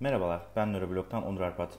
[0.00, 1.78] Merhabalar, ben Nöroblog'dan Onur Arpat.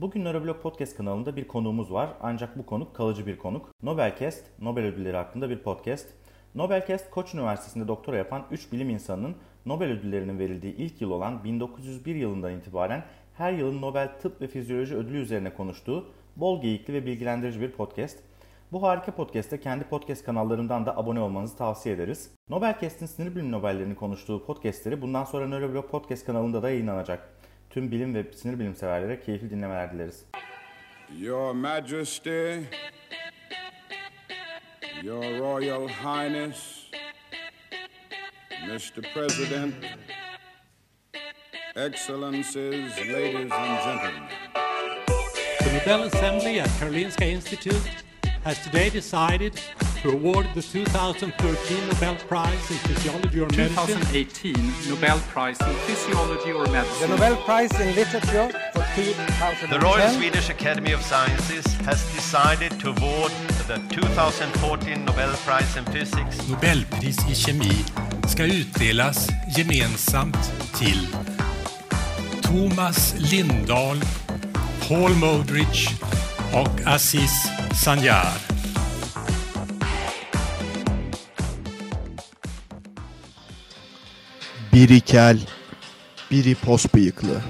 [0.00, 3.70] Bugün Nöroblog Podcast kanalında bir konuğumuz var ancak bu konuk kalıcı bir konuk.
[3.82, 6.08] Nobelcast, Nobel ödülleri hakkında bir podcast.
[6.54, 9.36] Nobelcast, Koç Üniversitesi'nde doktora yapan 3 bilim insanının
[9.66, 13.04] Nobel ödüllerinin verildiği ilk yıl olan 1901 yılından itibaren
[13.34, 16.06] her yılın Nobel Tıp ve Fizyoloji ödülü üzerine konuştuğu
[16.36, 18.18] bol geyikli ve bilgilendirici bir podcast.
[18.72, 22.30] Bu harika podcast'te kendi podcast kanallarından da abone olmanızı tavsiye ederiz.
[22.48, 27.33] Nobelcast'in sinir bilim Nobel'lerini konuştuğu podcastleri bundan sonra Nöroblog Podcast kanalında da yayınlanacak.
[27.74, 30.24] Tüm bilim ve sinir bilim severlere keyifli dinlemeler dileriz.
[31.18, 32.60] Your Majesty,
[35.02, 36.90] Your Royal Highness,
[38.66, 39.14] Mr.
[39.14, 39.74] President,
[41.76, 44.28] Excellencies, ladies and gentlemen.
[45.58, 47.90] The Nobel Assembly at Karolinska Institute
[48.44, 49.52] has today decided
[50.04, 54.54] to award the 2013 Nobel Prize in Physiology or Medicine 2018
[54.90, 57.08] Nobel Prize in Physiology or The Medicine.
[57.08, 62.90] Nobel Prize in Literature for 2010 The Royal Swedish Academy of Sciences has decided to
[62.90, 63.32] award
[63.66, 67.84] the 2014 Nobel Prize in Physics Nobelpris i kemi
[68.28, 71.06] ska utdelas gemensamt till
[72.42, 74.00] Thomas Lindahl,
[74.88, 75.88] Paul Modrich
[76.52, 77.32] och Aziz
[77.84, 78.53] Sanjar.
[84.74, 85.38] Biri kel,
[86.30, 87.40] biri pos bıyıklı.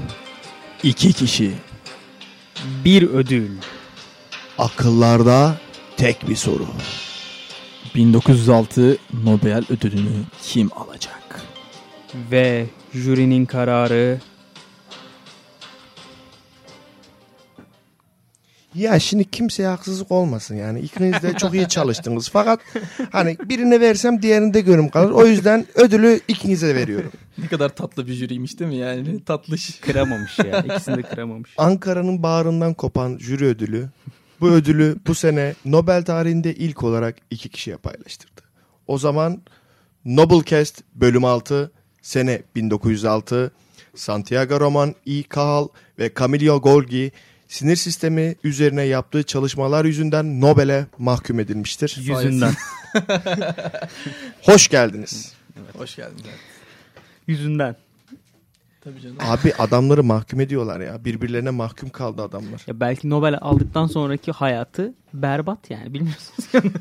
[0.83, 1.53] İki kişi.
[2.85, 3.51] Bir ödül.
[4.59, 5.57] Akıllarda
[5.97, 6.67] tek bir soru.
[7.95, 11.43] 1906 Nobel ödülünü kim alacak?
[12.31, 14.21] Ve jürinin kararı
[18.75, 20.81] Ya şimdi kimseye haksızlık olmasın yani.
[20.81, 22.31] İkiniz de çok iyi çalıştınız.
[22.31, 22.61] Fakat
[23.13, 25.11] hani birine versem diğerinde görüm kalır.
[25.11, 27.13] O yüzden ödülü ikinize de veriyorum.
[27.39, 29.25] Ne kadar tatlı bir jüriymiş değil mi yani?
[29.25, 29.81] Tatlış.
[29.81, 30.61] kıramamış ya.
[30.61, 31.51] İkisini de kıramamış.
[31.59, 33.89] Ankara'nın bağrından kopan jüri ödülü.
[34.41, 38.41] Bu ödülü bu sene Nobel tarihinde ilk olarak iki kişiye paylaştırdı.
[38.87, 39.43] O zaman
[40.05, 43.53] Nobelcast bölüm 6 sene 1906
[43.95, 45.23] Santiago Roman E.
[45.35, 45.69] Cahill
[45.99, 47.13] ve Camillo Golgi
[47.55, 51.97] sinir sistemi üzerine yaptığı çalışmalar yüzünden Nobel'e mahkum edilmiştir.
[52.01, 52.55] Yüzünden.
[54.43, 55.33] Hoş geldiniz.
[55.79, 56.25] Hoş geldin.
[57.27, 57.77] Yüzünden.
[58.81, 59.17] Tabii canım.
[59.21, 61.05] Abi adamları mahkum ediyorlar ya.
[61.05, 62.63] Birbirlerine mahkum kaldı adamlar.
[62.67, 66.51] Ya belki Nobel aldıktan sonraki hayatı berbat yani bilmiyorsunuz.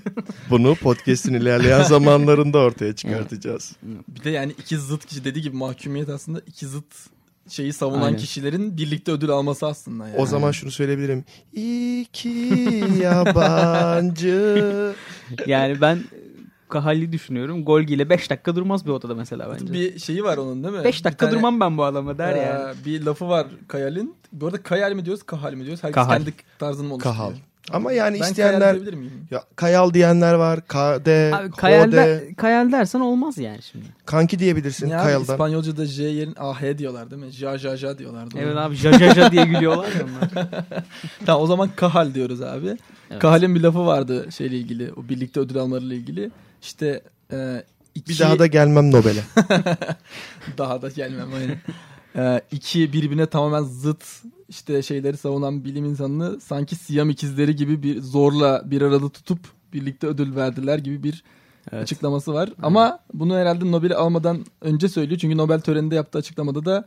[0.50, 3.76] Bunu podcast'in ilerleyen zamanlarında ortaya çıkartacağız.
[4.08, 6.86] Bir de yani iki zıt kişi dediği gibi mahkumiyet aslında iki zıt
[7.50, 8.18] şeyi savunan Aynen.
[8.18, 10.18] kişilerin birlikte ödül alması aslında yani.
[10.18, 11.26] O zaman şunu söyleyebilirim.
[11.54, 12.30] İki
[13.04, 14.94] yabancı.
[15.48, 16.00] yani ben
[16.70, 17.66] Kahalli düşünüyorum.
[17.66, 19.74] Golgi ile 5 dakika durmaz bir odada mesela bence.
[19.74, 20.84] bir şeyi var onun değil mi?
[20.84, 22.76] 5 Bir dakika tane, durmam ben bu adama der e, yani.
[22.86, 24.16] Bir lafı var Kayal'in.
[24.32, 25.84] Bu arada Kayal mi diyoruz, Kahal mi diyoruz?
[25.84, 26.18] Herkes Kahal.
[26.18, 27.18] kendi tarzını mı oluşturuyor?
[27.18, 27.34] Kahal.
[27.72, 29.28] Ama yani Ben Kayal isteyenler diyebilir miyim?
[29.32, 30.68] ya Kayal diyenler var.
[30.68, 33.86] Kade, Abi, Kayal, der- Kayal dersen olmaz yani şimdi.
[34.06, 35.34] kanki diyebilirsin Ya Kayal'dan.
[35.34, 37.32] İspanyolca'da J yerin AH diyorlar değil mi?
[37.32, 38.36] Ja ja ja diyorlardı.
[38.40, 40.48] Evet abi jajaja diye gülüyorlar ya onlar.
[41.26, 42.78] Tamam o zaman Kahal diyoruz abi.
[43.12, 43.20] Evet.
[43.22, 44.92] Kahal'in bir lafı vardı şeyle ilgili.
[44.94, 46.32] O birlikte ödül almalarıyla ilgili.
[46.62, 47.02] İşte
[47.32, 47.64] e,
[47.96, 49.24] iki, Bir daha da gelmem Nobel'e.
[50.58, 51.58] daha da gelmem aynen.
[52.36, 54.04] e, iki birbirine tamamen zıt
[54.54, 59.40] işte şeyleri savunan bilim insanını sanki Siyam ikizleri gibi bir zorla bir arada tutup
[59.74, 61.24] birlikte ödül verdiler gibi bir
[61.72, 61.84] Evet.
[61.84, 62.50] açıklaması var.
[62.64, 65.20] Ama bunu herhalde Nobel'i almadan önce söylüyor.
[65.20, 66.86] Çünkü Nobel töreninde yaptığı açıklamada da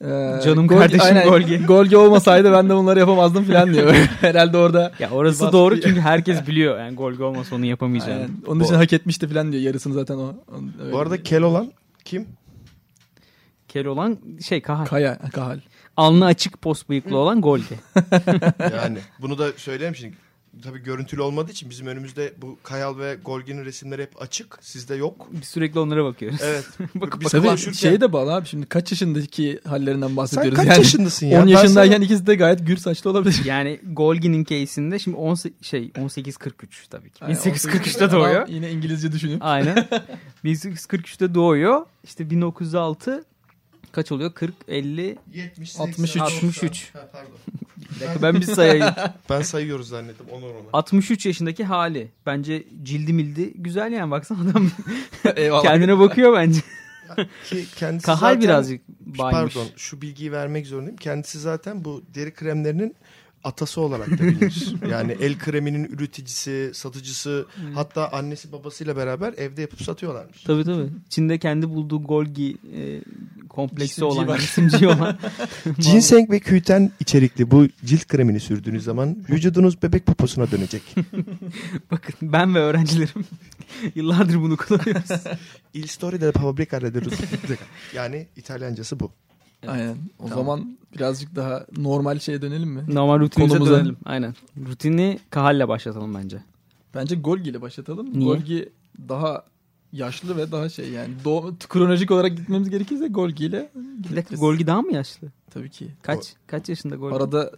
[0.00, 1.66] e, Canım kardeşim Golgi.
[1.66, 3.94] Golgi olmasaydı ben de bunları yapamazdım falan diyor.
[4.20, 8.14] herhalde orada Ya orası doğru çünkü herkes biliyor yani Golgi olmasa onu yapamayacağını.
[8.20, 8.30] Aynen.
[8.46, 9.62] Onun için hak etmişti falan diyor.
[9.62, 10.34] Yarısını zaten o.
[10.82, 11.72] Öyle Bu arada kel olan
[12.04, 12.26] kim?
[13.68, 14.86] Kel olan şey Kahal.
[14.86, 15.58] Kaya, Kahal.
[15.96, 17.64] Alnı açık pos bıyıklı olan Golgi.
[18.60, 20.14] Yani bunu da söyleyeyim şimdi.
[20.64, 24.58] Tabii görüntülü olmadığı için bizim önümüzde bu Kayal ve Golgi'nin resimleri hep açık.
[24.60, 25.28] Sizde yok.
[25.32, 26.38] Biz sürekli onlara bakıyoruz.
[26.42, 26.64] Evet.
[26.94, 30.66] Bakıp Biz Tabii konuşurken- şey de bağlı abi şimdi kaç yaşındaki hallerinden Sen bahsediyoruz kaç
[30.66, 30.78] yani.
[30.78, 31.40] yaşındasın ya?
[31.40, 33.40] 10 Ben yaşındayken sana- ikisi de gayet gür saçlı olabilir.
[33.44, 37.18] Yani Golgi'nin case'inde şimdi 10 şey 1843 tabii ki.
[37.24, 38.48] Yani 1843'te adam doğuyor.
[38.48, 39.44] Yine İngilizce düşünüp.
[39.44, 39.86] Aynen.
[40.44, 41.86] 1843'te doğuyor.
[42.04, 43.24] İşte 1906
[43.92, 44.32] kaç oluyor?
[44.32, 46.16] 40 50 70, 63.
[46.16, 46.90] 63.
[46.94, 47.32] Ha, pardon.
[48.22, 48.86] Ben bir sayayım.
[49.30, 50.26] Ben sayıyoruz zannettim.
[50.32, 50.68] Onur ona.
[50.72, 52.08] 63 yaşındaki hali.
[52.26, 54.70] Bence cildi mildi güzel yani baksana adam
[55.62, 56.60] kendine bakıyor bence.
[57.44, 59.54] Ki kendisi Kahal zaten- birazcık baymış.
[59.54, 60.96] Pardon şu bilgiyi vermek zorundayım.
[60.96, 62.96] Kendisi zaten bu deri kremlerinin
[63.46, 64.74] atası olarak da bilinir.
[64.90, 70.42] yani el kreminin üreticisi, satıcısı hatta annesi babasıyla beraber evde yapıp satıyorlarmış.
[70.42, 70.88] Tabii tabii.
[71.08, 73.02] Çin'de kendi bulduğu Golgi e,
[73.48, 75.18] kompleksi İsimciği olan, isimci olan.
[75.78, 80.82] Ginseng ve küten içerikli bu cilt kremini sürdüğünüz zaman vücudunuz bebek poposuna dönecek.
[81.90, 83.24] Bakın ben ve öğrencilerim
[83.94, 85.10] yıllardır bunu kullanıyoruz.
[85.74, 87.00] Il story de fabbrica de
[87.94, 89.12] Yani İtalyancası bu.
[89.66, 89.96] Aynen.
[90.18, 90.38] O Tamam.
[90.38, 92.84] zaman birazcık daha normal şeye dönelim mi?
[92.88, 93.76] Normal rutinimize Konumuza.
[93.78, 93.96] dönelim.
[94.04, 94.34] Aynen.
[94.68, 96.42] Rutini Kahal'le başlatalım bence.
[96.94, 98.18] Bence Golgi ile başlatalım.
[98.18, 98.24] Niye?
[98.34, 98.68] Golgi
[99.08, 99.44] daha
[99.92, 104.40] yaşlı ve daha şey yani doğ- kronolojik olarak gitmemiz gerekirse Golgi ile Bir dakika gidebiliriz.
[104.40, 105.28] Golgi daha mı yaşlı?
[105.50, 105.88] Tabii ki.
[106.02, 106.34] Kaç?
[106.46, 107.16] Kaç yaşında Golgi?
[107.16, 107.50] Arada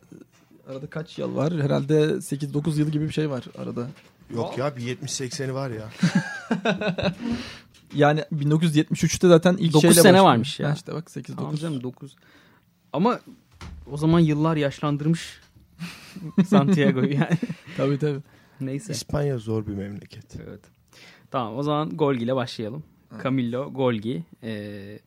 [0.71, 1.53] arada kaç yıl var?
[1.63, 3.87] Herhalde 8-9 yıl gibi bir şey var arada.
[4.35, 5.89] Yok ya bir 70-80'i var ya.
[7.95, 10.25] Yani 1973'te zaten ilk 9 şeyle sene başlıyor.
[10.25, 10.69] varmış ya.
[10.69, 11.37] Ha işte bak 8-9.
[11.37, 12.17] Tamam canım 9.
[12.93, 13.21] Ama
[13.91, 15.41] o zaman yıllar yaşlandırmış
[16.47, 17.39] Santiago'yu yani.
[17.77, 18.21] Tabii tabii.
[18.61, 18.93] Neyse.
[18.93, 20.37] İspanya zor bir memleket.
[20.49, 20.61] Evet.
[21.31, 22.83] Tamam o zaman Golgi ile başlayalım.
[23.23, 24.25] Camillo Golgi.
[24.43, 24.99] E,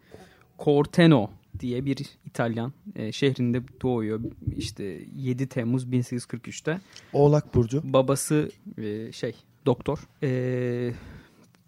[0.60, 1.30] Corteno
[1.60, 4.22] diye bir İtalyan e, şehrinde doğuyor.
[4.58, 6.80] İşte 7 Temmuz 1843'te.
[7.14, 7.82] Oğlak Burcu.
[7.84, 9.36] Babası e, şey
[9.66, 10.00] doktor.
[10.24, 10.94] E,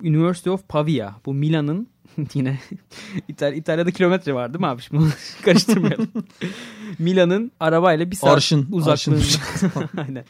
[0.03, 1.11] University of Pavia.
[1.25, 1.88] Bu Milan'ın
[2.33, 2.59] yine
[3.27, 4.81] İtal- İtalya'da kilometre var değil mi abi?
[4.81, 5.03] Şimdi
[5.45, 6.07] karıştırmayalım.
[7.00, 9.17] Milan'ın arabayla bir saat Arşın, uzaklığında.
[9.17, 9.39] arşın.
[9.97, 10.25] Aynen.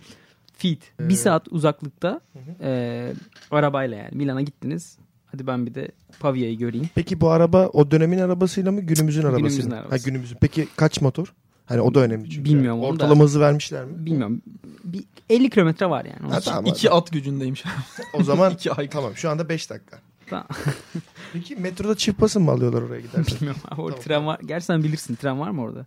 [0.58, 0.80] Feet.
[1.00, 2.22] Bir saat uzaklıkta
[2.62, 3.14] e,
[3.52, 4.10] arabayla yani.
[4.16, 4.98] Milan'a gittiniz.
[5.26, 5.88] Hadi ben bir de
[6.20, 6.90] Pavia'yı göreyim.
[6.96, 9.76] Peki bu araba o dönemin arabasıyla mı günümüzün arabasıyla Günümüzün mı?
[9.80, 9.92] arabası.
[10.04, 10.38] Ha günümüzün.
[10.42, 11.34] Peki kaç motor?
[11.74, 12.46] Hani o da önemli çünkü.
[12.50, 12.92] Bilmiyorum Yani.
[12.94, 14.06] Ortalama hızı vermişler mi?
[14.06, 14.42] Bilmiyorum.
[14.84, 16.34] Bir 50 kilometre var yani.
[16.34, 17.76] Ha, tamam, İki at gücündeyim şu an.
[18.14, 18.90] O zaman İki ay.
[18.90, 20.00] tamam şu anda 5 dakika.
[20.30, 20.48] Tamam.
[21.34, 23.26] Peki metroda çift basın mı alıyorlar oraya giderken?
[23.36, 23.62] Bilmiyorum.
[23.68, 24.04] Abi, orada Tamam.
[24.04, 24.40] tren var.
[24.46, 25.16] Gerçi sen bilirsin.
[25.16, 25.86] Tren var mı orada?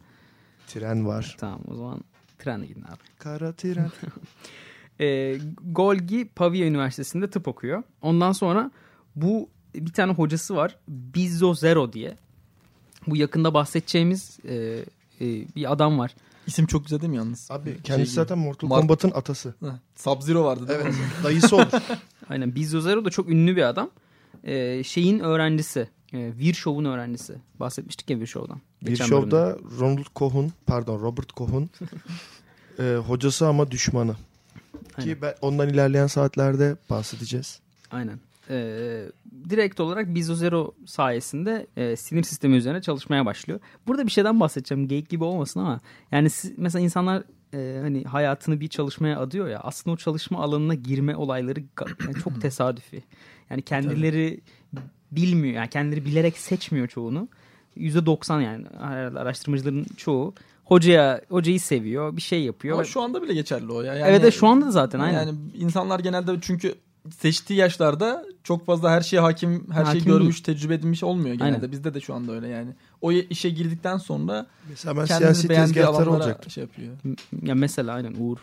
[0.66, 1.36] Tren var.
[1.40, 2.00] Tamam o zaman
[2.38, 3.18] trenle gidin abi.
[3.18, 3.90] Kara tren.
[5.00, 5.38] E,
[5.72, 7.82] Golgi Pavia Üniversitesi'nde tıp okuyor.
[8.02, 8.70] Ondan sonra
[9.16, 10.76] bu bir tane hocası var.
[10.88, 12.16] Bizzo Zero diye.
[13.06, 14.84] Bu yakında bahsedeceğimiz e,
[15.20, 15.24] e,
[15.56, 16.14] bir adam var.
[16.46, 17.50] İsim çok güzel değil mi yalnız?
[17.50, 18.14] Abi Şey kendisi gibi.
[18.14, 19.54] zaten Mortal Mark- Kombat'ın atası.
[19.96, 20.92] Sub-Zero vardı değil Evet.
[20.92, 21.00] mi?
[21.24, 21.66] Dayısı olur.
[22.28, 23.90] Aynen Zero da çok ünlü bir adam.
[24.44, 25.88] E, şeyin öğrencisi.
[26.12, 27.34] E, Virchow'un öğrencisi.
[27.60, 28.60] Bahsetmiştik ya Virchow'dan.
[29.08, 31.62] şovda Ronald Kohn, pardon Robert Kohn
[32.78, 34.16] e, hocası ama düşmanı.
[34.98, 35.14] Aynen.
[35.14, 37.60] Ki ben ondan ilerleyen saatlerde bahsedeceğiz.
[37.90, 38.20] Aynen.
[38.50, 39.04] Ee,
[39.50, 43.60] direkt olarak Bizzo Zero sayesinde e, sinir sistemi üzerine çalışmaya başlıyor.
[43.86, 44.88] Burada bir şeyden bahsedeceğim.
[44.88, 45.80] Geyik gibi olmasın ama
[46.12, 47.22] yani siz- mesela insanlar
[47.54, 51.60] e, hani hayatını bir çalışmaya adıyor ya aslında o çalışma alanına girme olayları
[52.06, 53.02] yani çok tesadüfi.
[53.50, 54.40] Yani kendileri
[55.12, 57.28] bilmiyor yani kendileri bilerek seçmiyor çoğunu.
[57.76, 58.68] %90 yani
[59.18, 60.34] araştırmacıların çoğu
[60.64, 62.74] hocaya hocayı seviyor bir şey yapıyor.
[62.74, 63.94] Ama şu anda bile geçerli o ya.
[63.94, 65.18] Yani, evet şu anda da zaten aynen.
[65.18, 66.74] Yani insanlar genelde çünkü
[67.18, 71.56] seçtiği yaşlarda çok fazla her şeye hakim, her Hakim şeyi görmüş, tecrübe edilmiş olmuyor genelde.
[71.56, 71.72] Aynen.
[71.72, 72.70] Bizde de şu anda öyle yani.
[73.00, 76.50] O işe girdikten sonra Mesela ben kendini siyasi beğendiği tezgahtar alanlara olacaktım.
[76.50, 76.94] şey yapıyor.
[77.42, 78.38] Ya mesela aynen Uğur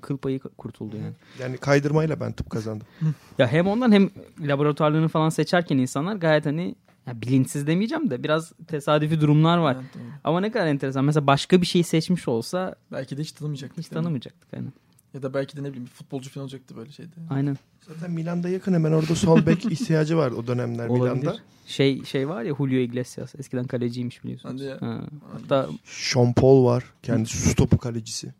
[0.00, 1.12] kıl payı kurtuldu yani.
[1.40, 2.86] Yani kaydırmayla ben tıp kazandım.
[3.38, 4.10] Ya hem ondan hem
[4.40, 6.74] laboratuvarlarını falan seçerken insanlar gayet hani
[7.06, 9.76] ya bilinçsiz demeyeceğim de biraz tesadüfi durumlar var.
[9.80, 10.04] Evet.
[10.24, 11.04] Ama ne kadar enteresan.
[11.04, 13.78] Mesela başka bir şey seçmiş olsa Belki de hiç tanımayacaktık.
[13.78, 14.54] hiç değil tanımayacaktık.
[14.54, 14.72] Aynen.
[15.14, 17.10] Ya da belki de ne bileyim bir futbolcu falan olacaktı böyle şeyde.
[17.30, 17.58] Aynen.
[17.88, 21.12] Zaten Milan'da yakın hemen orada sol bek ihtiyacı var o dönemler Olabilir.
[21.16, 21.38] Milan'da.
[21.66, 23.34] Şey şey var ya Julio Iglesias.
[23.38, 24.54] Eskiden kaleciymiş biliyorsunuz.
[24.54, 24.76] Hadi ya.
[24.80, 25.00] Ha.
[25.32, 26.84] Hatta Sean Paul var.
[27.02, 28.34] Kendisi su topu kalecisi.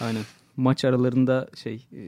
[0.00, 0.22] aynen.
[0.56, 2.00] Maç aralarında şey e,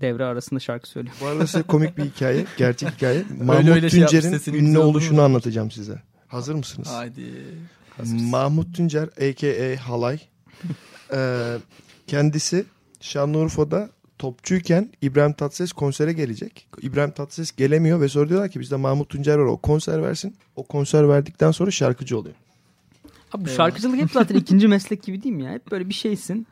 [0.00, 1.16] devre arasında şarkı söylüyor.
[1.20, 2.44] Bu arada size komik bir hikaye.
[2.56, 3.24] Gerçek hikaye.
[3.42, 6.02] Mahmut öyle şey Tuncer'in sesinin ünlü oluşunu anlatacağım size.
[6.28, 6.88] Hazır mısınız?
[6.88, 7.22] Haydi.
[8.04, 9.88] Mahmut Tuncer a.k.a.
[9.88, 10.20] Halay.
[11.14, 11.56] Ee,
[12.06, 12.64] kendisi
[13.00, 16.66] Şanlıurfa'da topçuyken İbrahim Tatlıses konsere gelecek.
[16.82, 20.36] İbrahim Tatlıses gelemiyor ve sonra diyorlar ki bizde Mahmut Tuncer var o konser versin.
[20.56, 22.34] O konser verdikten sonra şarkıcı oluyor.
[23.32, 25.52] Abi bu şarkıcılık hep zaten ikinci meslek gibi değil mi ya?
[25.52, 26.46] Hep böyle bir şeysin.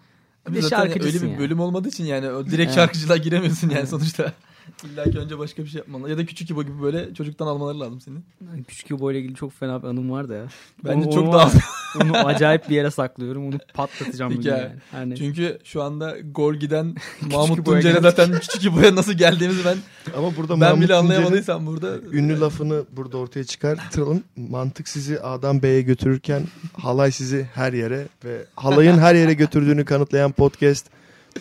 [0.49, 1.38] Bir de Zaten öyle bir yani.
[1.38, 2.75] bölüm olmadığı için yani o direkt Evet.
[2.75, 4.33] şarkıcılığa giremiyorsun yani sonuçta.
[4.85, 7.81] İlla ki önce başka bir şey yapman Ya da küçük İbo gibi böyle çocuktan almaları
[7.81, 8.25] lazım senin.
[8.53, 10.47] Ay, Küçük İbo ile ilgili çok fena bir anım var da ya.
[10.85, 11.50] Bence Onu- çok daha...
[12.02, 13.47] Onu acayip bir yere saklıyorum.
[13.49, 14.62] Onu patlatacağım Hikaye.
[14.62, 14.73] yani.
[14.93, 16.95] Hani Çünkü şu anda gol giden
[17.33, 19.76] Mahmut Tuncer'e zaten küçük İbo'ya nasıl geldiğimizi ben
[20.16, 21.99] Ama burada ben Mahmut bile anlayamadıysam burada.
[22.12, 24.25] ünlü lafını burada ortaya çıkartalım.
[24.37, 30.33] Mantık sizi A'dan B'ye götürürken halay sizi her yere ve halayın her yere götürdüğünü kanıtlayan
[30.33, 30.87] podcast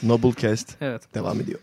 [0.04, 1.02] Noblecast evet.
[1.16, 1.60] devam ediyor.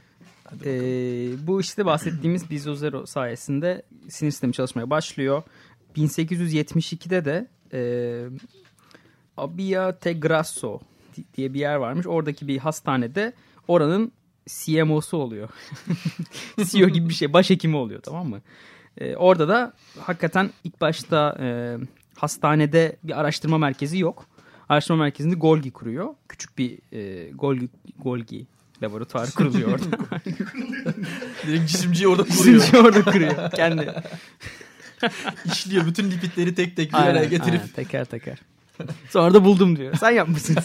[0.64, 5.42] Ee, bu işte bahsettiğimiz Bizzo Zero sayesinde sinir sistemi çalışmaya başlıyor.
[5.96, 7.80] 1872'de de e,
[9.36, 10.80] Abia Te Grasso
[11.34, 12.06] diye bir yer varmış.
[12.06, 13.32] Oradaki bir hastanede
[13.68, 14.12] oranın
[14.46, 15.48] CMO'su oluyor.
[16.70, 17.32] CEO gibi bir şey.
[17.32, 18.40] Başhekimi oluyor tamam mı?
[18.98, 21.76] Ee, orada da hakikaten ilk başta e,
[22.16, 24.26] hastanede bir araştırma merkezi yok.
[24.68, 26.14] Araştırma merkezinde Golgi kuruyor.
[26.28, 28.46] Küçük bir e, Golgi, Golgi
[28.82, 29.84] laboratuvar kuruluyor orada.
[31.46, 32.44] Direkt cisimciyi orada kuruyor.
[32.44, 33.50] Cisimciyi orada kuruyor.
[33.50, 33.92] Kendi.
[35.44, 35.86] İşliyor.
[35.86, 37.60] Bütün lipidleri tek tek bir araya Aynen, getirip.
[37.60, 38.38] aynen, teker teker.
[39.10, 39.94] Sonra da buldum diyor.
[40.00, 40.56] Sen yapmışsın.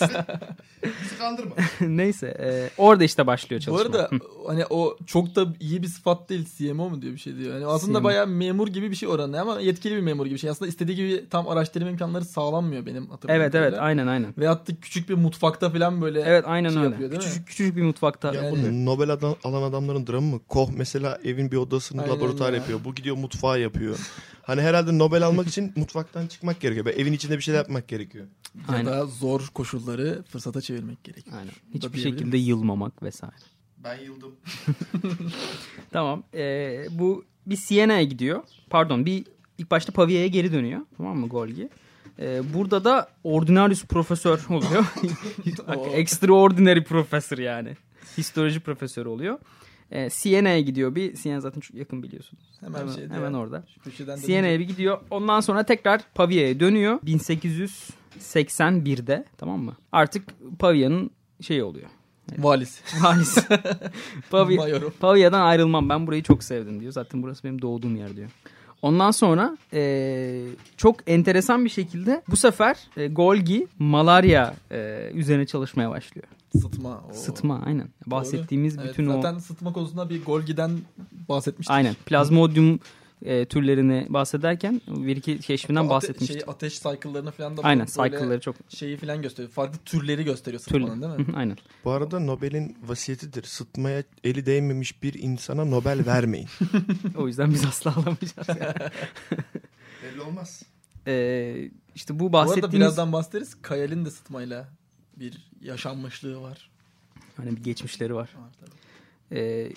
[1.19, 1.51] Kandırma.
[1.81, 2.27] Neyse.
[2.27, 3.85] e, orada işte başlıyor Bu çalışma.
[3.85, 4.09] arada
[4.47, 7.53] hani o çok da iyi bir sıfat değil CMO mu diyor bir şey diyor.
[7.53, 8.03] Yani aslında CMO.
[8.03, 10.49] bayağı memur gibi bir şey oranı ama yetkili bir memur gibi bir şey.
[10.49, 14.33] Aslında istediği gibi tam araştırma imkanları sağlanmıyor benim hatırladığım Evet evet aynen aynen.
[14.37, 16.89] Veyahut da küçük bir mutfakta falan böyle Evet aynen şey öyle.
[16.89, 17.25] yapıyor değil mi?
[17.25, 18.33] küçücük, küçücük bir mutfakta.
[18.33, 20.39] Ya Yani- bu Nobel adam- alan adamların dramı mı?
[20.47, 22.55] Koch mesela evin bir odasını Aynen laboratuvar ya.
[22.57, 22.79] yapıyor.
[22.85, 23.95] Bu gidiyor mutfağı yapıyor.
[24.47, 26.85] Hani herhalde Nobel almak için mutfaktan çıkmak gerekiyor.
[26.85, 28.25] Böyle evin içinde bir şeyler yapmak gerekiyor.
[28.55, 28.85] ya Aynen.
[28.85, 31.37] da zor koşulları fırsata çevirmek gerekiyor.
[31.39, 31.51] Aynen.
[31.73, 33.35] Hiçbir şekilde yılmamak vesaire.
[33.77, 34.35] Ben yıldım.
[35.91, 36.23] Tamam.
[36.33, 38.43] ee, bu bir Siena'ya gidiyor.
[38.69, 39.25] Pardon bir
[39.57, 40.81] ilk başta Pavia'ya geri dönüyor.
[40.97, 41.69] Tamam mı Golgi?
[42.19, 44.85] Ee, burada da ordinarius profesör oluyor.
[45.93, 47.77] Extraordinary profesör yani.
[48.17, 49.39] Histoloji profesörü oluyor.
[49.91, 51.15] Ee, Siena'ya gidiyor bir.
[51.15, 52.43] Siena zaten çok yakın biliyorsunuz.
[52.59, 53.37] Hemen Hemen, şeyde hemen ya.
[53.37, 53.63] orada.
[54.17, 54.99] Siena'ya bir gidiyor.
[55.09, 56.99] Ondan sonra tekrar Pavia'ya dönüyor.
[56.99, 59.75] 1881'de tamam mı?
[59.91, 60.23] Artık
[60.59, 61.87] Pavia'nın şey oluyor.
[62.37, 62.81] Valis.
[63.01, 63.37] Halis.
[64.29, 64.79] Pavia.
[64.99, 65.89] Pavia'dan ayrılmam.
[65.89, 66.91] Ben burayı çok sevdim diyor.
[66.91, 68.29] Zaten burası benim doğduğum yer diyor.
[68.81, 70.43] Ondan sonra eee,
[70.77, 76.27] çok enteresan bir şekilde bu sefer e, Golgi malaria e, üzerine çalışmaya başlıyor.
[76.61, 77.03] Sıtma.
[77.09, 77.13] o.
[77.13, 77.87] Sıtma aynen.
[78.05, 80.71] Bahsettiğimiz Evet, bütün o Zaten sıtma konusunda bir Golgi'den
[81.29, 81.71] bahsetmiştik.
[81.75, 82.79] aynen plazmodium
[83.25, 86.39] e, türlerini bahsederken bir iki keşfinden Ate- bahsetmiştik.
[86.41, 89.51] Şey, ateş cycle'larını falan da aynen cycle'ları çok şeyi falan gösteriyor.
[89.51, 90.83] Farklı türleri gösteriyor türlü.
[90.87, 91.35] sıtmanın değil mi?
[91.37, 91.57] aynen.
[91.85, 93.43] Bu arada Nobel'in vasiyetidir.
[93.43, 96.47] Sıtmaya eli değmemiş bir insana Nobel vermeyin.
[97.17, 98.47] O yüzden biz asla alamayacağız.
[98.47, 98.73] yani.
[100.03, 100.63] Belli olmaz.
[101.09, 101.55] E,
[101.95, 103.55] işte bu Bu arada bahsettiğimiz birazdan bahsederiz.
[103.61, 104.69] Kayal'in de sıtmayla
[105.19, 106.69] bir yaşanmışlığı var.
[107.37, 108.29] hani bir geçmişleri var.
[108.39, 109.39] Var tabii.
[109.39, 109.71] E,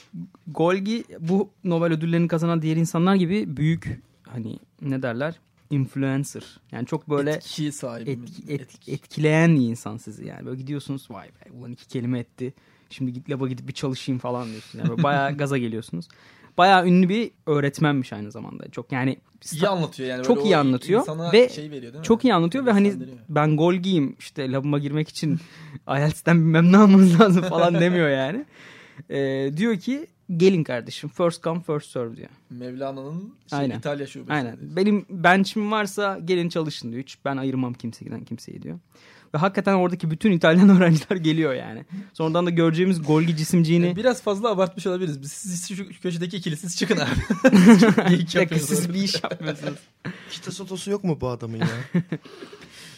[0.49, 5.35] Golgi bu Nobel ödüllerini kazanan diğer insanlar gibi büyük hani ne derler
[5.71, 6.45] influencer.
[6.73, 8.11] Yani çok böyle Etki sahibi.
[8.11, 8.93] etki- et- Etki.
[8.93, 10.47] etkileyen insan sizi yani.
[10.47, 12.55] Böyle gidiyorsunuz vay be ulan iki kelime etti.
[12.91, 14.75] Şimdi git laba gidip bir çalışayım falan diyorsunuz.
[14.75, 16.09] Yani böyle bayağı gaza geliyorsunuz.
[16.59, 18.71] Bayağı ünlü bir öğretmenmiş aynı zamanda.
[18.71, 19.17] Çok yani
[19.53, 20.25] İyi anlatıyor yani.
[20.25, 22.03] Çok iyi anlatıyor ve şey veriyor, değil mi?
[22.03, 22.95] çok iyi anlatıyor ve hani
[23.29, 25.39] ben Golgi'yim işte labıma girmek için
[25.89, 28.45] IELTS'ten bilmem ne almanız lazım falan demiyor yani.
[29.11, 32.29] Ee, diyor ki gelin kardeşim first come first serve diyor.
[32.51, 33.79] Mevlana'nın şey, Aynen.
[33.79, 34.33] İtalya şubesi.
[34.33, 34.57] Aynen.
[34.61, 37.03] Benim bench'im varsa gelin çalışın diyor.
[37.03, 38.79] Hiç ben ayırmam kimseden kimseyi diyor.
[39.35, 41.85] Ve hakikaten oradaki bütün İtalyan öğrenciler geliyor yani.
[42.13, 45.23] Sonradan da göreceğimiz Golgi cisimciğini biraz fazla abartmış olabiliriz.
[45.23, 47.11] Biz siz şu, şu köşedeki ikili siz çıkın abi.
[47.53, 48.81] Bir İyi dakika, yapıyorsunuz.
[48.81, 49.79] siz bir iş yapmıyorsunuz.
[50.31, 51.69] Kita sotosu yok mu bu adamın ya?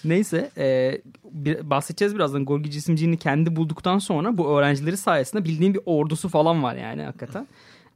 [0.04, 1.00] Neyse e,
[1.32, 2.44] bir, bahsedeceğiz birazdan.
[2.44, 7.46] Golgi cisimciğini kendi bulduktan sonra bu öğrencileri sayesinde bildiğin bir ordusu falan var yani hakikaten.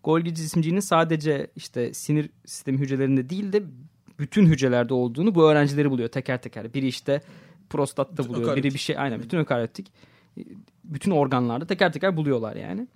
[0.04, 3.62] Golgi cisimciğinin sadece işte sinir sistemi hücrelerinde değil de
[4.18, 6.74] bütün hücrelerde olduğunu bu öğrencileri buluyor teker teker.
[6.74, 7.22] Biri işte
[7.70, 8.56] prostatta Bütün buluyor.
[8.56, 9.92] Biri bir şey aynen bütün ökaryotik.
[10.38, 10.42] E,
[10.84, 12.88] Bütün organlarda teker teker buluyorlar yani.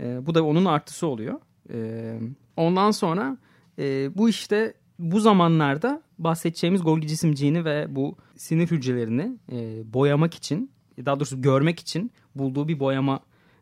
[0.00, 1.40] E, bu da onun artısı oluyor.
[1.72, 2.18] E,
[2.56, 3.36] ondan sonra
[3.78, 10.70] e, bu işte bu zamanlarda bahsedeceğimiz Golgi cisimciğini ve bu sinir hücrelerini e, boyamak için
[11.04, 13.20] daha doğrusu görmek için bulduğu bir boyama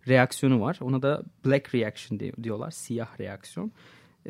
[0.09, 0.79] reaksiyonu var.
[0.83, 2.71] Ona da black reaction diyor- diyorlar.
[2.71, 3.73] Siyah reaksiyon.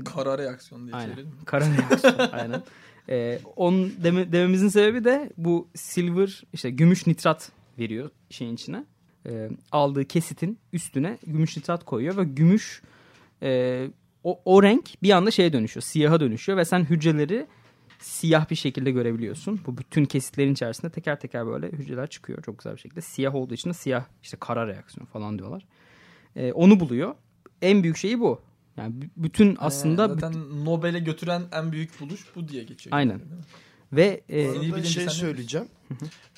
[0.04, 1.10] Kara reaksiyon diye Aynen.
[1.10, 1.32] çevirelim.
[1.44, 2.14] Kara reaksiyon.
[2.32, 2.62] aynen.
[3.08, 8.84] Ee, onun deme, dememizin sebebi de bu silver işte gümüş nitrat veriyor şeyin içine.
[9.26, 12.82] Ee, aldığı kesitin üstüne gümüş nitrat koyuyor ve gümüş
[13.42, 13.88] e,
[14.24, 15.82] o, o renk bir anda şeye dönüşüyor.
[15.82, 17.46] Siyaha dönüşüyor ve sen hücreleri
[17.98, 19.60] siyah bir şekilde görebiliyorsun.
[19.66, 23.00] Bu bütün kesitlerin içerisinde teker teker böyle hücreler çıkıyor çok güzel bir şekilde.
[23.00, 25.66] Siyah olduğu için de siyah işte kara reaksiyon falan diyorlar.
[26.36, 27.14] Ee, onu buluyor.
[27.62, 28.40] En büyük şeyi bu.
[28.76, 30.14] Yani bütün aslında Aynen.
[30.14, 32.96] zaten Nobel'e götüren en büyük buluş bu diye geçiyor.
[32.96, 33.20] Aynen.
[33.92, 35.68] Ve e, bilimci şey söyleyeceğim.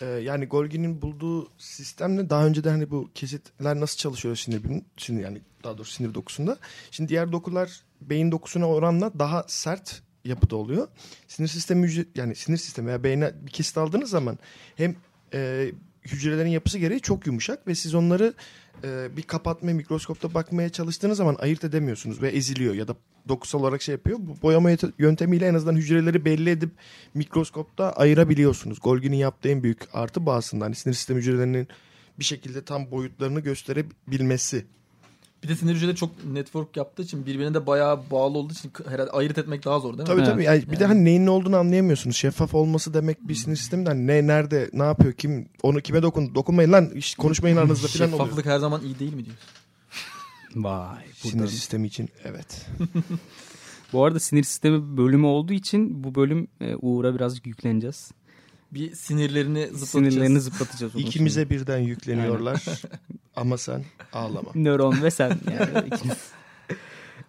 [0.01, 4.85] Ee, yani Golgi'nin bulduğu sistemle daha önce de hani bu kesitler nasıl çalışıyor sinir bilim,
[4.97, 6.59] sinir yani daha doğrusu sinir dokusunda.
[6.91, 10.89] Şimdi diğer dokular beyin dokusuna oranla daha sert yapıda oluyor.
[11.29, 14.39] Sinir sistemi yani sinir sistemi veya beyne bir kesit aldığınız zaman
[14.77, 14.97] hem
[15.35, 15.71] e,
[16.03, 18.35] hücrelerin yapısı gereği çok yumuşak ve siz onları
[18.85, 22.97] e, bir kapatma mikroskopta bakmaya çalıştığınız zaman ayırt edemiyorsunuz ve eziliyor ya da
[23.29, 24.19] dokusal olarak şey yapıyor.
[24.21, 26.71] Bu boyama yöntemiyle en azından hücreleri belli edip
[27.15, 28.79] mikroskopta ayırabiliyorsunuz.
[28.81, 30.65] Golgi'nin yaptığı en büyük artı bu aslında.
[30.65, 31.69] Hani sinir sistemi hücrelerinin
[32.19, 34.67] bir şekilde tam boyutlarını gösterebilmesi.
[35.47, 39.11] Bir de sinir hücreleri çok network yaptığı için birbirine de bayağı bağlı olduğu için herhalde
[39.11, 40.07] ayırt etmek daha zor değil mi?
[40.07, 40.31] Tabii Evet.
[40.31, 40.45] tabii.
[40.45, 42.17] Yani bir de hani neyin ne olduğunu anlayamıyorsunuz.
[42.17, 46.03] Şeffaf olması demek bir sinir sistemi de hani ne nerede ne yapıyor kim onu kime
[46.03, 48.25] dokun dokunmayın lan iş, konuşmayın aranızda falan oluyor.
[48.25, 49.45] Şeffaflık her zaman iyi değil mi diyorsun?
[50.57, 51.05] Vay.
[51.15, 52.67] Sinir sistemi için evet.
[53.93, 58.11] Bu arada sinir sistemi bölümü olduğu için bu bölüm e, Uğur'a birazcık yükleneceğiz.
[58.73, 59.91] Bir sinirlerini zıplatacağız.
[59.91, 60.97] Sinirlerini zıplatacağız.
[60.97, 62.65] onun İkimize birden yükleniyorlar
[63.37, 64.51] ama sen ağlama.
[64.55, 66.19] Nöron ve sen yani ikiniz.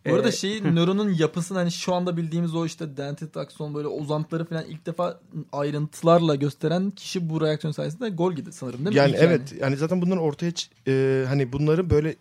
[0.10, 3.88] Bu arada Ee, şeyi nöronun yapısını hani şu anda bildiğimiz o işte dendrit akson böyle
[3.88, 5.20] uzantıları falan ilk defa
[5.52, 8.96] ayrıntılarla gösteren kişi bu reaksiyon sayesinde Golgi'di sanırım değil mi?
[8.96, 10.52] Yani İlk evet yani zaten bunların ortaya
[10.88, 12.16] e, hani bunları böyle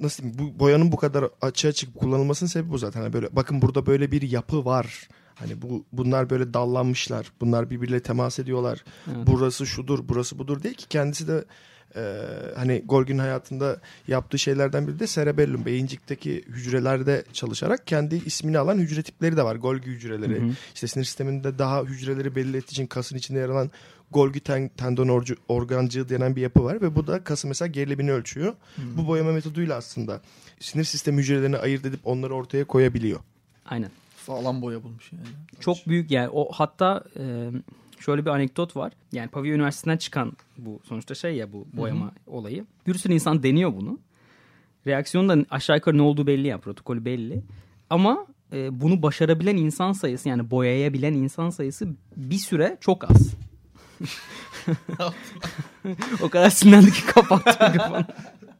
[0.00, 3.00] nasıl diyeyim bu boyanın bu kadar açığa çıkıp kullanılmasının sebebi bu zaten.
[3.00, 5.08] Hani böyle bakın burada böyle bir yapı var.
[5.38, 7.32] Hani bu bunlar böyle dallanmışlar.
[7.40, 8.84] Bunlar birbiriyle temas ediyorlar.
[9.06, 9.26] Evet.
[9.26, 11.44] Burası şudur, burası budur değil ki kendisi de
[11.96, 12.22] e,
[12.56, 19.02] hani Golgi'nin hayatında yaptığı şeylerden biri de cerebellum beyincikteki hücrelerde çalışarak kendi ismini alan hücre
[19.02, 19.56] tipleri de var.
[19.56, 20.40] Golgi hücreleri.
[20.40, 20.50] Hı hı.
[20.74, 23.70] İşte sinir sisteminde daha hücreleri ettiği için kasın içinde yer alan
[24.10, 28.12] Golgi ten, tendon orcu, organcığı denen bir yapı var ve bu da kasın mesela gerilimini
[28.12, 28.54] ölçüyor.
[28.96, 30.20] Bu boyama metoduyla aslında
[30.60, 33.20] sinir sistemi hücrelerini ayırt edip onları ortaya koyabiliyor.
[33.66, 33.90] Aynen.
[34.28, 35.26] Sağlam boya bulmuş yani.
[35.60, 37.50] Çok büyük yani o hatta e,
[38.00, 38.92] şöyle bir anekdot var.
[39.12, 42.66] Yani Pavia Üniversitesi'nden çıkan bu sonuçta şey ya bu boyama olayı.
[42.86, 43.98] Bir sürü insan deniyor bunu.
[44.86, 47.42] Reaksiyonun da aşağı yukarı ne olduğu belli ya protokolü belli.
[47.90, 53.34] Ama e, bunu başarabilen insan sayısı yani boyayabilen insan sayısı bir süre çok az.
[56.22, 58.04] o kadar sinirlendi ki kapattı mikrofonu.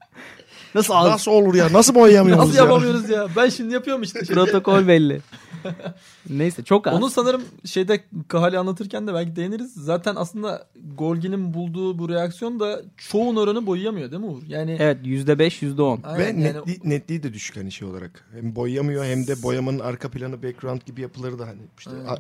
[0.79, 1.07] Nasıl az?
[1.11, 1.73] Nasıl olur ya?
[1.73, 2.63] Nasıl boyayamıyoruz Nasıl ya?
[2.65, 3.27] yapamıyoruz ya?
[3.37, 4.21] Ben şimdi yapıyorum işte.
[4.21, 5.21] Protokol belli.
[6.31, 6.95] Neyse çok az.
[6.95, 9.73] Onu sanırım şeyde Kahali anlatırken de belki değiniriz.
[9.75, 10.67] Zaten aslında
[10.99, 14.43] Golgi'nin bulduğu bu reaksiyon da çoğu nöronu boyayamıyor değil mi Uğur?
[14.49, 15.99] Yani Evet %5 %10.
[16.05, 18.25] Aynen, Ve yani netli, netliği de düşük hani şey olarak.
[18.33, 22.17] Hem boyayamıyor hem de boyamanın arka planı background gibi yapıları da hani işte a-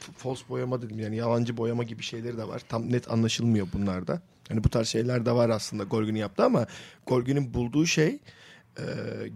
[0.00, 2.62] f- false boyama dedim yani yalancı boyama gibi şeyleri de var.
[2.68, 4.20] Tam net anlaşılmıyor bunlarda.
[4.48, 6.66] Hani bu tarz şeyler de var aslında Golgi'nin yaptı ama
[7.06, 8.18] Golgi'nin bulduğu şey
[8.78, 8.84] e,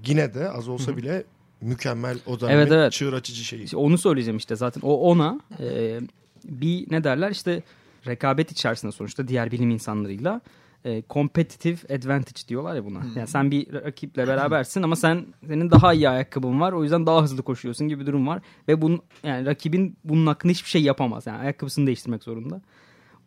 [0.07, 1.25] yine de az olsa bile
[1.61, 2.93] mükemmel o dönemin Evet, evet.
[2.93, 3.63] çığır açıcı şeyi.
[3.63, 4.81] İşte onu söyleyeceğim işte zaten.
[4.81, 6.01] O ona e,
[6.45, 7.63] bir ne derler işte
[8.07, 10.41] rekabet içerisinde sonuçta diğer bilim insanlarıyla
[10.85, 13.01] e, competitive advantage diyorlar ya buna.
[13.17, 16.73] Yani sen bir rakiple berabersin ama sen senin daha iyi ayakkabın var.
[16.73, 20.53] O yüzden daha hızlı koşuyorsun gibi bir durum var ve bunun yani rakibin bunun hakkında
[20.53, 21.27] hiçbir şey yapamaz.
[21.27, 22.61] Yani ayakkabısını değiştirmek zorunda.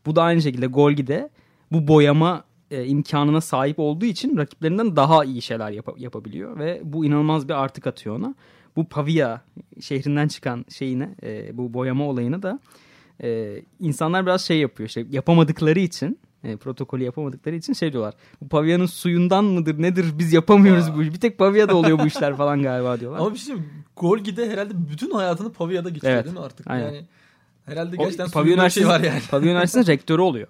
[0.06, 1.30] Bu da aynı şekilde Golgi'de
[1.72, 7.06] bu boyama e, imkanına sahip olduğu için rakiplerinden daha iyi şeyler yapa- yapabiliyor ve bu
[7.06, 8.36] inanılmaz bir artı katıyor ona.
[8.76, 9.40] Bu Pavia
[9.82, 12.60] şehrinden çıkan şeyine e, bu boyama olayını da
[13.24, 14.90] e, insanlar biraz şey yapıyor.
[14.90, 18.14] Şey, yapamadıkları için e, protokolü yapamadıkları için şey diyorlar.
[18.42, 21.14] Bu Pavia'nın suyundan mıdır nedir biz yapamıyoruz bu işi.
[21.14, 23.20] Bir tek Pavia'da oluyor bu işler falan galiba diyorlar.
[23.20, 23.56] ama bir şey
[23.98, 26.68] Golgi'de herhalde bütün hayatını Pavia'da geçiriyor Evet, değil mi artık?
[26.72, 26.86] aynen.
[26.86, 27.06] Yani
[27.66, 29.20] herhalde O gerçekten Pavia suyunda bir şey var yani.
[29.32, 30.48] Pavia Üniversitesi'nin rektörü oluyor.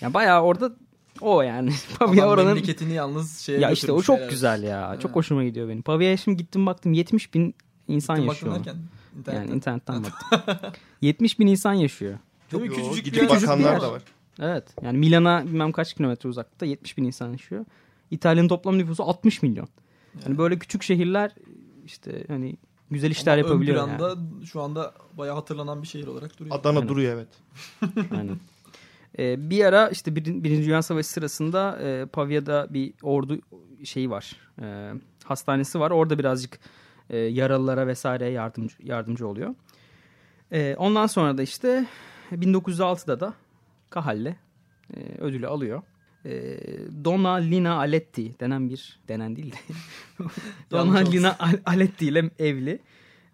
[0.00, 0.72] Yani bayağı orada
[1.20, 1.72] o yani.
[1.98, 4.30] Pavia Adam oranın memleketini yalnız şeye ya işte o çok herhalde.
[4.32, 4.88] güzel ya.
[4.88, 5.00] Ha.
[5.00, 5.82] Çok hoşuma gidiyor benim.
[5.82, 7.54] Pavia'ya şimdi gittim baktım 70 bin
[7.88, 8.54] insan Gittim yaşıyor.
[8.54, 8.76] derken,
[9.18, 9.42] internetten.
[9.42, 10.72] Yani internetten baktım.
[11.00, 12.18] 70 bin insan yaşıyor.
[12.52, 12.68] Değil mi?
[12.68, 13.42] Yo, Küçücük gidip bir yer.
[13.42, 14.02] bakanlar da var.
[14.40, 14.64] Evet.
[14.82, 17.64] Yani Milan'a bilmem kaç kilometre uzaklıkta 70 bin insan yaşıyor.
[18.10, 19.68] İtalya'nın toplam nüfusu 60 milyon.
[20.26, 21.34] Yani böyle küçük şehirler
[21.86, 22.56] işte hani
[22.90, 23.82] güzel işler Ama yapabiliyor.
[23.82, 24.46] Ön planda yani.
[24.46, 26.56] şu anda bayağı hatırlanan bir şehir olarak duruyor.
[26.56, 26.88] Adana Aynen.
[26.88, 27.28] duruyor evet.
[28.16, 28.36] Aynen.
[29.18, 33.38] Ee, bir ara işte bir, Birinci Dünya Savaşı sırasında e, Pavia'da bir ordu
[33.84, 34.36] şeyi var.
[34.62, 34.92] E,
[35.24, 35.90] hastanesi var.
[35.90, 36.58] Orada birazcık
[37.10, 39.54] e, yaralılara vesaire yardımcı, yardımcı oluyor.
[40.52, 41.86] E, ondan sonra da işte
[42.32, 43.34] 1906'da da
[43.90, 44.36] Kahalle
[44.96, 45.82] e, ödülü alıyor.
[46.24, 46.58] E,
[47.04, 49.56] Donna Lina Aletti denen bir denen değil de
[50.70, 52.78] Donna Lina Al- Aletti ile evli.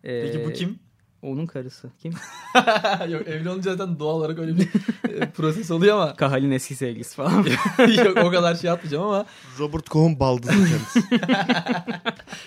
[0.05, 0.79] E, Peki bu kim?
[1.23, 1.91] Onun karısı.
[2.03, 2.13] Kim?
[3.09, 4.69] Yok evli olunca zaten doğal olarak öyle bir
[5.09, 7.47] e, proses oluyor ama Kahal'in eski sevgilisi falan.
[8.05, 9.27] yok o kadar şey atmayacağım ama
[9.59, 11.21] Robert Cohen baldızı kendisi.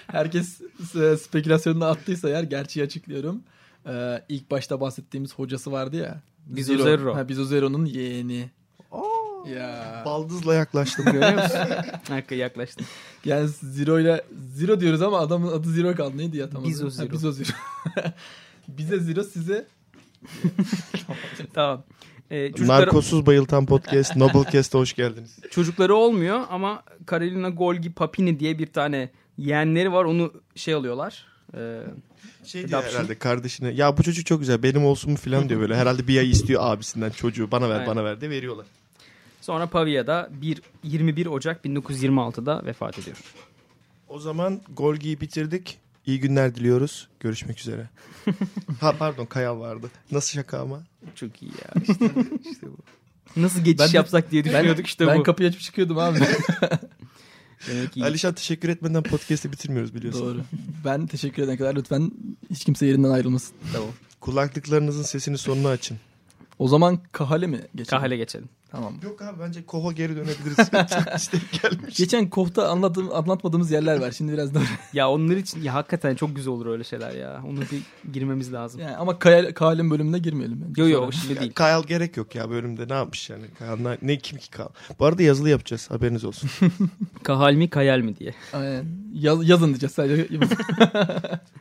[0.07, 0.61] herkes
[0.95, 3.43] e, spekülasyonunu attıysa eğer gerçeği açıklıyorum.
[3.87, 6.21] Ee, ilk başta bahsettiğimiz hocası vardı ya.
[6.45, 7.15] Bizo Zero.
[7.15, 8.49] Ha, Bizo Zero'nun yeğeni.
[9.55, 10.01] Ya.
[10.05, 11.05] Baldızla yaklaştım.
[11.05, 11.59] Görüyor musun?
[12.09, 12.85] Hakikaten yaklaştın.
[13.25, 14.21] Yani Zero ile
[14.55, 16.17] Zero diyoruz ama adamın adı Zero kaldı.
[16.17, 16.63] Neydi ya tam?
[16.63, 17.11] Bizo Ha, Zero.
[17.11, 17.49] Bizo Zero.
[18.77, 19.67] Bize Zero size
[21.53, 21.83] Tamam.
[22.31, 25.37] Ee, çocukları, Narkosuz Bayıltan Podcast, Noblecast'a hoş geldiniz.
[25.51, 30.05] çocukları olmuyor ama Carolina Golgi Papini diye bir tane yeğenleri var.
[30.05, 31.25] Onu şey alıyorlar.
[31.57, 31.81] Ee,
[32.45, 32.97] Şey diyor Adoption.
[32.99, 35.75] herhalde kardeşine ya bu çocuk çok güzel benim olsun mu falan diyor böyle.
[35.75, 37.87] Herhalde bir ay istiyor abisinden çocuğu bana ver Aynen.
[37.87, 38.65] bana ver de veriyorlar.
[39.41, 43.17] Sonra Pavia'da 1 21 Ocak 1926'da vefat ediyor.
[44.07, 45.79] O zaman Golgi'yi bitirdik.
[46.05, 47.07] İyi günler diliyoruz.
[47.19, 47.89] Görüşmek üzere.
[48.79, 49.91] ha pardon Kayal vardı.
[50.11, 50.83] Nasıl şaka ama?
[51.15, 51.81] Çok iyi ya.
[51.81, 52.05] İşte,
[52.51, 52.77] işte bu.
[53.41, 55.23] Nasıl geçiş Ben de- yapsak diye düşünüyorduk işte ben bu.
[55.23, 56.19] kapıyı açıp çıkıyordum abi.
[57.69, 60.21] Demek ki Alişan teşekkür etmeden podcast'i bitirmiyoruz biliyorsun.
[60.25, 60.41] Doğru.
[60.85, 62.11] Ben teşekkür edene kadar lütfen
[62.49, 63.55] hiç kimse yerinden ayrılmasın.
[63.73, 63.89] Tamam.
[64.21, 65.97] Kulaklıklarınızın sesini sonuna açın.
[66.61, 67.89] O zaman kahale mi geçelim?
[67.89, 68.49] Kahale geçelim.
[68.71, 68.93] Tamam.
[69.03, 70.57] Yok abi bence Koho geri dönebiliriz.
[71.15, 71.97] İstek gelmiş.
[71.97, 74.11] Geçen kohta anlattığım, anlatmadığımız yerler var.
[74.11, 74.63] Şimdi biraz daha.
[74.93, 77.43] Ya onlar için ya hakikaten çok güzel olur öyle şeyler ya.
[77.47, 78.81] Onu bir girmemiz lazım.
[78.81, 80.65] Yani ama Kayal, Kahal'in bölümüne girmeyelim.
[80.67, 80.81] bence.
[80.81, 81.53] Yo yo şimdi değil.
[81.53, 83.43] Kayal gerek yok ya bölümde ne yapmış yani?
[83.59, 84.69] Kayal ne, ne kim ki Kayal?
[84.99, 86.49] Bu arada yazılı yapacağız haberiniz olsun.
[87.23, 88.33] Kahal mi kayal mi diye.
[88.53, 88.85] Aynen.
[89.13, 90.27] Yaz, yazın diyeceğiz sadece.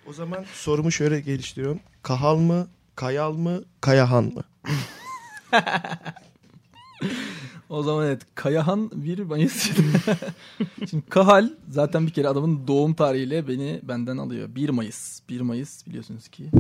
[0.09, 1.81] o zaman sorumu şöyle geliştiriyorum.
[2.03, 2.69] Kahal mı,
[3.01, 4.43] Kayal mı, Kayahan mı?
[7.69, 8.23] o zaman evet.
[8.35, 9.71] Kayahan 1 Mayıs.
[10.91, 14.55] Şimdi Kahal zaten bir kere adamın doğum tarihiyle beni benden alıyor.
[14.55, 15.21] 1 Mayıs.
[15.29, 16.51] 1 Mayıs biliyorsunuz ki.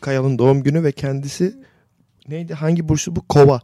[0.00, 1.56] Kayal'ın doğum günü ve kendisi
[2.28, 2.54] neydi?
[2.54, 3.28] Hangi bursu bu?
[3.28, 3.60] Kova.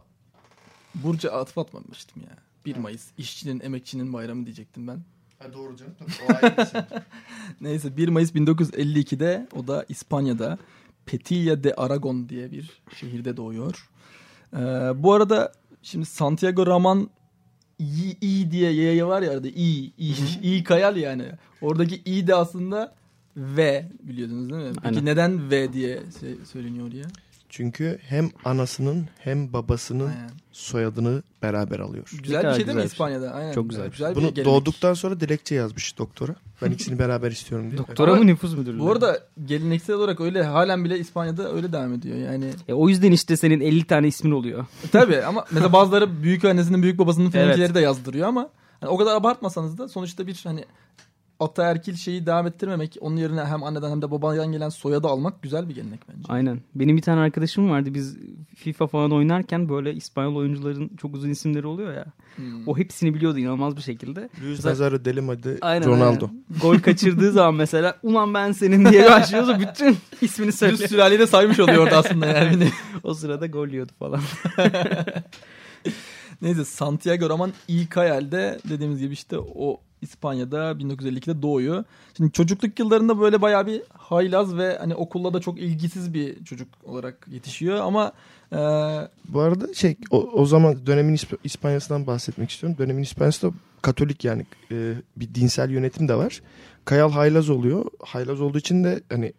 [0.95, 2.37] Burcu atıf atmamıştım ya.
[2.65, 3.05] 1 Mayıs.
[3.17, 4.99] işçinin, emekçinin bayramı diyecektim ben.
[5.39, 5.95] Ha, doğru canım.
[6.05, 6.81] O şey.
[7.61, 10.57] Neyse 1 Mayıs 1952'de o da İspanya'da
[11.05, 13.89] Petilla de Aragon diye bir şehirde doğuyor.
[14.53, 14.57] Ee,
[15.03, 17.09] bu arada şimdi Santiago Raman
[17.79, 20.13] İ, İ diye Y var ya arada İ, İ,
[20.43, 21.25] İ kayal yani.
[21.61, 22.95] Oradaki İ de aslında
[23.37, 24.71] V biliyorsunuz değil mi?
[24.75, 25.05] Peki Aynen.
[25.05, 25.99] neden V diye
[26.51, 27.05] söyleniyor ya?
[27.57, 30.29] Çünkü hem anasının hem babasının Aynen.
[30.51, 32.09] soyadını beraber alıyor.
[32.23, 32.85] Güzel bir şey değil mi bir şey.
[32.85, 33.31] İspanya'da?
[33.31, 33.53] Aynen.
[33.53, 34.45] Çok güzel bir güzel bir Bunu gelenek.
[34.45, 36.35] doğduktan sonra dilekçe yazmış doktora.
[36.61, 37.77] Ben ikisini beraber istiyorum diye.
[37.77, 38.79] Doktora mı nüfus müdürlüğü?
[38.79, 42.17] Bu arada geleneksel olarak öyle halen bile İspanya'da öyle devam ediyor.
[42.17, 44.65] Yani E, o yüzden işte senin 50 tane ismin oluyor.
[44.91, 47.75] Tabii ama mesela bazıları büyük annesinin büyük babasının filankileri Evet.
[47.75, 50.65] de yazdırıyor ama hani o kadar abartmasanız da sonuçta bir hani
[51.43, 55.69] ataerkil şeyi devam ettirmemek onun yerine hem anneden hem de babadan gelen soyadı almak güzel
[55.69, 56.23] bir gelenek bence.
[56.29, 56.59] Aynen.
[56.75, 57.93] Benim bir tane arkadaşım vardı.
[57.93, 58.17] Biz
[58.55, 62.05] FIFA falan oynarken böyle İspanyol oyuncuların çok uzun isimleri oluyor ya.
[62.35, 62.67] Hmm.
[62.67, 64.29] O hepsini biliyordu inanılmaz bir şekilde.
[64.43, 66.25] Luis Nazario Delimade Aynen, Ronaldo.
[66.25, 66.43] aynen.
[66.61, 70.89] Gol kaçırdığı zaman mesela ulan ben senin diye başlıyorsa bütün ismini Düz söylüyor.
[70.89, 72.67] sülaleyi de saymış oluyor orada aslında yani.
[73.03, 74.21] o sırada gol yiyordu falan.
[76.41, 81.83] Neyse Santiago Raman İKL'de dediğimiz gibi işte o İspanya'da 1952'de doğuyor.
[82.17, 86.67] Şimdi çocukluk yıllarında böyle bayağı bir haylaz ve hani okulla da çok ilgisiz bir çocuk
[86.83, 88.11] olarak yetişiyor ama
[88.51, 88.57] e,
[89.33, 92.77] Bu arada şey o, o zaman dönemin İsp- İspanya'sından bahsetmek istiyorum.
[92.79, 96.41] Dönemin İspanya'sında Katolik yani e, bir dinsel yönetim de var.
[96.85, 97.85] Kayal haylaz oluyor.
[97.99, 99.33] Haylaz olduğu için de hani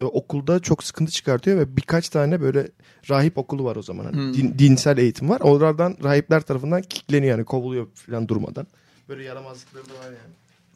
[0.00, 2.68] e, okulda çok sıkıntı çıkartıyor ve birkaç tane böyle
[3.10, 4.04] rahip okulu var o zaman.
[4.04, 4.34] Hani Hmm.
[4.34, 5.40] din- dinsel eğitim var.
[5.40, 8.66] Oralardan rahipler tarafından kickleniyor yani kovuluyor falan durmadan.
[9.08, 10.34] Böyle yaramazlıkları da var yani.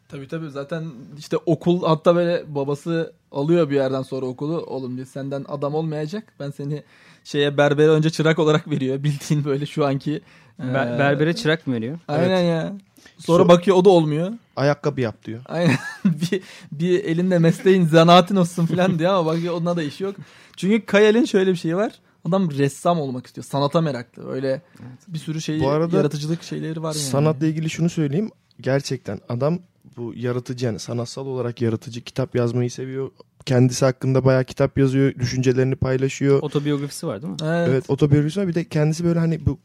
[0.08, 0.84] Tabii tabii zaten
[1.18, 4.60] işte okul hatta böyle babası alıyor bir yerden sonra okulu.
[4.60, 6.32] Oğlum diyor senden adam olmayacak.
[6.40, 6.82] Ben seni
[7.24, 9.02] şeye berbere önce çırak olarak veriyor.
[9.02, 10.20] Bildiğin böyle şu anki.
[10.60, 11.98] Ber- e, berbere çırak mı veriyor?
[12.08, 12.72] Aynen ya.
[13.18, 14.32] Sonra So- bakıyor o da olmuyor.
[14.56, 15.40] Ayakkabı yap diyor.
[15.46, 15.76] Aynen.
[16.04, 20.14] bir, bir elinde mesleğin zanaatin olsun falan diyor ama bakıyor onunla da işi yok.
[20.56, 21.92] Çünkü Kayal'in şöyle bir şeyi var.
[22.24, 23.44] Adam ressam olmak istiyor.
[23.44, 24.31] Sanata meraklı.
[24.31, 24.62] Öyle
[25.09, 27.04] bir sürü şey Bu arada yaratıcılık şeyleri var yani.
[27.04, 28.31] Sanatla ilgili şunu söyleyeyim.
[28.61, 29.59] Gerçekten adam
[29.96, 33.11] bu yaratıcı yani sanatsal olarak yaratıcı kitap yazmayı seviyor.
[33.46, 35.14] Kendisi hakkında bayağı kitap yazıyor.
[35.14, 36.42] Düşüncelerini paylaşıyor.
[36.42, 37.38] Otobiyografisi var değil mi?
[37.42, 37.68] Evet.
[37.68, 38.48] Evet otobiyografisi var.
[38.48, 39.59] Bir de kendisi böyle hani bu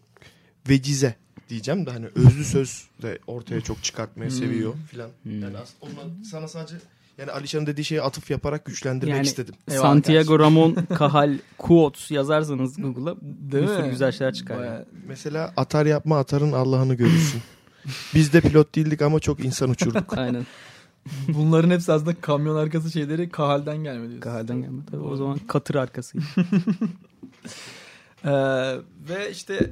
[0.69, 1.15] vecize
[1.49, 4.37] diyeceğim de hani özlü söz de ortaya çok çıkartmayı Hmm.
[4.37, 5.09] seviyor filan.
[5.23, 5.41] Hmm.
[5.41, 6.75] Yani aslında onunla sana sadece
[7.17, 9.55] yani Alişan'ın dediği şeye atıf yaparak güçlendirmek Yani- istedim.
[9.67, 14.55] Eyvallah Santiago Ramon Cajal Quotes yazarsanız Google'a bir sürü güzel şeyler çıkar.
[14.55, 14.63] yani.
[14.65, 17.41] Bayağı- Mesela atar yapma atarın Allah'ını görürsün.
[18.15, 20.17] Biz de pilot değildik ama çok insan uçurduk.
[20.17, 20.45] Aynen.
[21.27, 24.19] Bunların hepsi aslında kamyon arkası şeyleri Kahal'den gelme diyorsun.
[24.19, 24.81] Kahal'den gelme.
[24.91, 26.17] Tabii o zaman katır arkası.
[28.25, 28.31] Ee,
[29.09, 29.71] ve işte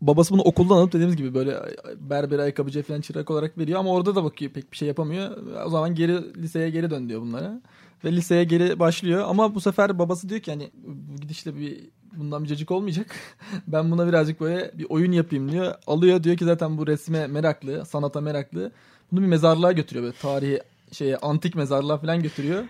[0.00, 1.60] babası bunu okuldan alıp dediğimiz gibi böyle
[2.00, 5.30] berber ayakkabıcı falan çırak olarak veriyor ama orada da bakıyor pek bir şey yapamıyor.
[5.66, 7.60] O zaman geri liseye geri dön diyor bunlara.
[8.04, 11.80] Ve liseye geri başlıyor ama bu sefer babası diyor ki hani bu gidişle bir
[12.16, 13.06] bundan bir cacık olmayacak.
[13.66, 15.74] ben buna birazcık böyle bir oyun yapayım diyor.
[15.86, 18.72] Alıyor diyor ki zaten bu resme meraklı, sanata meraklı.
[19.12, 20.60] Bunu bir mezarlığa götürüyor böyle tarihi
[20.92, 22.64] şeye antik mezarlığa falan götürüyor.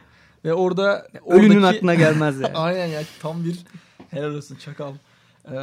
[0.45, 2.57] Ve orada Ölünün oradaki- aklına gelmez yani.
[2.57, 3.59] Aynen ya tam bir
[4.11, 4.93] helal olsun çakal.
[5.53, 5.57] Ee,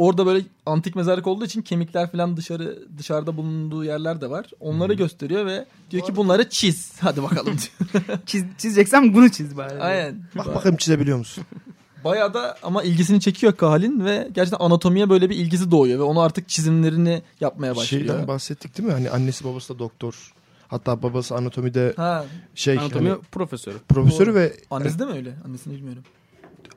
[0.00, 4.46] orada böyle antik mezarlık olduğu için kemikler falan dışarı dışarıda bulunduğu yerler de var.
[4.60, 6.92] Onları gösteriyor ve diyor ki bunları çiz.
[7.00, 7.56] Hadi bakalım
[7.92, 8.18] diyor.
[8.26, 9.82] Çiz, çizeceksen bunu çiz bari.
[9.82, 10.22] Aynen.
[10.38, 11.44] Bak bakayım çizebiliyor musun?
[12.04, 16.20] Bayağı da ama ilgisini çekiyor Kahal'in ve gerçekten anatomiye böyle bir ilgisi doğuyor ve onu
[16.20, 18.04] artık çizimlerini yapmaya başlıyor.
[18.06, 18.92] Şeyden bahsettik değil mi?
[18.92, 20.32] Hani annesi babası da doktor.
[20.68, 23.76] Hatta babası anatomide Ha, şey Anatomi hani profesörü.
[23.88, 24.34] profesörü Doğru.
[24.34, 25.34] ve annesi de mi öyle?
[25.44, 26.02] Annesini bilmiyorum.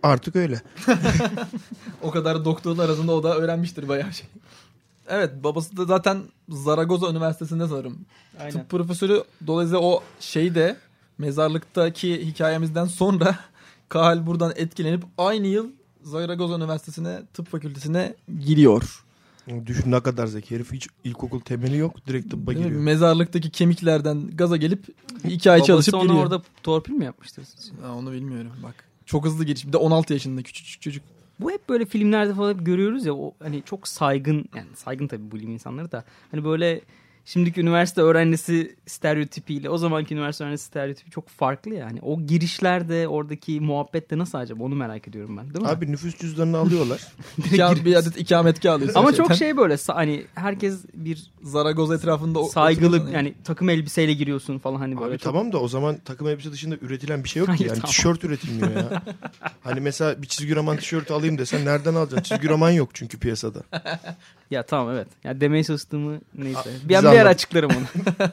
[0.03, 0.61] Artık öyle.
[2.01, 4.27] O kadar doktorun arasında o da öğrenmiştir bayağı şey.
[5.07, 7.97] Evet babası da zaten Zaragoza Üniversitesi'nde sanırım.
[8.39, 8.51] Aynen.
[8.51, 10.77] Tıp profesörü dolayısıyla o şeyde
[11.17, 13.39] mezarlıktaki hikayemizden sonra
[13.89, 15.67] Kahal buradan etkilenip aynı yıl
[16.03, 18.13] Zaragoza Üniversitesi'ne tıp fakültesine
[18.45, 19.03] giriyor.
[19.65, 22.63] Düşün ne kadar zeki herif hiç ilkokul temeli yok direkt tıbba Değil mi?
[22.65, 22.81] giriyor.
[22.81, 24.85] Mezarlıktaki kemiklerden gaza gelip
[25.23, 26.15] iki ay Babası çalışıp giriyor.
[26.23, 27.43] orada torpil mi yapmıştır?
[27.81, 28.75] Ha, onu bilmiyorum bak.
[29.13, 29.67] Çok hızlı geliş.
[29.67, 31.03] Bir de 16 yaşında küçücük çocuk.
[31.39, 35.31] Bu hep böyle filmlerde falan hep görüyoruz ya o hani çok saygın yani saygın tabii
[35.31, 36.81] bu bilim insanları da hani böyle
[37.25, 41.99] şimdiki üniversite öğrencisi stereotipiyle o zamanki üniversite öğrencisi stereotipi çok farklı yani.
[42.01, 45.71] O girişlerde oradaki muhabbette nasıl acaba onu merak ediyorum ben değil mi?
[45.71, 47.01] Abi nüfus cüzdanını alıyorlar.
[47.53, 48.99] İka, bir adet ikametgah alıyorsun.
[48.99, 49.23] Ama şeyden.
[49.23, 54.79] çok şey böyle hani herkes bir Zaragoza etrafında saygılı oturuyorsun yani takım elbiseyle giriyorsun falan
[54.79, 55.09] hani böyle.
[55.09, 57.63] Abi çok- tamam da o zaman takım elbise dışında üretilen bir şey yok ki.
[57.63, 57.89] Yani tamam.
[57.91, 59.01] tişört üretilmiyor ya.
[59.63, 62.23] hani mesela bir çizgi roman tişörtü alayım desen nereden alacaksın?
[62.23, 63.63] Çizgi roman yok çünkü piyasada.
[64.51, 65.07] Ya tamam evet.
[65.23, 66.69] Ya demeye çalıştığımı neyse.
[66.89, 67.25] bize Bir, bir anlat.
[67.25, 68.03] yer açıklarım onu.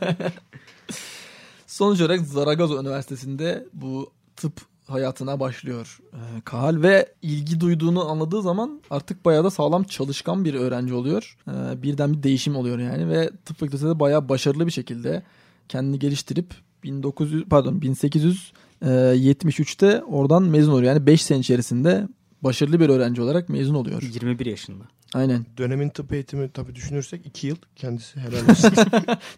[1.66, 8.82] Sonuç olarak Zaragoza Üniversitesi'nde bu tıp hayatına başlıyor ee, Kahal ve ilgi duyduğunu anladığı zaman
[8.90, 11.36] artık bayağı da sağlam çalışkan bir öğrenci oluyor.
[11.48, 15.22] Ee, birden bir değişim oluyor yani ve tıp fakültesinde bayağı başarılı bir şekilde
[15.68, 20.94] kendini geliştirip 1900 pardon 1873'te oradan mezun oluyor.
[20.94, 22.08] Yani 5 sene içerisinde
[22.42, 24.02] başarılı bir öğrenci olarak mezun oluyor.
[24.02, 24.84] 21 yaşında.
[25.14, 25.46] Aynen.
[25.58, 28.72] Dönemin tıp eğitimi tabii düşünürsek iki yıl kendisi helal olsun.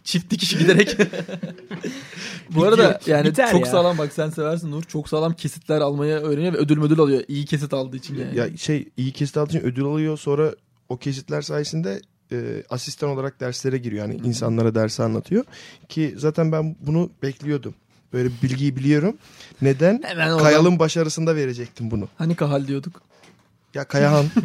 [0.05, 0.97] Çift dikiş giderek.
[2.51, 3.67] Bu arada yani Biter çok ya.
[3.67, 4.83] sağlam bak sen seversin Nur.
[4.83, 7.23] Çok sağlam kesitler almayı öğreniyor ve ödül müdül alıyor.
[7.29, 8.39] İyi kesit aldığı için yani.
[8.39, 10.55] ya şey iyi kesit aldığı için ödül alıyor sonra
[10.89, 12.01] o kesitler sayesinde
[12.33, 14.09] e, asistan olarak derslere giriyor.
[14.09, 15.45] Yani insanlara dersi anlatıyor.
[15.89, 17.75] Ki zaten ben bunu bekliyordum.
[18.13, 19.17] Böyle bilgiyi biliyorum.
[19.63, 20.01] Neden?
[20.05, 22.09] Hemen oradan- Kayal'ın başarısında verecektim bunu.
[22.19, 23.03] Hani kahal diyorduk.
[23.75, 24.25] Ya Kayahan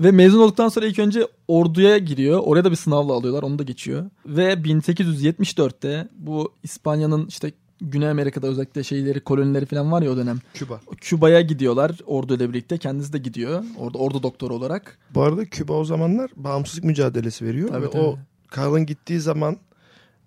[0.00, 2.40] Ve mezun olduktan sonra ilk önce orduya giriyor.
[2.44, 3.42] Oraya da bir sınavla alıyorlar.
[3.42, 4.10] Onu da geçiyor.
[4.26, 10.38] Ve 1874'te bu İspanya'nın işte Güney Amerika'da özellikle şeyleri kolonileri falan var ya o dönem.
[10.54, 10.80] Küba.
[11.00, 12.78] Küba'ya gidiyorlar orduyla birlikte.
[12.78, 13.64] Kendisi de gidiyor.
[13.78, 14.98] Orada ordu doktoru olarak.
[15.14, 17.68] Bu arada Küba o zamanlar bağımsızlık mücadelesi veriyor.
[17.68, 18.02] Tabii, ve tabii.
[18.02, 19.56] o Kayal'ın gittiği zaman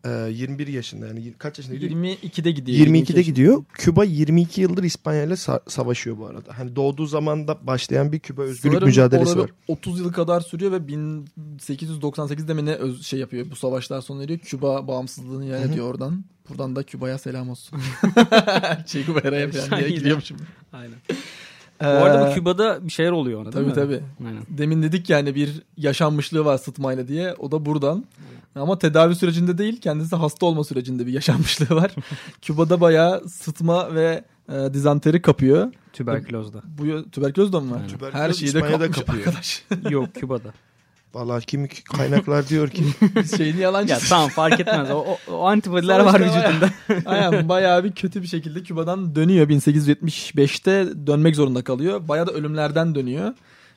[0.06, 1.92] e, 21 yaşında yani kaç yaşında gidiyor?
[1.92, 2.78] 22'de gidiyor.
[2.78, 3.64] 22'de 22 gidiyor.
[3.74, 6.58] Küba 22 yıldır İspanya ile sa- savaşıyor bu arada.
[6.58, 9.48] Hani doğduğu zaman da başlayan bir Küba özgürlük Sanırım mücadelesi var.
[9.48, 14.24] bir 30 yıl kadar sürüyor ve 1898'de mi ne öz- şey yapıyor bu savaşlar sona
[14.24, 14.40] eriyor.
[14.40, 16.24] Küba bağımsızlığını ilan ediyor oradan.
[16.50, 17.80] Buradan da Küba'ya selam olsun.
[18.86, 19.90] Che Guevara'ya falan diye Aynen.
[19.96, 20.38] gidiyormuşum.
[20.74, 20.96] Aynen.
[21.82, 23.74] Bu arada bu Ee, Küba'da bir şeyler oluyor ona değil Tabii mi?
[23.76, 24.28] tabii.
[24.28, 24.44] Aynen.
[24.50, 27.34] Demin dedik yani bir yaşanmışlığı var sıtmayla diye.
[27.34, 28.06] O da buradan.
[28.56, 31.92] Ama tedavi sürecinde değil kendisi hasta olma sürecinde bir yaşanmışlığı var.
[32.42, 35.74] Küba'da bayağı sıtma ve e, dizanteri kapıyor.
[35.94, 36.62] Tüberkülozda.
[36.78, 37.76] Bu tüberküloz da mı var?
[37.76, 37.88] Aynen.
[37.88, 39.28] Tüberküloz Her şeyi de İspanya'da kapmış kapıyor.
[39.28, 39.64] arkadaş.
[39.90, 40.54] Yok Küba'da.
[41.14, 42.84] Vallahi kim kaynaklar diyor ki
[43.16, 43.94] Biz şeyini yalancı.
[43.94, 44.92] ya tamam fark etmez.
[44.92, 47.10] O, o, o antibodiler var Sonuçta bayağı- vücudunda.
[47.10, 49.48] Aynen bayağı bir kötü bir şekilde Küba'dan dönüyor.
[49.50, 52.08] 1875'te dönmek zorunda kalıyor.
[52.08, 53.34] Bayağı da ölümlerden dönüyor.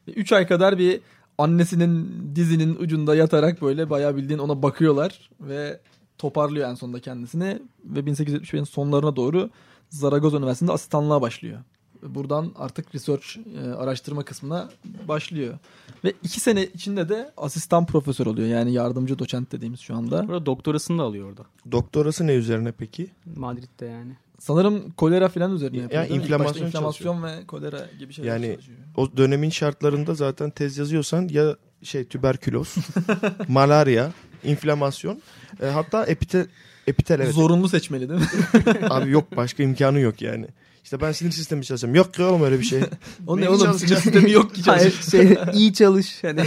[0.06, 1.00] 3 ay kadar bir
[1.38, 5.80] annesinin dizinin ucunda yatarak böyle bayağı bildiğin ona bakıyorlar ve
[6.18, 9.50] toparlıyor en sonunda kendisini ve 1875'in sonlarına doğru
[9.90, 11.58] Zaragoza Üniversitesi'nde asistanlığa başlıyor.
[12.02, 14.70] Buradan artık research e, araştırma kısmına
[15.08, 15.58] başlıyor.
[16.04, 18.48] Ve iki sene içinde de asistan profesör oluyor.
[18.48, 20.28] Yani yardımcı doçent dediğimiz şu anda.
[20.28, 21.42] Burada doktorasını da alıyor orada.
[21.72, 23.10] doktorası ne üzerine peki?
[23.36, 24.12] Madrid'de yani.
[24.44, 26.04] Sanırım kolera falan üzerine Ya, yapıyor.
[26.04, 28.78] İlk inflamasyon inflamasyon ve kolera gibi şeyler Yani- çalışıyor.
[28.96, 32.74] O dönemin şartlarında zaten tez yazıyorsan ya şey tüberküloz,
[33.48, 34.11] malaria,
[34.44, 35.22] inflamasyon,
[35.62, 36.46] e, hatta epitel
[36.87, 37.35] epitel evet.
[37.35, 38.26] Zorunlu seçmeli değil mi?
[38.90, 40.46] Abi yok başka imkanı yok yani.
[40.84, 41.94] İşte ben sinir sistemi çalışacağım.
[41.94, 42.80] Yok ya oğlum öyle bir şey.
[43.26, 45.54] o ne oğlum sinir sistemi yok ki Hayır çalışacak.
[45.54, 46.44] şey iyi çalış hani.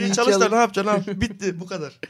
[0.00, 1.20] İyi çalış da ne yapacaksın abi?
[1.20, 2.00] Bitti bu kadar.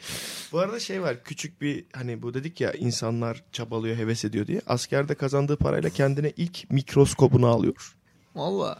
[0.53, 4.61] Bu arada şey var küçük bir hani bu dedik ya insanlar çabalıyor heves ediyor diye.
[4.67, 7.97] Askerde kazandığı parayla kendine ilk mikroskobunu alıyor.
[8.35, 8.79] Valla.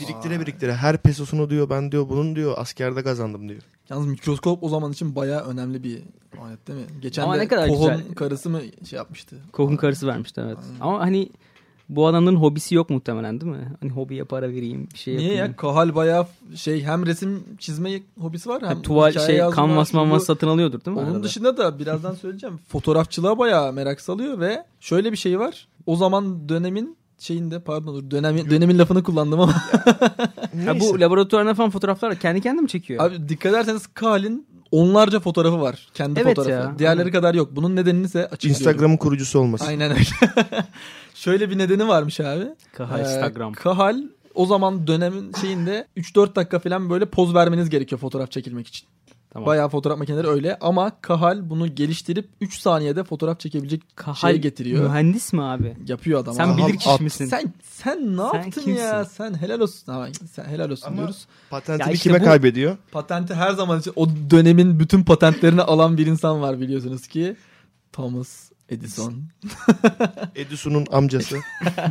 [0.00, 3.62] Biriktire biriktire her pesosunu diyor ben diyor bunun diyor askerde kazandım diyor.
[3.90, 6.02] Yalnız mikroskop o zaman için bayağı önemli bir
[6.40, 6.86] alet değil mi?
[7.02, 8.14] Geçen Ama de ne kadar Koch'un güzel.
[8.14, 9.36] karısı mı şey yapmıştı?
[9.52, 10.58] Kohun karısı vermişti evet.
[10.80, 11.28] Ama hani
[11.88, 13.72] bu adamların hobisi yok muhtemelen değil mi?
[13.80, 15.46] Hani hobiye para vereyim bir şey Niye yapayım.
[15.50, 15.56] ya?
[15.56, 20.48] Kahal bayağı şey hem resim çizme hobisi var hem Ha, tuval şey kanvas manvas satın
[20.48, 21.02] alıyordur değil mi?
[21.02, 21.22] Onun arada?
[21.22, 22.58] dışında da birazdan söyleyeceğim.
[22.68, 25.68] Fotoğrafçılığa bayağı merak salıyor ve şöyle bir şey var.
[25.86, 29.54] O zaman dönemin şeyinde pardon dur dönem, dönemin lafını kullandım ama.
[30.66, 33.04] Ha, bu laboratuvarına falan fotoğraflar kendi kendine mi çekiyor?
[33.04, 35.88] Abi dikkat ederseniz Kahal'in onlarca fotoğrafı var.
[35.94, 36.50] Kendi Evet fotoğrafı.
[36.68, 36.78] ya.
[36.78, 37.48] Diğerleri kadar yok.
[37.56, 38.60] Bunun nedenini ise açıklıyorum.
[38.60, 39.64] Instagram'ın kurucusu olması.
[39.64, 40.02] Aynen öyle.
[41.18, 42.44] Şöyle bir nedeni varmış abi.
[42.72, 43.52] Kahal Ee, Instagram.
[43.52, 44.02] Kahal
[44.34, 48.88] o zaman dönemin şeyinde 3-4 dakika falan böyle poz vermeniz gerekiyor fotoğraf çekilmek için.
[49.30, 49.46] Tamam.
[49.46, 54.82] Bayağı fotoğraf makineleri öyle ama Kahal bunu geliştirip 3 saniyede fotoğraf çekebilecek Kahal şey getiriyor.
[54.82, 55.76] mühendis mi abi?
[55.86, 56.34] Yapıyor adam.
[56.34, 57.26] Sen bilir kişi misin?
[57.26, 58.70] Sen sen ne Sen yaptın kimsin?
[58.74, 59.04] ya?
[59.04, 59.92] Sen helal olsun.
[59.92, 61.26] Ha, sen helal olsun Ama- diyoruz.
[61.50, 62.76] Patentini Ya işte kime bu- kaybediyor?
[62.92, 67.36] Patenti her zaman için o dönemin bütün patentlerini alan bir insan var biliyorsunuz ki.
[67.92, 69.14] Thomas Edison.
[70.34, 71.36] Edison'un amcası.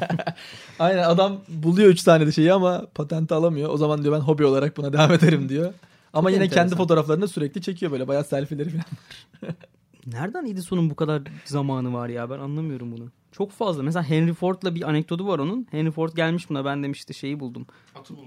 [0.79, 3.69] Aynen adam buluyor 3 saniyede şeyi ama patenti alamıyor.
[3.69, 5.73] O zaman diyor ben hobi olarak buna devam ederim diyor.
[6.13, 6.67] Ama Çok yine enteresan.
[6.67, 8.83] kendi fotoğraflarını sürekli çekiyor böyle bayağı selfie'leri falan.
[10.05, 13.05] Nereden Edison'un bu kadar zamanı var ya ben anlamıyorum bunu.
[13.37, 13.83] Çok fazla.
[13.83, 15.67] Mesela Henry Ford'la bir anekdotu var onun.
[15.71, 17.65] Henry Ford gelmiş buna ben demişti şeyi buldum.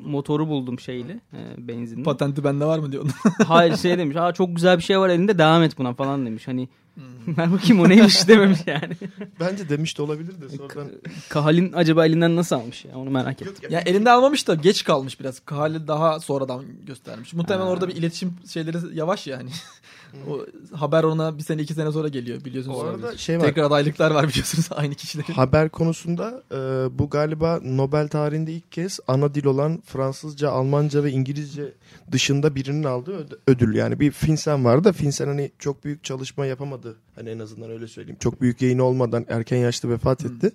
[0.04, 2.02] Motoru buldum şeyli e, benzinli.
[2.02, 3.04] Patenti bende var mı diyor.
[3.46, 4.16] Hayır şey demiş.
[4.16, 6.48] Aa çok güzel bir şey var elinde devam et buna falan demiş.
[6.48, 6.68] Hani
[7.26, 8.96] ver bakayım o neymiş dememiş yani.
[9.40, 10.88] Bence demiş de olabilir de sonradan.
[11.28, 13.70] Kahal'in acaba elinden nasıl almış ya onu merak ettim.
[13.70, 15.42] ya elinde almamış da geç kalmış biraz.
[15.46, 17.32] Hali daha sonradan göstermiş.
[17.34, 17.72] Muhtemelen Ha.
[17.72, 19.50] orada bir iletişim şeyleri yavaş ya hani.
[20.30, 20.46] O
[20.76, 22.76] haber ona bir sene iki sene sonra geliyor biliyorsunuz.
[22.78, 23.04] Olabilir.
[23.04, 23.44] arada şey var.
[23.44, 25.32] Tekrar adaylıklar var biliyorsunuz aynı kişilerin.
[25.32, 26.58] Haber konusunda e,
[26.98, 31.72] bu galiba Nobel tarihinde ilk kez ana dil olan Fransızca, Almanca ve İngilizce
[32.12, 33.74] dışında birinin aldığı öd- ödül.
[33.74, 36.96] Yani bir Finsen vardı da Finsen hani çok büyük çalışma yapamadı.
[37.14, 38.16] Hani en azından öyle söyleyeyim.
[38.20, 40.52] Çok büyük yayın olmadan erken yaşta vefat etti.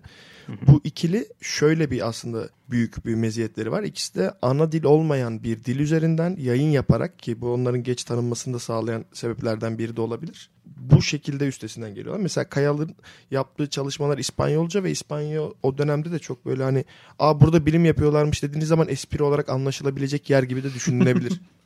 [0.67, 3.83] Bu ikili şöyle bir aslında büyük bir meziyetleri var.
[3.83, 8.53] İkisi de ana dil olmayan bir dil üzerinden yayın yaparak ki bu onların geç tanınmasını
[8.53, 10.49] da sağlayan sebeplerden biri de olabilir.
[10.65, 12.23] Bu şekilde üstesinden geliyorlar.
[12.23, 12.95] Mesela Kayal'ın
[13.31, 16.85] yaptığı çalışmalar İspanyolca ve İspanyol o dönemde de çok böyle hani
[17.19, 21.41] aa burada bilim yapıyorlarmış dediğiniz zaman espri olarak anlaşılabilecek yer gibi de düşünülebilir.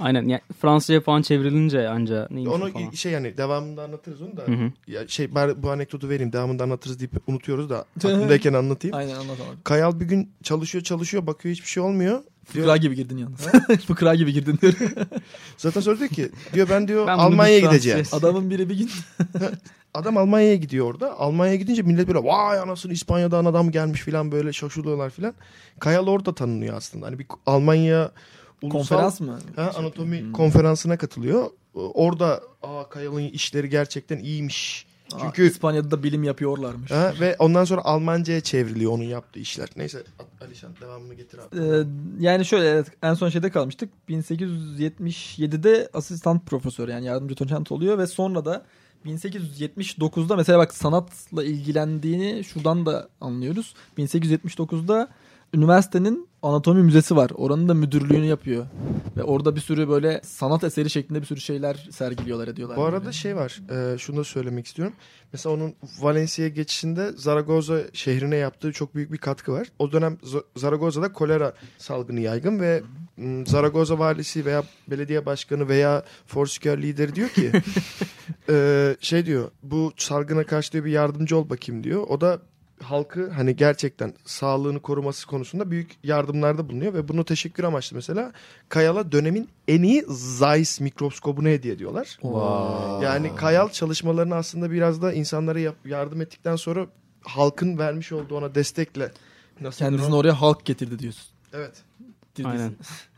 [0.00, 2.90] Aynen yani Fransızca falan çevrilince anca neymiş onu falan.
[2.90, 4.42] şey yani devamında anlatırız onu da.
[4.42, 4.72] Hı hı.
[4.86, 8.96] Ya şey bari bu anekdotu vereyim devamında anlatırız deyip unutuyoruz da aklımdayken anlatayım.
[8.96, 9.58] Aynen anlatamadım.
[9.64, 12.22] Kayal bir gün çalışıyor çalışıyor bakıyor hiçbir şey olmuyor.
[12.54, 13.40] Diyor, Fıkra gibi girdin yalnız.
[13.86, 14.74] Fıkra gibi girdin diyor.
[15.56, 18.06] zaten diyor ki diyor ben diyor Ben Almanya'ya gideceğim.
[18.12, 18.90] Adamın biri bir gün
[19.94, 21.18] Adam Almanya'ya gidiyor orada.
[21.18, 25.34] Almanya'ya gidince millet böyle vay anasını İspanya'dan adam gelmiş filan böyle şaşırıyorlar filan.
[25.78, 27.06] Kayal orada tanınıyor aslında.
[27.06, 28.10] Hani bir Almanya
[28.62, 29.38] ulusal konferans mı?
[29.56, 30.32] ha, anatomi Hmm.
[30.32, 31.50] konferansına katılıyor.
[31.74, 34.86] Orada aa Kayal'ın işleri gerçekten iyiymiş.
[35.10, 36.90] Çünkü Çünkü İspanya'da da bilim yapıyorlarmış.
[36.90, 39.68] ha, ve ondan sonra Almanca'ya çevriliyor onun yaptığı işler.
[39.76, 40.02] Neyse
[40.40, 41.56] Alişan devamını getir abi.
[41.60, 41.84] Ee,
[42.20, 43.90] yani şöyle evet, en son şeyde kalmıştık.
[44.08, 48.64] 1877'de asistan profesör yani yardımcı doçent oluyor ve sonra da
[49.06, 53.74] 1879'da mesela bak sanatla ilgilendiğini şuradan da anlıyoruz.
[53.98, 55.08] 1879'da
[55.54, 57.30] üniversitenin anatomi müzesi var.
[57.34, 58.66] Oranın da müdürlüğünü yapıyor.
[59.16, 62.76] Ve orada bir sürü böyle sanat eseri şeklinde bir sürü şeyler sergiliyorlar ediyorlar.
[62.76, 63.12] Bu arada böyle.
[63.12, 63.60] şey var.
[63.94, 64.94] E, şunu da söylemek istiyorum.
[65.32, 69.68] Mesela onun Valencia'ya geçişinde Zaragoza şehrine yaptığı çok büyük bir katkı var.
[69.78, 70.18] O dönem
[70.56, 72.82] Zaragoza'da kolera salgını yaygın ve
[73.46, 77.52] Zaragoza valisi veya belediye başkanı veya Forsker lideri diyor ki
[78.48, 82.06] e, şey diyor bu salgına karşı diyor bir yardımcı ol bakayım diyor.
[82.08, 82.40] O da
[82.82, 88.32] halkı hani gerçekten sağlığını koruması konusunda büyük yardımlarda bulunuyor ve bunu teşekkür amaçlı mesela
[88.68, 92.18] Kayal'a dönemin en iyi Zeiss mikroskobunu hediye ediyorlar.
[93.02, 96.86] Yani Kayal çalışmalarını aslında biraz da insanlara yap- yardım ettikten sonra
[97.22, 99.12] halkın vermiş olduğu ona destekle
[99.60, 101.24] nasıl Kendisini oraya halk getirdi diyorsun.
[101.52, 101.82] Evet.
[102.44, 102.72] Aynen.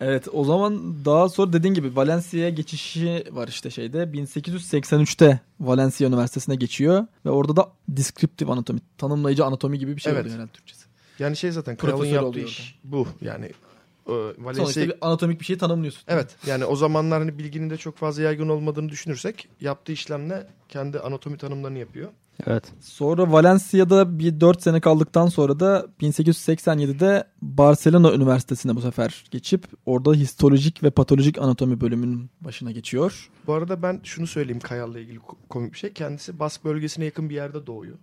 [0.00, 4.02] Evet o zaman daha sonra dediğin gibi Valencia'ya geçişi var işte şeyde.
[4.02, 10.22] 1883'te Valencia Üniversitesi'ne geçiyor ve orada da descriptive anatomi, tanımlayıcı anatomi gibi bir şey Evet.
[10.22, 10.84] oluyor herhalde Türkçesi.
[11.18, 13.46] Yani şey zaten Profesör yaptığı iş bu yani.
[13.46, 16.02] E, Valencia Sonuçta bir anatomik bir şeyi tanımlıyorsun.
[16.08, 21.00] Evet yani o zamanlar hani bilginin de çok fazla yaygın olmadığını düşünürsek yaptığı işlemle kendi
[21.00, 22.08] anatomi tanımlarını yapıyor.
[22.46, 22.64] Evet.
[22.80, 30.14] Sonra Valencia'da bir 4 sene kaldıktan sonra da 1887'de Barcelona Üniversitesi'ne bu sefer geçip orada
[30.14, 33.30] histolojik ve patolojik anatomi bölümünün başına geçiyor.
[33.46, 35.92] Bu arada ben şunu söyleyeyim Kayal'la ilgili ko- komik bir şey.
[35.92, 37.96] Kendisi Bask bölgesine yakın bir yerde doğuyor.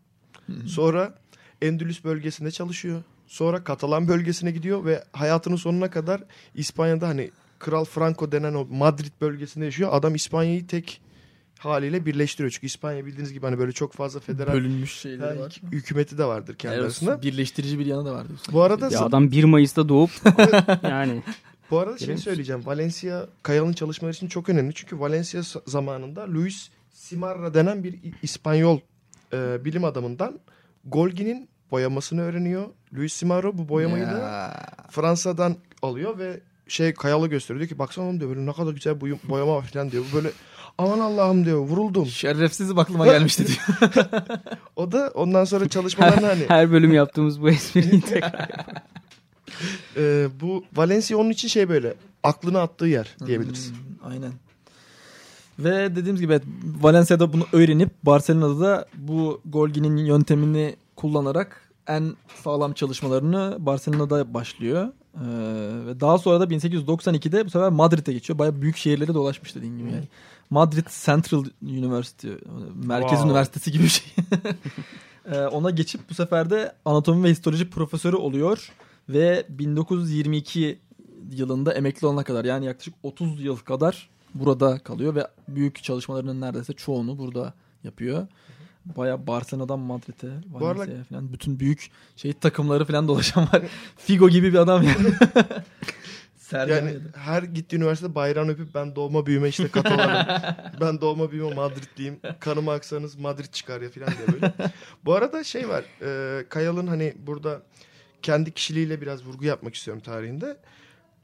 [0.66, 1.16] Sonra
[1.62, 3.04] Endülüs bölgesinde çalışıyor.
[3.28, 6.24] Sonra Katalan bölgesine gidiyor ve hayatının sonuna kadar
[6.56, 9.90] İspanya'da hani Kral Franco denen o Madrid bölgesinde yaşıyor.
[9.94, 11.02] Adam İspanya'yı tek
[11.60, 12.52] haliyle birleştiriyor.
[12.52, 15.62] Çünkü İspanya bildiğiniz gibi hani böyle çok fazla federal Bölünmüş şeyleri var.
[15.72, 17.22] hükümeti de vardır kendi Evet, arasında.
[17.22, 18.54] birleştirici bir yanı da var diyorsun.
[18.54, 20.12] Bu arada Ya adam 1 Mayıs'ta doğup
[20.84, 21.24] yani
[21.72, 22.66] Bu arada şey söyleyeceğim.
[22.66, 24.74] Valencia Kayal'ın çalışmaları için çok önemli.
[24.74, 28.80] Çünkü Valencia zamanında Luis Simarra denen bir İspanyol
[29.34, 30.40] e, bilim adamından
[30.86, 32.66] Golgi'nin boyamasını öğreniyor.
[32.94, 34.66] Louis Simaro bu boyamayı da Ya.
[34.90, 37.60] Fransa'dan alıyor ve şey Kayalı gösteriyor.
[37.60, 40.04] Diyor ki baksana oğlum diyor böyle ne kadar güzel boy- boyama var falan diyor.
[40.12, 40.32] Bu Böyle
[40.78, 42.06] aman Allah'ım diyor vuruldum.
[42.06, 43.60] Şerefsizim aklıma gelmişti diyor.
[44.76, 48.50] O da ondan sonra çalışmalarını hani Her bölüm yaptığımız bu espriyi tekrar.
[49.98, 53.70] e, bu Valencia onun için şey böyle aklını attığı yer diyebiliriz.
[53.72, 54.32] Hmm, aynen.
[55.60, 56.44] Ve dediğimiz gibi evet,
[56.82, 64.88] Valencia'da bunu öğrenip Barcelona'da da bu Golgi'nin yöntemini kullanarak en sağlam çalışmalarını Barcelona'da başlıyor.
[65.16, 65.20] Ee,
[65.86, 68.40] ve daha sonra da 1892'de bu sefer Madrid'e geçiyor.
[68.40, 69.92] Bayağı büyük şehirlere dolaşmış dediğim gibi.
[69.92, 70.08] Yani.
[70.50, 72.28] Madrid Central University,
[72.76, 73.30] Merkez Wow.
[73.30, 74.14] Üniversitesi gibi bir şey.
[75.32, 78.72] Ee, ona geçip bu sefer de anatomi ve histoloji profesörü oluyor.
[79.10, 80.80] Ve 1922
[81.32, 86.74] yılında emekli olana kadar yani yaklaşık 30 yıl kadar burada kalıyor ve büyük çalışmalarının neredeyse
[86.74, 88.28] çoğunu burada yapıyor.
[88.86, 93.62] Baya Barcelona'dan Madrid'e, arada- Valencia'ya falan bütün büyük şey takımları falan dolaşan var.
[93.98, 94.96] Figo gibi bir adam yani.
[96.48, 100.44] Sergen Yani her gittiği üniversitede bayrağını öpüp ben doğma büyüme işte katılarım.
[100.82, 102.20] ben doğma büyüme Madridliyim.
[102.40, 104.54] Kanımı aksanız Madrid çıkar ya falan diye böyle.
[105.06, 105.84] Bu arada şey var.
[106.02, 107.62] E, Kayal'ın hani burada
[108.22, 110.58] kendi kişiliğiyle biraz vurgu yapmak istiyorum tarihinde.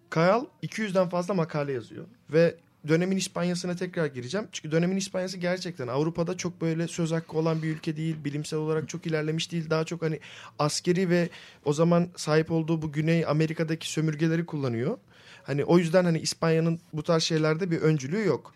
[0.09, 2.05] Kayal 200'den fazla makale yazıyor.
[2.30, 2.55] Ve
[2.88, 4.47] dönemin İspanya'sına tekrar gireceğim.
[4.51, 8.15] Çünkü dönemin İspanya'sı gerçekten Avrupa'da çok böyle söz hakkı olan bir ülke değil.
[8.24, 9.69] Bilimsel olarak çok ilerlemiş değil.
[9.69, 10.19] Daha çok hani
[10.59, 11.30] askeri ve
[11.65, 14.97] o zaman sahip olduğu bu Güney Amerika'daki sömürgeleri kullanıyor.
[15.43, 18.53] Hani o yüzden hani İspanya'nın bu tarz şeylerde bir öncülüğü yok.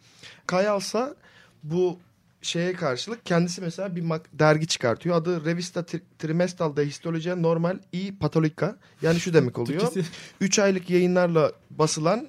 [0.48, 1.16] Kayalsa
[1.64, 2.00] bu
[2.42, 5.16] şeye karşılık kendisi mesela bir dergi çıkartıyor.
[5.16, 8.78] Adı Revista Tri- Trimestral de Histologia Normal y Patolica.
[9.02, 9.80] Yani şu demek oluyor.
[9.80, 10.10] Türkçesi.
[10.42, 12.28] 3 aylık yayınlarla basılan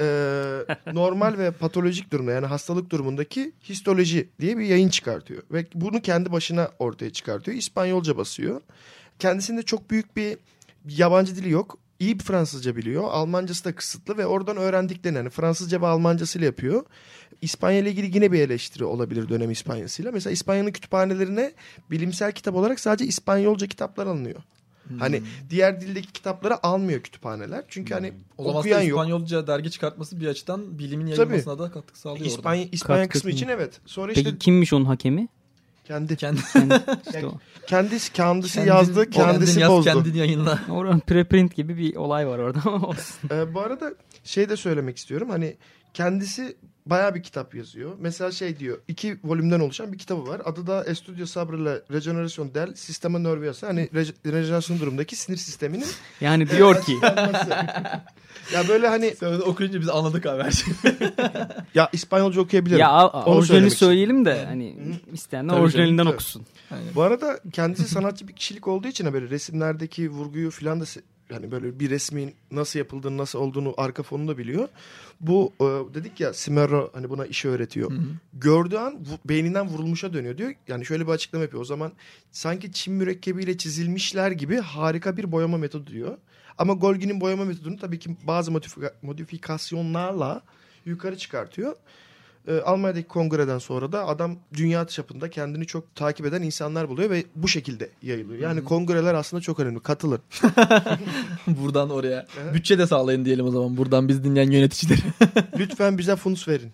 [0.00, 0.04] e,
[0.92, 5.42] normal ve patolojik durumda yani hastalık durumundaki histoloji diye bir yayın çıkartıyor.
[5.50, 7.56] Ve bunu kendi başına ortaya çıkartıyor.
[7.56, 8.60] İspanyolca basıyor.
[9.18, 10.38] Kendisinde çok büyük bir
[10.88, 11.78] yabancı dili yok.
[12.00, 13.04] İyi bir Fransızca biliyor.
[13.10, 16.84] Almancası da kısıtlı ve oradan öğrendiklerini hani Fransızca ve Almancasıyla yapıyor.
[17.42, 20.12] İspanya ile ilgili yine bir eleştiri olabilir dönem İspanyasıyla.
[20.12, 21.52] Mesela İspanya'nın kütüphanelerine
[21.90, 24.42] bilimsel kitap olarak sadece İspanyolca kitaplar alınıyor.
[24.98, 27.64] Hani diğer dildeki kitapları almıyor kütüphaneler.
[27.68, 28.98] Çünkü hani o zaman okuyan aslında yok.
[28.98, 31.18] İspanyolca dergi çıkartması bir açıdan bilimin Tabii.
[31.18, 33.34] yayılmasına da katkı sağlıyor İspanya, İspanya kısmı mı?
[33.34, 33.80] için evet.
[33.86, 35.28] Sonra işte Peki kimmiş onun hakemi?
[35.90, 36.40] Kendi Kendi,
[37.06, 37.32] İşte o.
[37.66, 39.84] kendisi kendisi Kendin- yazdı, kendisi yaz, bozdu.
[39.90, 40.58] Kendin yayınla.
[40.70, 43.30] Oranın preprint gibi bir olay var orada ama olsun.
[43.30, 45.30] Ee, bu arada şey de söylemek istiyorum.
[45.30, 45.56] Hani
[45.94, 47.92] kendisi bayağı bir kitap yazıyor.
[47.98, 48.78] Mesela şey diyor.
[48.88, 50.42] iki volümden oluşan bir kitabı var.
[50.44, 53.66] Adı da Estudio sobre la regeneración del sistema nervioso.
[53.66, 55.86] Hani re- rejenerasyon durumundaki sinir sisteminin
[56.20, 56.92] Yani diyor ki
[58.54, 60.74] ya böyle hani Sen okuyunca biz anladık abi her şeyi.
[61.74, 62.80] ya İspanyolca okuyabilirim.
[62.80, 64.76] ya orijinalini söyleyelim de hani
[65.12, 66.46] isteyenler orijinalinden okusun.
[66.94, 70.84] Bu arada kendisi sanatçı bir kişilik olduğu için böyle resimlerdeki vurguyu filan da
[71.32, 74.68] yani böyle bir resmin nasıl yapıldığını nasıl olduğunu arka fonunu da biliyor.
[75.20, 75.64] Bu e,
[75.94, 77.92] dedik ya Simero hani buna işi öğretiyor.
[78.32, 80.52] Gördüğü an beyninden vurulmuşa dönüyor diyor.
[80.68, 81.62] Yani şöyle bir açıklama yapıyor.
[81.62, 81.92] O zaman
[82.30, 86.16] sanki çim mürekkebiyle çizilmişler gibi harika bir boyama metodu diyor.
[86.58, 90.42] Ama Golgi'nin boyama metodunu tabii ki bazı modifika- modifikasyonlarla
[90.86, 91.76] yukarı çıkartıyor.
[92.48, 97.24] E, Almanya'daki kongreden sonra da adam dünya çapında kendini çok takip eden insanlar buluyor ve
[97.36, 98.40] bu şekilde yayılıyor.
[98.40, 99.80] Yani kongreler aslında çok önemli.
[99.80, 100.20] Katılın.
[101.46, 102.26] Buradan oraya.
[102.54, 103.76] Bütçe de sağlayın diyelim o zaman.
[103.76, 105.00] Buradan biz dinleyen yöneticileri.
[105.58, 106.72] Lütfen bize funds verin.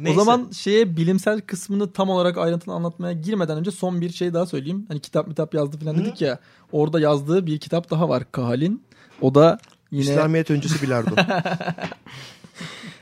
[0.00, 0.20] O Neyse.
[0.20, 4.86] zaman şeye bilimsel kısmını tam olarak ayrıntılı anlatmaya girmeden önce son bir şey daha söyleyeyim.
[4.88, 6.38] Hani kitap kitap yazdı falan dedik ya.
[6.72, 8.82] Orada yazdığı bir kitap daha var Kahal'in.
[9.20, 9.58] O da
[9.90, 11.10] yine İslamiyet öncesi bilardo.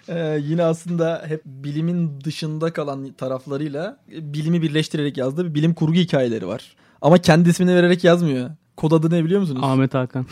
[0.09, 5.94] Ee, yine aslında hep bilimin dışında kalan taraflarıyla e, bilimi birleştirerek yazdığı bir bilim kurgu
[5.94, 6.76] hikayeleri var.
[7.03, 8.50] Ama kendi ismini vererek yazmıyor.
[8.76, 9.61] Kod adı ne biliyor musunuz?
[9.64, 10.26] Ahmet Hakan.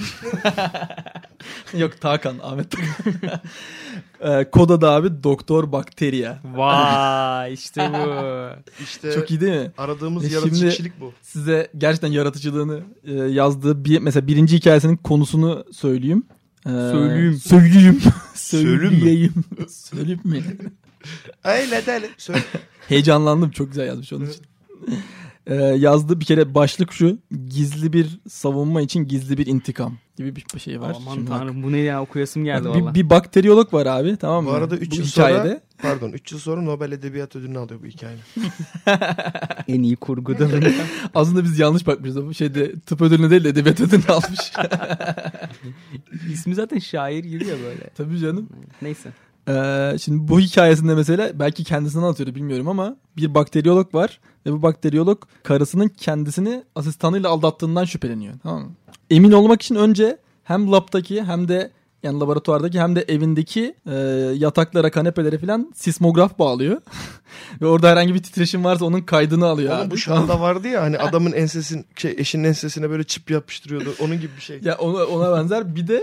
[1.79, 3.41] Yok Takan, Ahmet Takan.
[4.41, 6.39] ee, kod adı abi Doktor Bakteriya.
[6.55, 8.83] Vay işte bu.
[8.83, 9.73] İşte Çok iyi değil mi?
[9.79, 11.13] aradığımız Ve yaratıcı kişilik bu.
[11.23, 16.23] Size gerçekten yaratıcılığını e, yazdığı bir mesela birinci hikayesinin konusunu söyleyeyim.
[16.67, 17.41] Ee, Söyleyeyim.
[17.45, 18.01] Söyleyeyim.
[18.35, 19.69] Söyleyeyim mi?
[19.69, 20.21] Söyleyeyim.
[20.25, 20.43] Mi?
[21.45, 22.11] Öyle deli.
[22.19, 22.43] Söyle.
[22.89, 24.43] Heyecanlandım çok güzel yazmış onun için.
[25.47, 30.61] Ee, yazdığı bir kere başlık şu gizli bir savunma için gizli bir intikam gibi bir
[30.61, 30.93] şey var.
[30.97, 32.95] Aman Şimdi bak, tanrım bu ne ya okuyasım geldi bir, valla.
[32.95, 34.51] bir bakteriyolog var abi tamam mı?
[34.51, 35.39] Bu arada 3 Bu yıl hikayede.
[35.49, 38.23] sonra pardon 3 yıl sonra Nobel Edebiyat Ödülünü alıyor bu hikayenin.
[39.69, 40.61] En iyi kurgu dalı.
[41.15, 42.27] Aslında biz yanlış bakmışız.
[42.27, 44.53] Bu şeyde tıp ödülünü değil de edebiyat ödülünü almış.
[46.33, 47.91] İsmi zaten şair gibi ya böyle.
[47.97, 48.49] Tabii canım.
[48.83, 49.11] Neyse.
[49.49, 54.63] Ee, şimdi bu hikayesinde mesela belki kendisini anlatıyordu bilmiyorum ama bir bakteriyolog var ve bu
[54.63, 58.35] bakteriyolog karısının kendisini asistanıyla aldattığından şüpheleniyor.
[58.43, 58.71] Tamam mı?
[59.11, 61.71] Emin olmak için önce hem labdaki hem de
[62.03, 63.95] yani laboratuvardaki hem de evindeki e,
[64.37, 66.81] yataklara, kanepelere falan sismograf bağlıyor.
[67.61, 69.73] ve orada herhangi bir titreşim varsa onun kaydını alıyor.
[69.73, 69.91] Oğlum abi.
[69.91, 73.95] bu şu anda vardı ya hani adamın ensesin şey eşinin ensesine böyle çip yapıştırıyordu.
[74.01, 74.61] Onun gibi bir şey.
[74.63, 75.77] Ya ona, ona benzer.
[75.77, 76.03] Bir de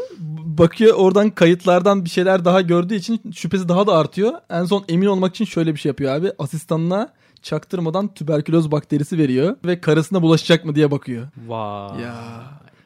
[0.57, 4.33] bakıyor oradan kayıtlardan bir şeyler daha gördüğü için şüphesi daha da artıyor.
[4.49, 6.31] En son emin olmak için şöyle bir şey yapıyor abi.
[6.39, 11.27] Asistanına çaktırmadan tüberküloz bakterisi veriyor ve karısına bulaşacak mı diye bakıyor.
[11.47, 12.01] Vay.
[12.01, 12.15] Ya.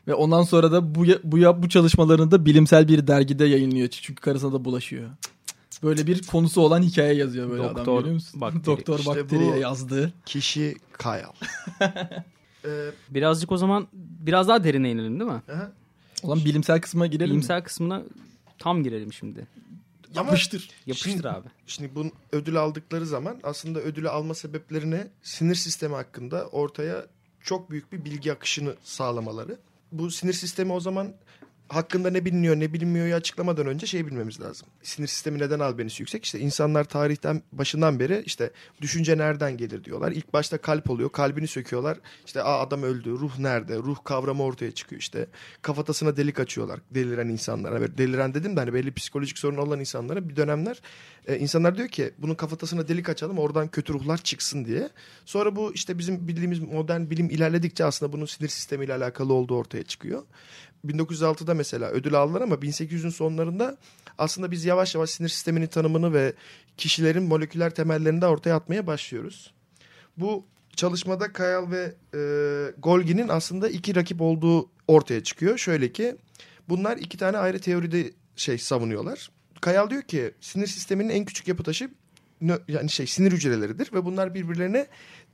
[0.07, 3.87] Ve ondan sonra da bu bu bu çalışmalarını da bilimsel bir dergide yayınlıyor.
[3.87, 5.09] Çünkü karısına da bulaşıyor.
[5.83, 8.41] Böyle bir konusu olan hikaye yazıyor böyle adam Doktor biliyor musun?
[8.41, 8.65] bakteri.
[8.65, 10.13] Doktor İşte bakteriye yazdı.
[10.25, 11.25] Kişi Kyle.
[12.65, 15.41] ee, Birazcık o zaman biraz daha derine inelim değil mi?
[15.53, 15.71] aha.
[16.23, 17.31] Olan bilimsel kısma girelim mi?
[17.31, 18.03] Bilimsel kısmına
[18.59, 19.47] tam girelim şimdi.
[20.15, 20.69] Yapıştır.
[20.85, 21.47] Yapıştır Şimdi- abi.
[21.67, 27.05] Şimdi bu ödül aldıkları zaman aslında ödülü alma sebeplerine sinir sistemi hakkında ortaya
[27.41, 29.57] çok büyük bir bilgi akışını sağlamaları.
[29.91, 31.13] Bu sinir sistemi o zaman
[31.73, 34.67] hakkında ne biliniyor ne bilinmiyor açıklamadan önce şey bilmemiz lazım.
[34.83, 36.25] Sinir sistemi neden albenisi yüksek?
[36.25, 38.51] İşte insanlar tarihten başından beri işte
[38.81, 40.11] düşünce nereden gelir diyorlar.
[40.11, 41.11] İlk başta kalp oluyor.
[41.11, 41.97] Kalbini söküyorlar.
[42.25, 43.11] İşte Aa, adam öldü.
[43.11, 43.77] Ruh nerede?
[43.77, 45.27] Ruh kavramı ortaya çıkıyor işte.
[45.61, 47.97] Kafatasına delik açıyorlar deliren insanlara.
[47.97, 50.81] Deliren dedim de hani belli psikolojik sorun olan insanlara bir dönemler
[51.27, 54.89] e, insanlar diyor ki bunun kafatasına delik açalım oradan kötü ruhlar çıksın diye.
[55.25, 59.83] Sonra bu işte bizim bildiğimiz modern bilim ilerledikçe aslında bunun sinir sistemiyle alakalı olduğu ortaya
[59.83, 60.23] çıkıyor.
[60.85, 63.77] 1906'da mesela ödül aldılar ama 1800'ün sonlarında
[64.17, 66.33] aslında biz yavaş yavaş sinir sisteminin tanımını ve
[66.77, 69.53] kişilerin moleküler temellerini de ortaya atmaya başlıyoruz.
[70.17, 72.21] Bu çalışmada Kayal ve e,
[72.77, 75.57] Golgi'nin aslında iki rakip olduğu ortaya çıkıyor.
[75.57, 76.15] Şöyle ki
[76.69, 79.31] bunlar iki tane ayrı teoride şey savunuyorlar.
[79.61, 81.89] Kayal diyor ki sinir sisteminin en küçük yapı taşı
[82.67, 84.87] yani şey sinir hücreleridir ve bunlar birbirlerine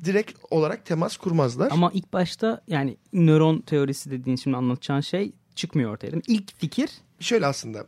[0.03, 1.71] direkt olarak temas kurmazlar.
[1.71, 6.11] Ama ilk başta yani nöron teorisi dediğin şimdi anlatacağın şey çıkmıyor ortaya.
[6.27, 6.89] İlk fikir
[7.19, 7.87] Şöyle aslında.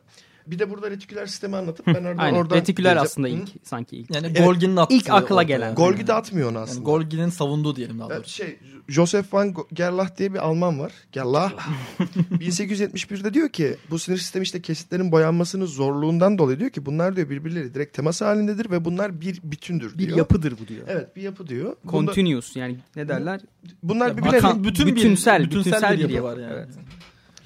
[0.52, 3.06] Bir de burada retiküler sistemi anlatıp ben oradan aynen oradan retiküler geleceğim.
[3.06, 3.32] aslında Hı?
[3.32, 4.16] ilk sanki ilk.
[4.16, 4.38] Yani Evet.
[4.45, 4.93] Golgi'nin attığı.
[4.95, 5.76] İlk akla gelen.
[5.76, 6.76] Golgi de atmıyor onu aslında.
[6.80, 8.36] Yani Golgi'nin savunduğu diyelim daha Evet, doğrusu.
[8.36, 10.91] şey Joseph van Gerlach diye bir Alman var.
[11.12, 11.54] Gerlach.
[12.32, 17.30] 1871'de diyor ki bu sinir sistemi işte kesitlerin boyanmasının zorluğundan dolayı diyor ki bunlar diyor
[17.30, 20.18] birbirleri direkt temas halindedir ve bunlar bir bütündür bir diyor.
[20.18, 20.82] yapıdır bu diyor.
[20.88, 21.76] Evet bir yapı diyor.
[21.84, 23.41] Bunda- Continuous yani ne derler?
[23.84, 26.54] bunlar birbirlerine bütün bir- bütünsel, bütünsel bütünsel, bir bir yapı yapı var yani.
[26.54, 26.70] Evet.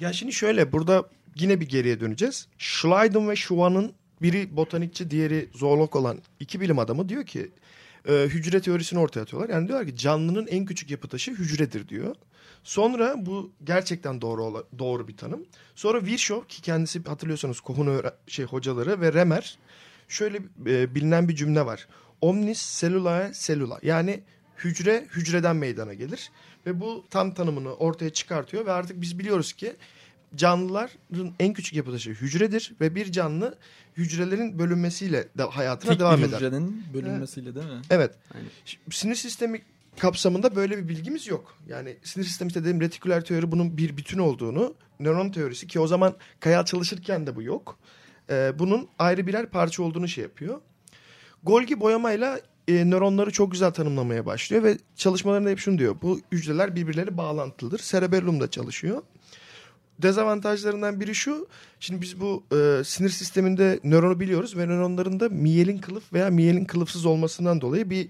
[0.00, 1.04] Ya şimdi şöyle burada
[1.34, 2.48] yine bir geriye döneceğiz.
[2.58, 7.50] Schleiden ve Schwann'ın biri botanikçi diğeri zoolog olan iki bilim adamı diyor ki
[8.08, 9.48] e, hücre teorisini ortaya atıyorlar.
[9.48, 12.16] Yani diyorlar ki canlının en küçük yapı taşı hücredir diyor.
[12.64, 15.46] Sonra bu gerçekten doğru doğru bir tanım.
[15.74, 19.58] Sonra Virchow ki kendisi hatırlıyorsanız Koh'un şey hocaları ve Remer
[20.08, 21.88] şöyle e, bilinen bir cümle var.
[22.20, 24.22] Omnis cellulae cellula yani
[24.56, 26.30] hücre hücreden meydana gelir
[26.66, 29.76] ve bu tam tanımını ortaya çıkartıyor ve artık biz biliyoruz ki
[30.36, 33.58] canlıların en küçük yapı taşı hücredir ve bir canlı
[33.96, 36.36] hücrelerin bölünmesiyle de hayatına Tek devam bir eder.
[36.36, 37.80] hücrenin bölünmesiyle değil mi?
[37.90, 38.14] Evet.
[38.34, 38.48] Aynen.
[38.90, 39.62] Sinir sistemi
[39.98, 41.56] kapsamında böyle bir bilgimiz yok.
[41.68, 46.14] Yani sinir sistemi dediğim retiküler teori bunun bir bütün olduğunu, nöron teorisi ki o zaman
[46.40, 47.78] Kayal çalışırken de bu yok.
[48.30, 50.60] Ee, bunun ayrı birer parça olduğunu şey yapıyor.
[51.42, 55.96] Golgi boyamayla e, nöronları çok güzel tanımlamaya başlıyor ve çalışmalarında hep şunu diyor.
[56.02, 57.78] Bu hücreler birbirleri bağlantılıdır.
[57.78, 59.02] Cerebellum da çalışıyor.
[60.02, 61.48] Dezavantajlarından biri şu.
[61.80, 66.64] Şimdi biz bu e, sinir sisteminde nöronu biliyoruz ve nöronların da miyelin kılıf veya miyelin
[66.64, 68.08] kılıfsız olmasından dolayı bir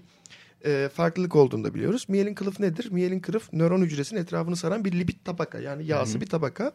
[0.65, 2.05] e, farklılık olduğunu da biliyoruz.
[2.09, 2.91] Miyelin kılıf nedir?
[2.91, 6.71] Miyelin kılıf nöron hücresinin etrafını saran bir lipid tabaka yani yağsı bir tabaka.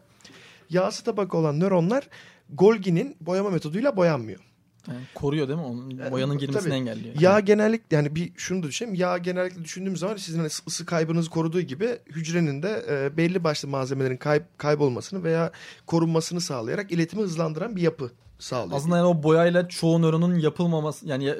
[0.69, 2.09] Yağsı tabaka olan nöronlar
[2.49, 4.39] Golgi'nin boyama metoduyla boyanmıyor.
[4.87, 5.65] Yani koruyor değil mi?
[5.65, 6.73] Onun Yani boyanın girmesini tabii.
[6.73, 7.15] engelliyor.
[7.19, 8.95] Yağ genellikle yani bir şunu da düşünelim.
[8.95, 13.67] Yağ genellikle düşündüğümüz zaman sizin hani ısı kaybınızı koruduğu gibi hücrenin de e, belli başlı
[13.67, 15.51] malzemelerin kayb kaybolmasını veya
[15.87, 18.77] korunmasını sağlayarak iletimi hızlandıran bir yapı sağlıyor.
[18.77, 21.35] Aslında yani o boyayla çoğu nöronun yapılmaması yani ya-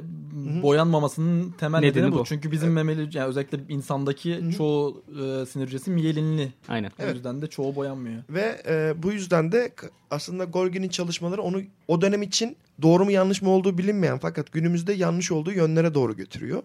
[0.63, 2.19] boyanmamasının temel nedeni, Nedeni bu.
[2.19, 2.25] bu.
[2.25, 6.53] Çünkü bizim memeli yani özellikle insandaki çoğu e, sinir hücresi miyelinli.
[6.67, 6.91] Aynen.
[7.05, 8.23] O yüzden de çoğu boyanmıyor.
[8.29, 9.71] Ve e, bu yüzden de
[10.11, 14.93] aslında Golgi'nin çalışmaları onu o dönem için doğru mu yanlış mı olduğu bilinmeyen fakat günümüzde
[14.93, 16.63] yanlış olduğu yönlere doğru götürüyor.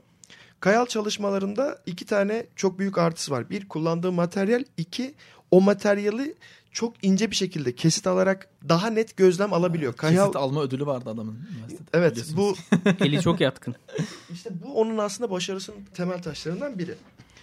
[0.61, 3.51] Kayal çalışmalarında iki tane çok büyük artısı var.
[3.51, 5.15] Bir kullandığı materyal, iki
[5.51, 6.35] o materyali
[6.73, 9.93] çok ince bir şekilde kesit alarak daha net gözlem alabiliyor.
[9.93, 11.89] Kayal Kesit alma ödülü vardı adamın üniversitede.
[11.93, 12.55] evet bu
[13.05, 13.75] Eli çok yatkın.
[14.33, 16.95] işte bu onun aslında başarısının temel taşlarından biri.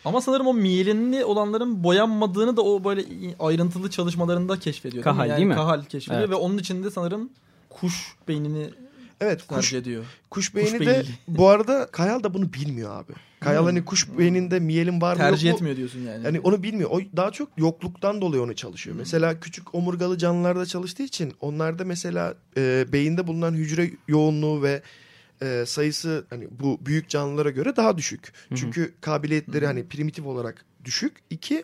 [0.05, 3.05] Ama sanırım o miyelinli olanların boyanmadığını da o böyle
[3.39, 5.03] ayrıntılı çalışmalarında keşfediyor.
[5.03, 5.55] Kahal yani değil mi?
[5.55, 6.29] Kahal keşfediyor Evet.
[6.31, 7.29] ve onun içinde sanırım
[7.73, 8.69] kuş beynini
[9.21, 10.05] Evet kuş, ediyor.
[10.29, 13.13] kuş beyni Kuş de bu arada Kayal da bunu bilmiyor abi.
[13.39, 13.65] Kayal Hmm.
[13.65, 15.57] hani kuş beyninde miyelin var mı Tercih yok mu?
[15.57, 16.25] etmiyor diyorsun yani.
[16.25, 16.89] Yani onu bilmiyor.
[16.89, 18.95] O daha çok yokluktan dolayı onu çalışıyor.
[18.99, 24.81] Mesela küçük omurgalı canlılarda çalıştığı için onlarda mesela e, beyinde bulunan hücre yoğunluğu ve
[25.41, 28.33] e, sayısı hani bu büyük canlılara göre daha düşük.
[28.55, 31.17] Çünkü kabiliyetleri hani primitif olarak düşük.
[31.29, 31.63] İki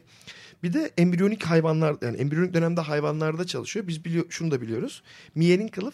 [0.64, 3.88] bir de embriyonik hayvanlar yani embriyonik dönemde hayvanlarda çalışıyor.
[3.88, 5.04] Biz biliyor, şunu da biliyoruz.
[5.36, 5.94] Miyelin kılıf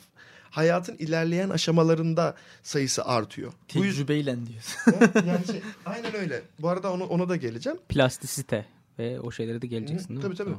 [0.50, 3.54] hayatın ilerleyen aşamalarında sayısı artıyor.
[3.68, 4.94] Tecrübeyle diyorsun.
[5.28, 6.42] yani şey, aynen öyle.
[6.60, 7.80] Bu arada onu, ona da geleceğim.
[7.90, 8.66] Plastisite
[9.00, 10.22] ve o şeylere de geleceksin değil mi?
[10.22, 10.56] tabii tabii.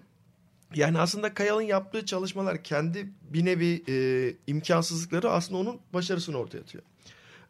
[0.74, 6.84] Yani aslında Kayal'ın yaptığı çalışmalar kendi bir nevi e, imkansızlıkları aslında onun başarısını ortaya atıyor.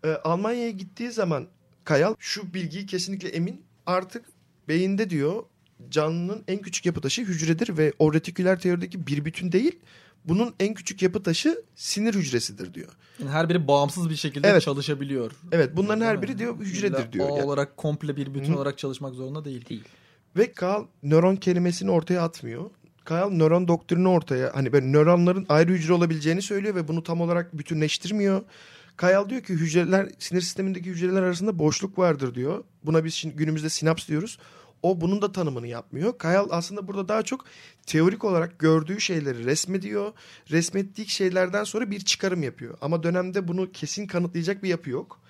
[0.05, 1.47] E, Almanya'ya gittiği zaman
[1.85, 3.63] Kayal şu bilgiyi kesinlikle emin.
[3.87, 4.25] Artık
[4.69, 5.43] beyinde diyor
[5.91, 9.79] canlının en küçük yapı taşı hücredir ve o retiküler teorideki bir bütün değil.
[10.25, 12.89] Bunun en küçük yapı taşı sinir hücresidir diyor.
[13.21, 14.63] Yani her biri bağımsız bir şekilde Evet.
[14.63, 15.33] çalışabiliyor.
[15.53, 17.27] Evet bunların her biri diyor hücredir İlla diyor.
[17.29, 18.57] ağ Yani- olarak komple bir bütün Hı.
[18.57, 19.69] olarak çalışmak zorunda değil.
[19.69, 19.85] Değil.
[20.37, 22.71] Ve Kayal nöron kelimesini ortaya atmıyor.
[23.05, 27.59] Kayal nöron doktrini ortaya hani böyle nöronların ayrı hücre olabileceğini söylüyor ve bunu tam olarak
[27.59, 28.43] bütünleştirmiyor.
[28.97, 32.65] Kayal diyor ki hücreler sinir sistemindeki hücreler arasında boşluk vardır diyor.
[32.85, 34.39] Buna biz şimdi günümüzde sinaps diyoruz.
[34.83, 36.19] O bunun da tanımını yapmıyor.
[36.19, 37.45] Kayal aslında burada daha çok
[37.87, 40.13] teorik olarak gördüğü şeyleri resmediyor.
[40.51, 42.79] Resmettiği şeylerden sonra bir çıkarım yapıyor.
[42.81, 45.21] Ama dönemde bunu kesin kanıtlayacak bir yapı yok.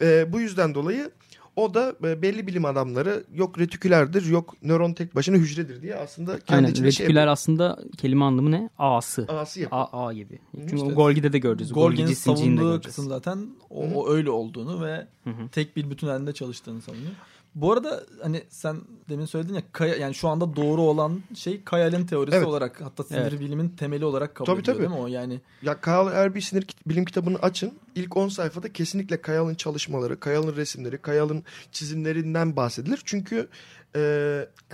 [0.00, 1.10] Ee, bu yüzden dolayı
[1.56, 6.40] o da e, belli bilim adamları yok retikülerdir yok nöron tek başına hücredir diye aslında
[6.40, 6.70] kendi Aynen.
[6.70, 7.32] içinde şey Retiküler yapıyor.
[7.32, 8.70] aslında kelime anlamı ne?
[8.78, 9.26] A'sı.
[9.28, 9.82] A'sı yapıyor.
[9.92, 10.38] A, A gibi.
[10.60, 10.88] Çünkü işte.
[10.88, 11.38] Golgi'de de.
[11.38, 15.06] Golgi Golgi'nin savunduğu kısım zaten o, o öyle olduğunu ve
[15.52, 17.12] tek bir bütün halinde çalıştığını savunuyor.
[17.54, 18.76] Bu arada hani sen
[19.08, 22.46] demin söyledin ya Kaya, yani şu anda doğru olan şey Kayal'in teorisi Evet.
[22.46, 23.40] olarak hatta sinir Evet.
[23.40, 24.86] bilimin temeli olarak kabul Tabii, ediliyor tabii.
[24.88, 25.40] değil mi o yani?
[25.62, 30.56] Ya Kayal eğer bir sinir bilim kitabını açın ilk 10 sayfada kesinlikle Kayal'ın çalışmaları, Kayal'ın
[30.56, 33.02] resimleri, Kayal'ın çizimlerinden bahsedilir.
[33.04, 33.48] Çünkü
[33.96, 34.00] e,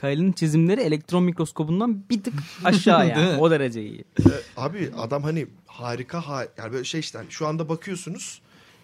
[0.01, 3.37] Kyle'ın çizimleri elektron mikroskobundan bir tık aşağı yani.
[3.41, 4.05] o derece iyi.
[4.21, 8.43] e, abi adam hani harika ha yani böyle şey işte hani şu anda bakıyorsunuz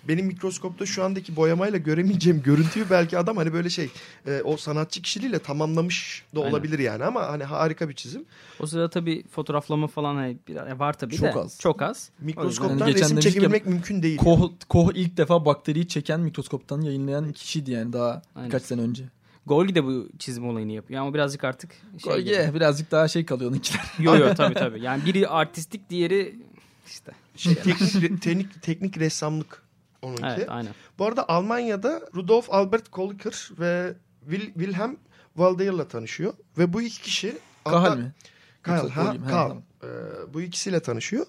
[0.09, 3.91] benim mikroskopta şu andaki boyamayla göremeyeceğim görüntüyü belki adam hani böyle şey
[4.27, 6.51] e, o sanatçı kişiliğiyle tamamlamış da Aynen.
[6.53, 8.25] olabilir yani ama hani harika bir çizim.
[8.61, 11.39] O sırada tabii fotoğraflama falan hani bir- var tabii Çok de.
[11.39, 11.59] az.
[11.61, 12.11] Çok az.
[12.21, 14.17] Mikroskoptan Yani resim demiştik ya, çekebilmek mümkün değil.
[14.17, 18.49] Koh, Koh ilk defa bakteriyi çeken mikroskoptan yayınlayan kişiydi yani daha Aynen.
[18.49, 19.05] birkaç sene önce.
[19.47, 21.01] Golgi de bu çizim olayını yapıyor.
[21.03, 21.71] Ama birazcık artık
[22.05, 22.55] şey Golgi gibi.
[22.55, 23.85] birazcık daha şey kalıyor onunkiler.
[23.99, 24.81] Yo yo tabii tabii.
[24.83, 26.37] Yani biri artistik diğeri
[26.87, 27.13] işte.
[27.37, 29.63] Şey, teknik, teknik, teknik ressamlık
[30.05, 30.23] onunki.
[30.25, 30.73] Evet aynen.
[30.99, 34.97] Bu arada Almanya'da Rudolf Albert Kolliker ve Will, Wilhelm
[35.35, 36.33] Waldeyr'la tanışıyor.
[36.59, 37.39] Ve bu iki kişi...
[37.65, 38.13] Kahal mi?
[38.63, 39.57] Kahal, ha, Kahal.
[39.83, 39.87] Ee,
[40.35, 41.27] bu ikisiyle tanışıyor.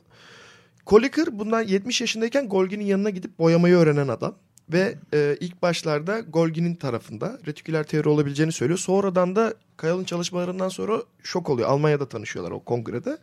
[0.85, 4.35] Kolliker bundan 70 yaşındayken Golgi'nin yanına gidip boyamayı öğrenen adam.
[4.73, 8.79] Ve e, ilk başlarda Golgi'nin tarafında retiküler teori olabileceğini söylüyor.
[8.79, 11.69] Sonradan da Kayal'ın çalışmalarından sonra şok oluyor.
[11.69, 13.17] Almanya'da tanışıyorlar o kongrede.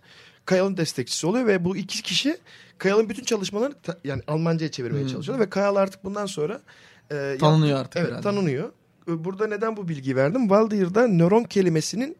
[0.44, 2.36] Kayal'ın destekçisi oluyor ve bu iki kişi
[2.78, 5.10] Kayal'ın bütün çalışmalarını ta- yani Almanca'ya çevirmeye Hmm.
[5.12, 5.46] çalışıyorlar.
[5.46, 6.60] Ve Kayal artık bundan sonra
[7.12, 8.22] e, Tanınıyor artık Evet herhalde.
[8.22, 8.72] tanınıyor.
[9.08, 10.40] Burada neden bu bilgiyi verdim?
[10.40, 12.16] Waldeyr'da nöron kelimesinin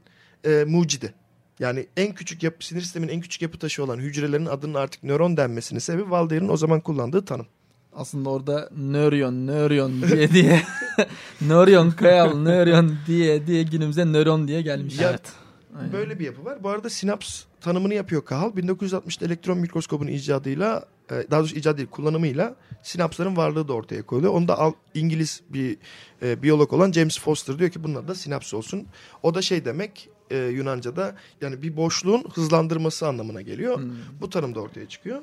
[0.46, 1.14] e, mucidi.
[1.58, 5.36] Yani en küçük yapı, sinir sistemin en küçük yapı taşı olan hücrelerin adının artık nöron
[5.36, 7.46] denmesinin sebebi Waldeyr'in o zaman kullandığı tanım.
[7.96, 10.62] Aslında orada nöron, nöron diye diye
[11.40, 14.98] nöron, kayal, nöron diye diye günümüze nöron diye gelmiş.
[14.98, 15.22] Ya- Evet.
[15.78, 15.92] Aynen.
[15.92, 16.62] Böyle bir yapı var.
[16.62, 18.50] Bu arada sinaps tanımını yapıyor Kahal.
[18.52, 24.32] 1960'da elektron mikroskobun icadıyla, e, daha doğrusu icat değil kullanımıyla sinapsların varlığı da ortaya koyuluyor.
[24.34, 25.76] Onu da Al- İngiliz bir
[26.22, 28.86] e, biyolog olan James Foster diyor ki bunun adı da sinaps olsun.
[29.22, 33.76] O da şey demek e, Yunanca'da yani bir boşluğun hızlandırması anlamına geliyor.
[33.78, 33.90] Hmm.
[34.20, 35.18] Bu tanım da ortaya çıkıyor.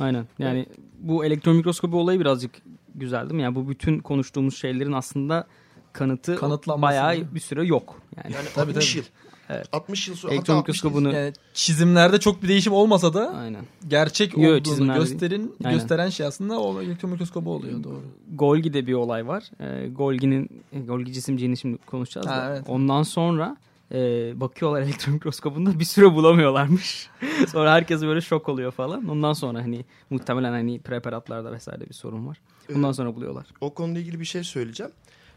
[0.00, 0.26] Aynen.
[0.38, 0.66] Yani
[0.98, 2.50] bu elektron mikroskobi olayı birazcık
[2.94, 3.42] güzel değil mi?
[3.42, 5.46] Yani bu bütün konuştuğumuz şeylerin aslında
[5.92, 6.36] kanıtı
[6.66, 8.00] bayağı bir süre yok.
[8.16, 8.98] Yani, Yani Tabii, 60 tabii.
[8.98, 9.04] yıl.
[9.48, 9.66] Evet.
[9.72, 13.30] 60 yıl sonra elektron hatta 60 yıl- mikroskobunu Yani çizimlerde çok bir değişim olmasa da
[13.34, 13.62] aynen.
[13.88, 15.78] gerçek Yo, olduğunu gösterin Aynen.
[15.78, 18.00] gösteren şey aslında o elektron mikroskobu oluyor doğru.
[18.34, 19.44] Golgi'de bir olay var.
[19.60, 20.50] Ee, Golgi'nin
[20.86, 22.50] Golgi cisimciğini şimdi konuşacağız Ha, da.
[22.50, 22.64] evet.
[22.68, 23.56] Ondan sonra
[23.92, 27.08] e, bakıyorlar elektron mikroskobunda bir süre bulamıyorlarmış.
[27.48, 29.08] sonra herkes böyle şok oluyor falan.
[29.08, 32.40] Ondan sonra hani muhtemelen hani preparatlarda vesaire bir sorun var.
[32.70, 32.96] Ondan Evet.
[32.96, 33.46] sonra buluyorlar.
[33.60, 34.92] O konuyla ilgili bir şey söyleyeceğim.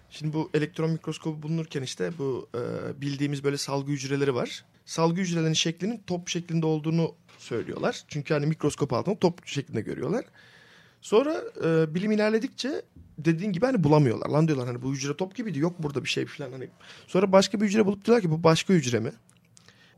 [0.09, 2.61] Şimdi bu elektron mikroskobu bulunurken işte bu e,
[3.01, 4.65] bildiğimiz böyle salgı hücreleri var.
[4.85, 8.01] Salgı hücrelerinin şeklinin top şeklinde olduğunu söylüyorlar.
[8.07, 10.25] Çünkü hani mikroskop altında top şeklinde görüyorlar.
[11.05, 12.81] Sonra e, bilim ilerledikçe
[13.17, 14.29] dediğin gibi hani bulamıyorlar.
[14.29, 16.69] Lan diyorlar hani bu hücre top gibiydi yok burada bir şey falan hani.
[17.07, 19.11] Sonra başka bir hücre bulup diyorlar ki bu başka hücre mi?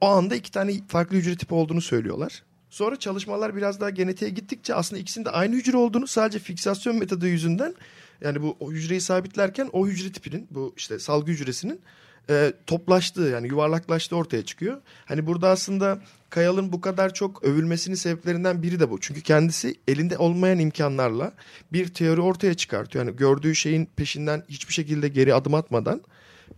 [0.01, 2.43] O anda iki tane farklı hücre tipi olduğunu söylüyorlar.
[2.70, 7.28] Sonra çalışmalar biraz daha genetiğe gittikçe aslında ikisinin de aynı hücre olduğunu sadece fiksasyon metodu
[7.28, 7.76] yüzünden
[8.22, 11.82] yani bu o hücreyi sabitlerken o hücre tipinin bu işte salgı hücresinin
[12.30, 14.82] e, toplaştığı yani yuvarlaklaştığı ortaya çıkıyor.
[15.05, 15.99] Hani burada aslında
[16.30, 18.99] Kayal'ın bu kadar çok övülmesinin sebeplerinden biri de bu.
[18.99, 21.34] Çünkü kendisi elinde olmayan imkanlarla
[21.73, 23.05] bir teori ortaya çıkartıyor.
[23.05, 26.01] Yani gördüğü şeyin peşinden hiçbir şekilde geri adım atmadan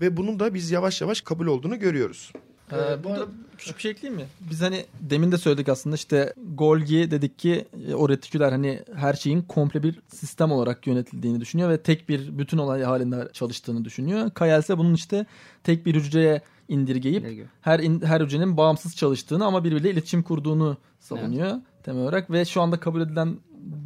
[0.01, 2.31] ve bunun da biz yavaş yavaş kabul olduğunu görüyoruz.
[2.71, 3.25] Ee, bu arada
[3.57, 4.27] küçük bir şey ekleyeyim mi?
[4.39, 9.13] Biz hani demin de söyledik aslında işte Golgi dedik ki e, o retiküler hani her
[9.13, 14.31] şeyin komple bir sistem olarak yönetildiğini düşünüyor ve tek bir bütün olay halinde çalıştığını düşünüyor.
[14.31, 15.25] Kayal ise bunun işte
[15.63, 21.51] tek bir hücreye indirgeyip her in- her hücrenin bağımsız çalıştığını ama birbiriyle iletişim kurduğunu savunuyor
[21.83, 23.37] temel olarak ve şu anda kabul edilen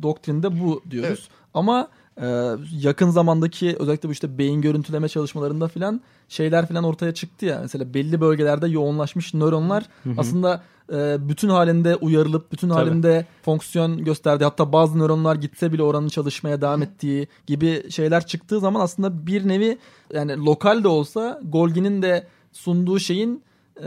[0.02, 1.10] doktrinde bu diyoruz.
[1.10, 1.44] Evet.
[1.54, 1.88] Ama
[2.22, 2.50] e,
[2.82, 7.60] yakın zamandaki özellikle bu işte beyin görüntüleme çalışmalarında filan şeyler filan ortaya çıktı ya.
[7.62, 10.14] Mesela belli bölgelerde yoğunlaşmış nöronlar Hı hı.
[10.18, 10.64] aslında
[10.94, 12.80] e, bütün halinde uyarılıp bütün Tabii.
[12.80, 18.60] halinde fonksiyon gösterdiği hatta bazı nöronlar gitse bile oranın çalışmaya devam ettiği gibi şeyler çıktığı
[18.60, 19.78] zaman aslında bir nevi
[20.14, 23.44] yani lokal de olsa Golgi'nin de sunduğu şeyin
[23.80, 23.84] e,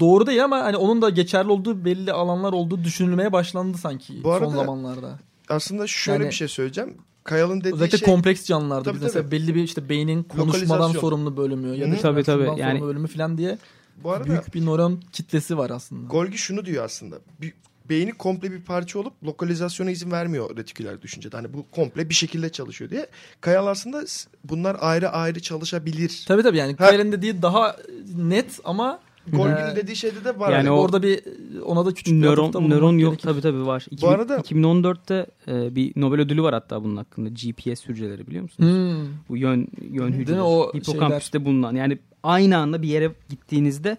[0.00, 4.32] doğru değil ama hani onun da geçerli olduğu belli alanlar olduğu düşünülmeye başlandı sanki Bu
[4.32, 5.18] arada son zamanlarda.
[5.48, 6.96] Aslında şöyle Yani- bir şey söyleyeceğim.
[7.24, 8.06] Kayal'ın dediği Özellikle şey...
[8.08, 9.30] kompleks canlılarda Tabii, biz mesela tabii.
[9.30, 12.42] belli bir işte beynin konuşmadan sorumlu bölümü ya da Tabii, tabii.
[12.60, 13.58] Yani- sorumlu bölümü falan diye
[14.04, 16.06] Bu arada büyük bir nöron kitlesi var aslında.
[16.08, 17.16] Golgi şunu diyor aslında.
[17.40, 17.54] Bir,
[17.88, 21.36] beyni komple bir parça olup lokalizasyona izin vermiyor retiküler düşüncede.
[21.36, 23.06] Hani bu komple bir şekilde çalışıyor diye.
[23.40, 24.04] Kayal aslında
[24.44, 26.24] bunlar ayrı ayrı çalışabilir.
[26.28, 26.76] Tabii tabii yani.
[26.76, 27.76] Kayal'in dediği daha
[28.16, 29.00] net ama
[29.32, 30.46] Golgi'nin Ee, dediği şeyde de var.
[30.52, 31.20] Yani Hani o- orada bir
[31.64, 33.28] ona da küçük bir nöron bulunmak nöron yok gerekir.
[33.28, 33.86] tabii tabii var.
[33.90, 37.28] Bu 2000 arada- 2014'te e, bir Nobel ödülü var hatta bunun hakkında.
[37.28, 38.70] GPS hücreleri biliyor musunuz?
[38.70, 39.06] Hmm.
[39.28, 40.42] Bu yön yön hücreleri.
[40.42, 41.74] O Hipokampüste bulunan.
[41.74, 43.96] Yani aynı anda bir yere gittiğinizde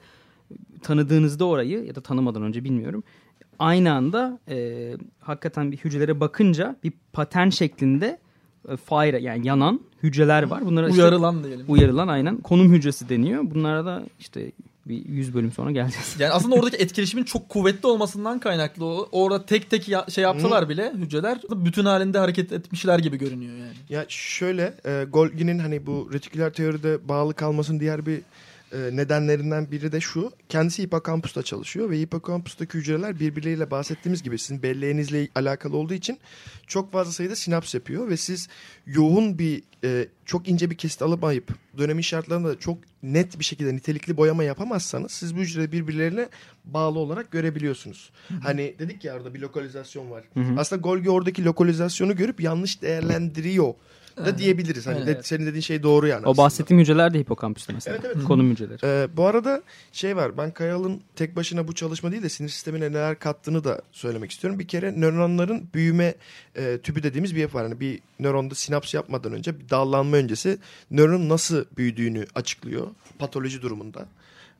[0.83, 3.03] tanıdığınızda orayı ya da tanımadan önce bilmiyorum.
[3.59, 8.19] Aynı anda e, hakikaten bir hücrelere bakınca bir patern şeklinde
[8.69, 10.65] e, fire yani yanan hücreler var.
[10.65, 11.65] Bunlara işte- Uyarılan diyelim.
[11.67, 13.43] uyarılan aynen konum hücresi deniyor.
[13.43, 14.51] Bunlara da işte
[14.85, 16.15] bir 100 bölüm sonra geleceğiz.
[16.19, 18.85] Yani aslında oradaki etkileşimin çok kuvvetli olmasından kaynaklı.
[18.85, 19.09] o.
[19.11, 23.73] Orada tek tek ya- şey yapsalar bile hücreler bütün halinde hareket etmişler gibi görünüyor yani.
[23.89, 28.21] Ya şöyle e, Golgi'nin hani bu retiküler teoride bağlı kalmasının diğer bir
[28.71, 30.31] nedenlerinden biri de şu.
[30.49, 36.19] Kendisi hipokampusta çalışıyor ve hipokampustaki hücreler birbirleriyle bahsettiğimiz gibi sizin belleğinizle alakalı olduğu için
[36.67, 38.47] çok fazla sayıda sinaps yapıyor ve siz
[38.85, 43.75] yoğun bir e, çok ince bir kesit alamayıp dönemin şartlarında da çok net bir şekilde
[43.75, 46.29] nitelikli boyama yapamazsanız siz bu hücreleri birbirlerine
[46.65, 48.11] bağlı olarak görebiliyorsunuz.
[48.43, 50.23] Hani dedik ya orada bir lokalizasyon var.
[50.33, 50.59] Hı hı.
[50.59, 53.73] Aslında Golgi oradaki lokalizasyonu görüp yanlış değerlendiriyor
[54.17, 54.37] da Evet.
[54.39, 54.87] diyebiliriz.
[54.87, 55.19] Hani Evet.
[55.19, 56.25] de- senin dediğin şey doğru yani.
[56.25, 56.37] O aslında.
[56.45, 57.97] bahsettiğim hücreler de hipokampüste mesela.
[58.01, 58.25] Evet, evet.
[58.25, 58.77] Konum hücreleri.
[58.83, 62.85] Ee, bu arada şey var ben Kayal'ın tek başına bu çalışma değil de sinir sistemine
[62.91, 64.59] neler kattığını da söylemek istiyorum.
[64.59, 66.15] Bir kere nöronların büyüme
[66.55, 67.63] e, tübü dediğimiz bir yapı var.
[67.63, 70.57] Yani bir nöronda sinaps yapmadan önce bir dallanma öncesi
[70.91, 72.87] nöronun nasıl büyüdüğünü açıklıyor
[73.19, 74.05] patoloji durumunda.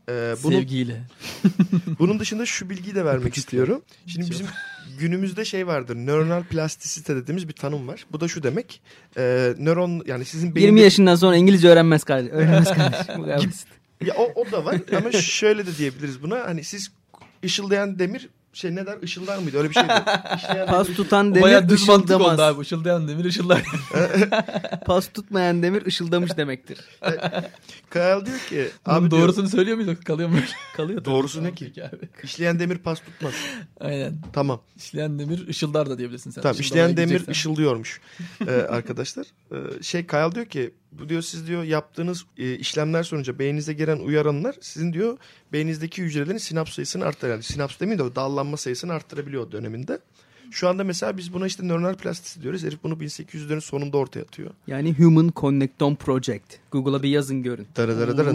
[0.10, 1.02] Ee, bunu, Sevgiyle.
[2.00, 3.82] bunun dışında şu bilgiyi de vermek istiyorum.
[4.08, 4.48] Şimdi bizim
[5.00, 5.96] günümüzde şey vardır.
[5.96, 8.06] Nöronal plastisite dediğimiz bir tanım var.
[8.12, 8.82] Bu da şu demek.
[9.18, 12.32] E, nöron yani sizin 20 beyinde- yaşından sonra İngilizce öğrenmez kardeş.
[12.34, 13.18] Öğrenmez kardeş.
[13.18, 14.06] Bu.
[14.06, 16.40] Ya o, o da var ama şöyle de diyebiliriz buna.
[16.46, 16.92] Hani siz
[17.46, 19.58] ışıldayan demir şey ne der ışıldar mıydı?
[19.58, 19.88] Öyle bir şeydi.
[20.36, 22.62] İşleyen Pas demir- tutan demir düz mantık oldu abi.
[22.62, 23.64] Işıldayan demir ışıldar.
[24.86, 26.80] Pas tutmayan demir ışıldamış demektir.
[27.90, 30.00] Kayal diyor ki Abi abi diyor, doğrusunu söylüyor muyuz?
[30.00, 30.38] Kalıyor mu?
[30.76, 31.74] Kalıyor doğrusu ne ki?
[31.84, 32.10] Abi.
[32.24, 33.34] İşleyen demir pas tutmaz.
[33.80, 34.18] Aynen.
[34.34, 34.62] Tamam.
[34.78, 36.42] İşleyen demir ışıldar da diyebilirsin sen.
[36.42, 38.02] Tamam işleyen demir ışıldıyormuş
[38.48, 39.26] ee, arkadaşlar.
[39.52, 44.00] Ee, şey Kayal diyor ki bu diyor siz diyor yaptığınız e, işlemler sonucu beyninize gelen
[44.00, 45.18] uyaranlar sizin diyor
[45.54, 47.32] beyninizdeki hücrelerin sinaps sayısını arttırır.
[47.32, 50.00] Yani sinaps demeyeyim de dallanma sayısını arttırabiliyor döneminde.
[50.52, 52.64] Şu anda mesela biz buna işte nöronal plastisite diyoruz.
[52.64, 54.52] Herif bunu 1800'lerin sonunda ortaya atıyor.
[54.68, 56.44] Yani Human Connectome Project.
[56.72, 57.68] Google'a bir yazın görün.
[57.76, 58.34] Dara dara dara.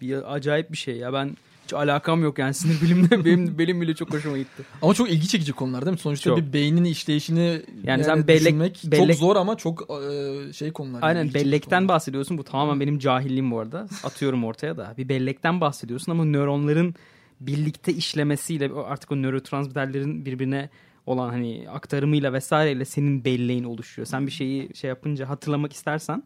[0.00, 1.12] Bir acayip bir şey ya.
[1.12, 3.10] Ben hiç alakam yok yani sinir bilimle.
[3.24, 4.62] Benim, benim bile çok hoşuma gitti.
[4.82, 5.98] Ama çok ilgi çekici konular değil mi?
[5.98, 6.38] Sonuçta Çok.
[6.38, 10.94] bir beynin işleyişini yani, sen bellek- düşünmek bellek- çok zor ama çok e, şey konular.
[11.02, 11.94] yani, Aynen çekici bellekten konular.
[11.94, 12.38] bahsediyorsun.
[12.38, 13.86] Bu tamamen benim cahilliğim bu arada.
[14.04, 14.94] Atıyorum ortaya da.
[14.98, 16.94] Bir bellekten bahsediyorsun ama nöronların
[17.40, 20.68] birlikte işlemesiyle artık o nörotransmitterlerin birbirine
[21.06, 24.06] olan hani aktarımıyla vesaireyle senin belleğin oluşuyor.
[24.06, 26.22] Sen bir şeyi şey yapınca hatırlamak istersen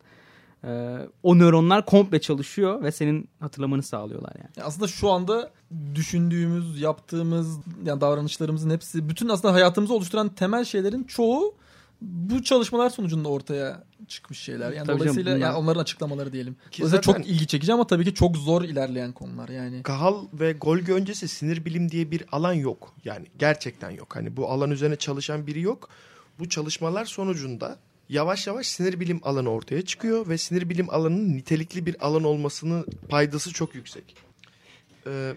[0.66, 4.50] e, o nöronlar komple çalışıyor ve senin hatırlamanı sağlıyorlar yani.
[4.56, 5.50] Ya Aslında şu anda
[5.94, 11.54] düşündüğümüz, yaptığımız yani davranışlarımızın hepsi bütün aslında hayatımızı oluşturan temel şeylerin çoğu
[12.00, 14.72] bu çalışmalar sonucunda ortaya çıkmış şeyler.
[14.72, 16.56] Yani Tabii dolayısıyla canım, bunlar- yani onların açıklamaları diyelim.
[16.70, 19.82] Ki zaten- çok ilgi çekici ama tabii ki çok zor ilerleyen konular yani.
[19.82, 22.94] Kahal ve Golgi öncesi sinir bilim diye bir alan yok.
[23.04, 24.16] Yani gerçekten yok.
[24.16, 25.88] Hani bu alan üzerine çalışan biri yok.
[26.38, 27.78] Bu çalışmalar sonucunda
[28.08, 32.86] yavaş yavaş sinir bilim alanı ortaya çıkıyor ve sinir bilim alanının nitelikli bir alan olmasının
[33.08, 34.16] paydası çok yüksek.
[35.06, 35.34] Ee,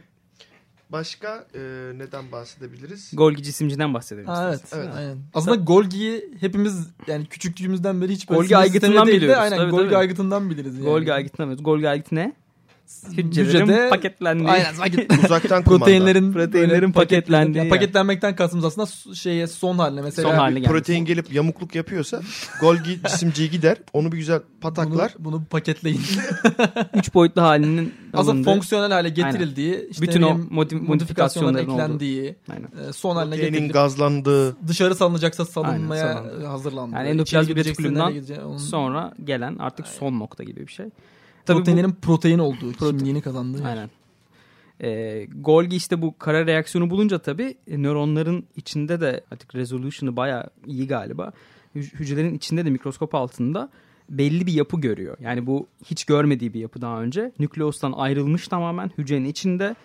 [0.90, 1.60] başka e,
[1.96, 3.12] neden bahsedebiliriz?
[3.14, 4.28] Golgi cisimciden bahsedelim.
[4.28, 4.90] Ha, evet, evet.
[4.96, 5.18] Aynen.
[5.34, 9.44] Aslında Golgi'yi hepimiz yani küçüklüğümüzden beri hiç böyle Golgi aygıtından değil de biliyoruz.
[9.44, 9.98] Aynen Tabii, Golgi tabii.
[9.98, 10.86] aygıtından biliriz yani.
[10.86, 11.64] Golgi aygıtından biliyoruz.
[11.64, 12.34] Golgi aygıtı ne?
[13.18, 14.50] Hücrelerin Hücrede- paketlendiği.
[14.50, 15.86] Aynen paket- Uzaktan kumanda.
[15.86, 20.72] proteinlerin Proteinlerin paketlendiği yani paketlenmekten kastımız aslında şeye son haline mesela Son haline gelmesi.
[20.72, 22.22] Protein gelip yamukluk yapıyorsa
[22.62, 23.78] Golgi cisimciği gider.
[23.94, 25.14] Onu bir güzel pataklar.
[25.20, 26.02] bunu, bunu paketleyin.
[26.94, 32.90] Üç boyutlu halinin Aslında alındığı- fonksiyonel hale getirildiği, işte Bütün o modi- modifikasyonların eklendiği, Aynen.
[32.90, 34.68] e, son haline Proteinin getirilip gazlandığı.
[34.68, 36.96] dışarı salınacaksa salınmaya Aynen, hazırlandığı.
[36.96, 38.14] Yani endoplazmik retikulumdan
[38.58, 40.86] sonra gelen artık son nokta gibi bir şey.
[41.48, 43.58] Tabii bu- proteinlerin protein olduğu, Prote- kimliğini kazandığı.
[43.62, 43.66] yer.
[43.66, 43.90] Aynen.
[44.82, 50.50] Ee, Golgi işte bu kara reaksiyonu bulunca tabii e, nöronların içinde de artık resolution'ı bayağı
[50.68, 51.32] iyi galiba.
[51.76, 53.70] Hü- Hücrelerin içinde de mikroskop altında
[54.10, 55.18] belli bir yapı görüyor.
[55.20, 57.32] Yani bu hiç görmediği bir yapı daha önce.
[57.40, 59.76] Nükleostan ayrılmış tamamen hücrenin içinde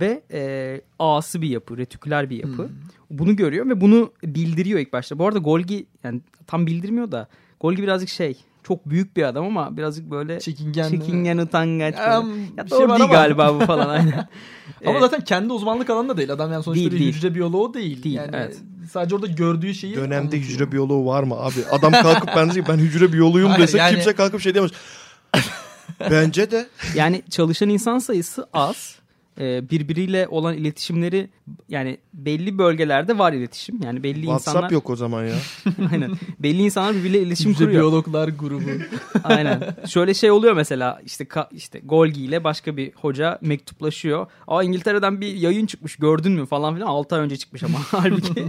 [0.00, 2.70] ve e, ağası bir yapı, retiküler bir yapı.
[3.10, 5.18] Bunu görüyor ve bunu bildiriyor ilk başta.
[5.18, 7.28] Bu arada Golgi yani tam bildirmiyor da
[7.60, 10.90] Golgi birazcık şey çok büyük bir adam ama birazcık böyle Çekingen.
[10.90, 11.94] çekingen utangaç.
[11.98, 12.34] Ya, böyle.
[12.34, 13.12] bir Ya şey doğru var değil ama.
[13.20, 14.28] galiba bu falan aynen.
[14.86, 16.32] Ama Ee, zaten kendi uzmanlık alanında değil.
[16.32, 17.14] Adam yani sonuçta Değil, bir değil.
[17.14, 18.02] hücre biyoloğu değil.
[18.02, 18.58] Değil, yani evet.
[18.92, 20.42] sadece orada gördüğü şeyi Dönemde anlatıyor.
[20.42, 21.54] hücre biyoloğu var mı abi?
[21.70, 24.70] Adam kalkıp ben diyeyim ben hücre biyoloğuyum dese yani- kimse kalkıp şey diyemez.
[26.10, 26.66] Bence de.
[26.94, 28.96] Yani çalışan insan sayısı az.
[29.40, 31.28] Ee, birbiriyle olan iletişimleri
[31.68, 33.80] yani belli bölgelerde var iletişim.
[33.84, 35.34] Yani belli WhatsApp insanlar yok o zaman ya.
[35.92, 36.10] aynen.
[36.38, 37.80] Belli insanlar birbiriyle iletişim Hücre kuruyor.
[37.82, 38.70] biyologlar grubu.
[39.24, 39.74] Aynen.
[39.88, 44.26] Şöyle şey oluyor mesela işte ka- işte Golgi ile başka bir hoca mektuplaşıyor.
[44.48, 48.44] Aa İngiltere'den bir yayın çıkmış gördün mü falan filan 6 ay önce çıkmış ama halbuki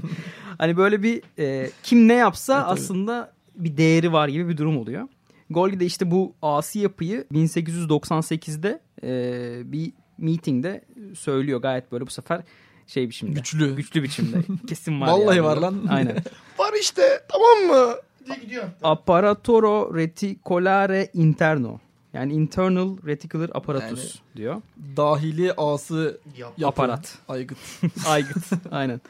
[0.57, 5.07] hani böyle bir e, kim ne yapsa aslında bir değeri var gibi bir durum oluyor.
[5.49, 10.81] Golgi de işte bu asi yapıyı 1898'de e, bir meetingde
[11.15, 12.41] söylüyor gayet böyle bu sefer
[12.87, 13.33] şey biçimde.
[13.33, 13.75] Güçlü.
[13.75, 14.37] Güçlü biçimde.
[14.67, 15.85] Kesin var Vallahi yani var lan.
[15.89, 16.15] Aynen.
[16.57, 17.95] Var işte tamam mı?
[18.25, 18.63] Diye gidiyor.
[18.83, 21.79] Apparatoro reticolare interno.
[22.13, 24.61] Yani internal reticular apparatus diyor.
[24.97, 26.19] Dahili ağsı
[26.57, 26.67] yapı.
[26.67, 27.17] Aparat.
[27.27, 27.57] Aygıt.
[28.07, 28.45] Aygıt.
[28.71, 29.01] Aynen.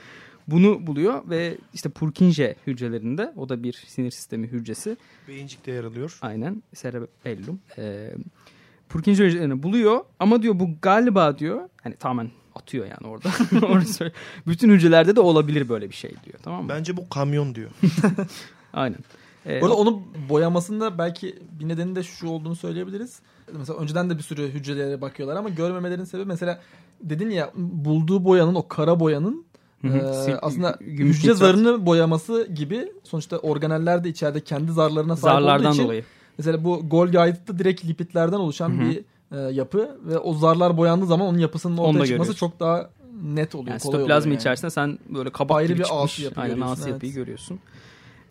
[0.47, 4.97] Bunu buluyor ve işte Purkinje hücrelerinde o da bir sinir sistemi hücresi.
[5.28, 6.18] Beyincikte yer alıyor.
[6.22, 6.64] Aynen.
[6.76, 7.60] Cerebellum.
[7.78, 8.12] Ee,
[8.94, 13.30] Purkinje hücrelerini buluyor ama diyor bu galiba diyor hani tamamen atıyor yani orada.
[13.68, 14.14] Orada söyle-
[14.48, 16.39] Bütün hücrelerde de olabilir böyle bir şey diyor.
[16.44, 16.70] Tamam mı?
[16.70, 17.70] Bence bu kamyon diyor.
[18.74, 18.98] Aynen.
[19.46, 23.20] Ee, Bu arada onun boyamasında belki bir nedeni de şu olduğunu söyleyebiliriz.
[23.54, 26.62] Mesela önceden de bir sürü hücrelere bakıyorlar ama görmemelerin sebebi mesela
[27.02, 29.46] dedin ya bulduğu boyanın o kara boyanın
[29.82, 29.98] Hı hı.
[30.32, 35.46] e, aslında gümüş hücre zarını boyaması gibi sonuçta organeller de içeride kendi zarlarına sahip olduğu
[35.46, 36.04] zarlardan için dolayı.
[36.38, 38.90] Mesela bu Golgi aygıtı da direkt lipidlerden oluşan Hı hı.
[38.90, 39.04] bir
[39.38, 42.34] e, yapı ve o zarlar boyandığı zaman onun yapısının ortaya çıkması görüyorsun.
[42.34, 42.90] çok daha
[43.24, 43.70] net oluyor.
[43.70, 44.40] Yani sitoplazma yani.
[44.40, 46.20] içerisinde sen böyle kabak Ayrı gibi bir çıkmış.
[46.20, 47.16] yapı Aynen yapıyı evet.
[47.16, 47.60] görüyorsun.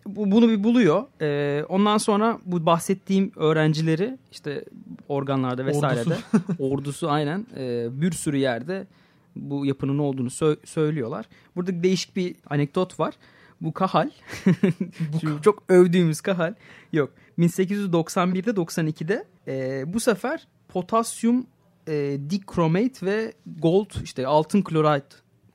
[0.05, 1.03] Bu, bunu bir buluyor.
[1.21, 4.65] Ee, ondan sonra bu bahsettiğim öğrencileri işte
[5.09, 6.17] organlarda vesairede
[6.59, 8.87] ordusu, aynen e, bir sürü yerde
[9.35, 11.25] bu yapının olduğunu sö- söylüyorlar.
[11.55, 13.13] Burada değişik bir anekdot var.
[13.61, 14.09] Bu Kahal,
[15.19, 16.53] Şimdi çok övdüğümüz Kahal
[16.93, 17.09] yok.
[17.39, 21.45] 1891'de 92'de e, bu sefer potasyum
[21.87, 25.03] e, dikromate ve gold işte altın klorit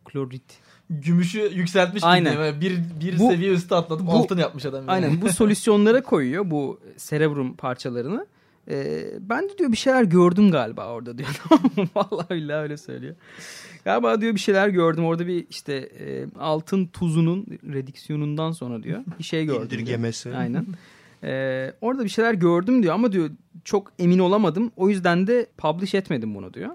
[0.05, 0.43] klorit
[0.91, 2.33] Gümüşü yükseltmiş Aynen.
[2.33, 2.61] gibi.
[2.61, 4.81] Bir, bir Bu- seviye üstü atlatıp bu- altın yapmış adam.
[4.81, 4.91] yani.
[4.91, 8.27] Aynen bu solüsyonlara koyuyor bu cerebrum parçalarını.
[8.71, 11.43] Ee, ben de diyor bir şeyler gördüm galiba orada diyor.
[11.95, 13.15] Vallahi billahi öyle söylüyor.
[13.85, 15.05] Galiba diyor bir şeyler gördüm.
[15.05, 19.71] Orada bir işte e, altın tuzunun rediksiyonundan sonra diyor bir şey gördüm.
[19.71, 19.81] diyor.
[19.81, 20.37] İndirgemesi.
[20.37, 20.67] Aynen.
[21.25, 23.31] Ee, orada bir şeyler gördüm diyor ama diyor
[23.65, 24.71] çok emin olamadım.
[24.77, 26.71] O yüzden de publish etmedim bunu diyor.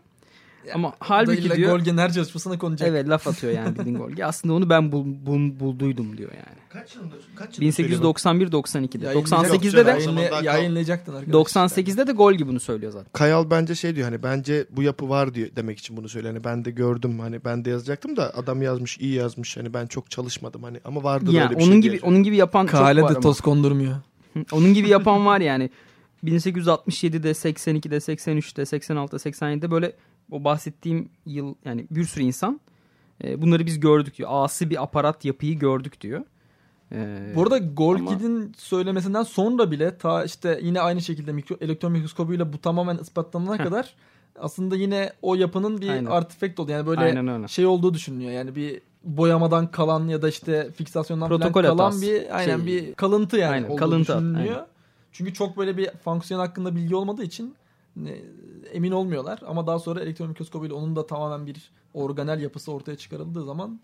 [0.73, 2.89] ama halbuki diyor Golgi'nin her çalışmasına konacak.
[2.89, 4.25] evet laf atıyor yani bildiğin Golgi.
[4.25, 6.57] Aslında onu ben bul, bul- bulduydum diyor yani.
[6.69, 7.15] Kaç yılında?
[7.35, 9.05] Kaç yılında 1891-92'de.
[9.05, 10.17] Yayınlayacak- 98'de de Yok canım.
[10.17, 11.39] Yayınla- yayınlayacaktın arkadaşlar.
[11.39, 13.11] 98'de de Golgi bunu söylüyor zaten.
[13.13, 16.33] Kayal bence şey diyor hani bence bu yapı var diyor demek için bunu söylüyor.
[16.33, 19.87] Hani ben de gördüm hani ben de yazacaktım da adam yazmış iyi yazmış hani ben
[19.87, 22.01] çok çalışmadım hani ama vardı Ya böyle bir onun şey gibi diye.
[22.03, 23.21] onun gibi yapan çok Kale var de ama.
[23.21, 23.95] toz kondurmuyor.
[24.51, 25.69] Onun gibi yapan var yani.
[26.23, 29.93] 1867'de, 82'de, 83'te, 86'da, 87'de böyle
[30.31, 32.59] o bahsettiğim yıl yani bir sürü insan
[33.23, 34.29] e, bunları biz gördük diyor.
[34.31, 36.21] Asi bir aparat yapıyı gördük diyor.
[36.91, 42.53] Ee, Bu arada Golgid'in söylemesinden sonra bile ta işte yine aynı şekilde mikro, elektron mikroskobuyla
[42.53, 43.63] bu tamamen ispatlanana Heh.
[43.63, 43.95] kadar
[44.39, 46.05] aslında yine o yapının bir Aynen.
[46.05, 46.71] artifact oldu.
[46.71, 48.31] Yani böyle Aynen şey olduğu düşünülüyor.
[48.31, 52.01] Yani bir boyamadan kalan ya da işte fiksasyondan falan Protokol kalan hatası.
[52.01, 54.55] bir aynen Şey- bir kalıntı yani Aynen, olduğu kalıntı, düşünülüyor.
[54.55, 54.67] aynen.
[55.11, 57.55] Çünkü çok böyle bir fonksiyon hakkında bilgi olmadığı için
[57.95, 58.21] ne-
[58.73, 63.45] emin olmuyorlar ama daha sonra elektron mikroskobuyla onun da tamamen bir organel yapısı ortaya çıkarıldığı
[63.45, 63.79] zaman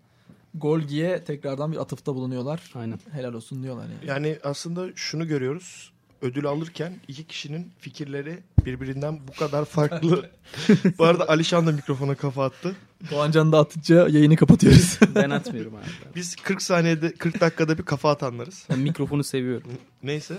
[0.54, 2.72] Golgi'ye tekrardan bir atıfta bulunuyorlar.
[2.74, 2.98] Aynen.
[3.12, 4.06] Helal olsun diyorlar yani.
[4.10, 5.92] Yani aslında şunu görüyoruz.
[6.22, 10.30] Ödül alırken iki kişinin fikirleri birbirinden bu kadar farklı.
[10.98, 12.76] bu arada Alişan da mikrofona kafa attı.
[13.10, 14.98] Doğancan da atınca yayını kapatıyoruz.
[15.14, 16.14] Ben atmıyorum abi.
[16.14, 18.66] Biz 40 saniyede 40 dakikada bir kafa atanlarız.
[18.70, 19.70] Ben mikrofonu seviyorum.
[20.02, 20.34] Neyse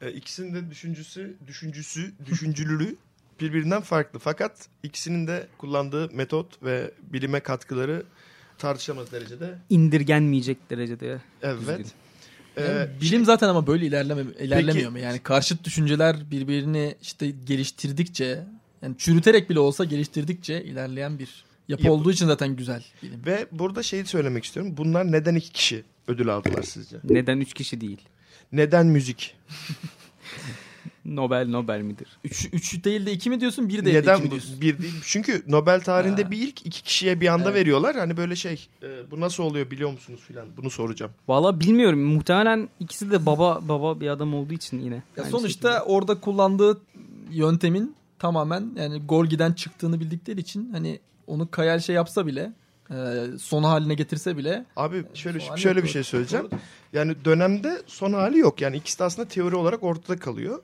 [0.00, 2.96] e, ikisinin de düşüncüsü, düşüncüsü, düşüncülülüğü
[3.40, 4.18] birbirinden farklı.
[4.18, 8.02] Fakat ikisinin de kullandığı metot ve bilime katkıları
[8.58, 9.58] tartışamaz derecede.
[9.70, 11.20] İndirgenmeyecek derecede.
[11.42, 11.60] Evet.
[11.60, 11.86] Düzgün.
[12.56, 14.98] Ee, Yani bilim zaten ama böyle ilerleme ilerlemiyor Peki- mu?
[14.98, 18.44] Yani karşıt düşünceler birbirini işte geliştirdikçe
[18.82, 21.94] yani çürüterek bile olsa geliştirdikçe ilerleyen bir yapı Yapı.
[21.94, 23.26] olduğu için zaten güzel bilim.
[23.26, 24.74] ve burada şeyi söylemek istiyorum.
[24.76, 26.96] Bunlar neden iki kişi ödül aldılar sizce?
[27.04, 28.00] Neden üç kişi değil?
[28.52, 29.34] Neden müzik?
[31.04, 32.08] Nobel Nobel midir?
[32.24, 33.68] Üç, üç değil de iki mi diyorsun?
[33.68, 34.60] Bir değil de Neden iki mi bu- diyorsun?
[34.60, 34.94] bir değil?
[35.04, 37.54] Çünkü Nobel tarihinde bir ilk iki kişiye bir anda Evet.
[37.60, 37.96] veriyorlar.
[37.96, 41.12] Hani böyle şey e, bu nasıl oluyor biliyor musunuz filan bunu soracağım.
[41.28, 42.00] Valla bilmiyorum.
[42.02, 45.02] Muhtemelen ikisi de baba baba bir adam olduğu için yine.
[45.16, 45.92] Ya sonuçta şekilde.
[45.92, 46.80] orada kullandığı
[47.30, 52.52] yöntemin tamamen yani Golgi'den çıktığını bildikleri için hani onu Kayal şey yapsa bile
[52.90, 52.94] e,
[53.40, 56.46] son haline getirse bile Abi şöyle hali şöyle yok bir şey söyleyeceğim.
[56.92, 58.60] Yani dönemde son hali yok.
[58.60, 60.62] Yani ikisi de aslında teori olarak ortada kalıyor.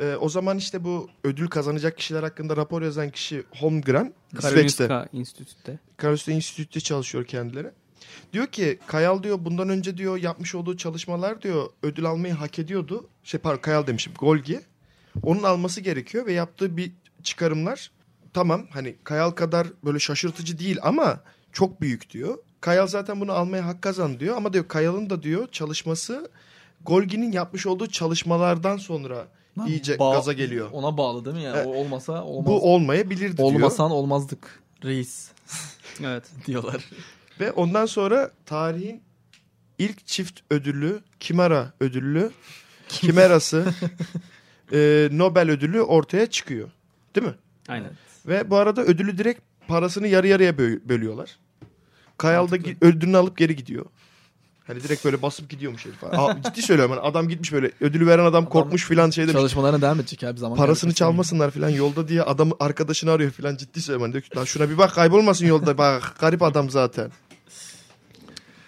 [0.00, 4.14] Ee, o zaman işte bu ödül kazanacak kişiler hakkında rapor yazan kişi Holmgren.
[4.40, 5.78] Karolinska Enstitüsü'nde.
[5.96, 7.70] Karolinska Enstitü'de çalışıyor kendileri.
[8.32, 13.08] Diyor ki Kayal diyor bundan önce diyor yapmış olduğu çalışmalar diyor ödül almayı hak ediyordu.
[13.24, 14.60] Şey pardon Kayal demişim Golgi.
[15.22, 16.92] Onun alması gerekiyor ve yaptığı bir
[17.22, 17.90] çıkarımlar
[18.32, 21.20] tamam hani Kayal kadar böyle şaşırtıcı değil ama
[21.52, 22.38] çok büyük diyor.
[22.60, 26.30] Kayal zaten bunu almaya hak kazandı diyor ama diyor Kayal'ın da diyor çalışması
[26.80, 29.28] Golgi'nin yapmış olduğu çalışmalardan sonra
[29.66, 30.68] iyice Ba- gaza geliyor.
[30.72, 31.56] Ona bağlı değil mi yani?
[31.56, 31.66] Evet.
[31.66, 32.46] O olmasa olmaz.
[32.46, 33.48] Bu olmayabilirdi diyor.
[33.48, 35.30] Olmasan olmazdık reis
[36.04, 36.24] Evet.
[36.46, 36.84] diyorlar.
[37.40, 39.02] Ve ondan sonra tarihin
[39.78, 42.30] ilk çift ödüllü Kimera ödüllü
[42.88, 43.74] Kimerası
[44.72, 46.70] e, Nobel ödülü ortaya çıkıyor.
[47.14, 47.34] Değil mi?
[47.68, 47.90] Aynen.
[48.26, 51.38] Ve bu arada ödülü direkt parasını yarı yarıya bö- bölüyorlar.
[52.18, 53.86] Kayal da ödülünü alıp geri gidiyor.
[54.70, 56.04] Hani direkt böyle basıp gidiyormuş herif.
[56.04, 56.96] Aa, ciddi söylüyorum.
[56.96, 59.36] hani adam gitmiş böyle ödülü veren adam korkmuş filan şey demiş.
[59.40, 60.56] Çalışmalarına devam edecek abi zaman.
[60.58, 64.02] Parasını çalmasınlar filan yolda diye adam arkadaşını arıyor filan ciddi söylüyorum.
[64.02, 67.10] Hani diyor ki, "Lan şuna bir bak kaybolmasın yolda bak garip adam zaten.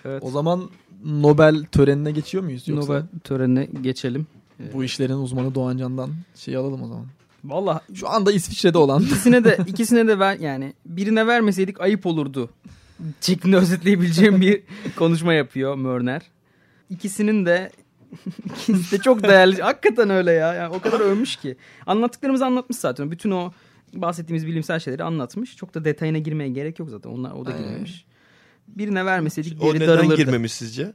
[0.05, 0.23] Evet.
[0.27, 0.71] O zaman
[1.05, 2.93] Nobel törenine geçiyor muyuz yoksa?
[2.93, 4.27] Nobel törenine geçelim.
[4.75, 7.07] Bu işlerin uzmanı Doğan Can'dan şey alalım o zaman.
[7.45, 9.03] Valla Şu anda İsviçre'de olan.
[9.03, 12.51] ikisine de ikisine de ver yani birine vermeseydik ayıp olurdu.
[13.21, 14.63] Şeklinde özetleyebileceğim bir
[14.97, 16.23] konuşma yapıyor Mörner.
[16.91, 17.71] İkisinin de
[18.47, 19.63] ikisi de çok değerli.
[19.63, 20.55] Hakikaten öyle ya.
[20.55, 21.57] Yani o kadar övmüş ki.
[21.87, 23.11] Anlattıklarımızı anlatmış zaten.
[23.11, 23.53] Bütün o
[23.93, 25.57] bahsettiğimiz bilimsel şeyleri anlatmış.
[25.57, 27.11] Çok da detayına girmeye gerek yok zaten.
[27.11, 28.05] Onlar o da girmemiş.
[28.69, 30.17] Birine vermeseydik O diğeri neden darılırdı.
[30.17, 30.93] girmemiş sizce?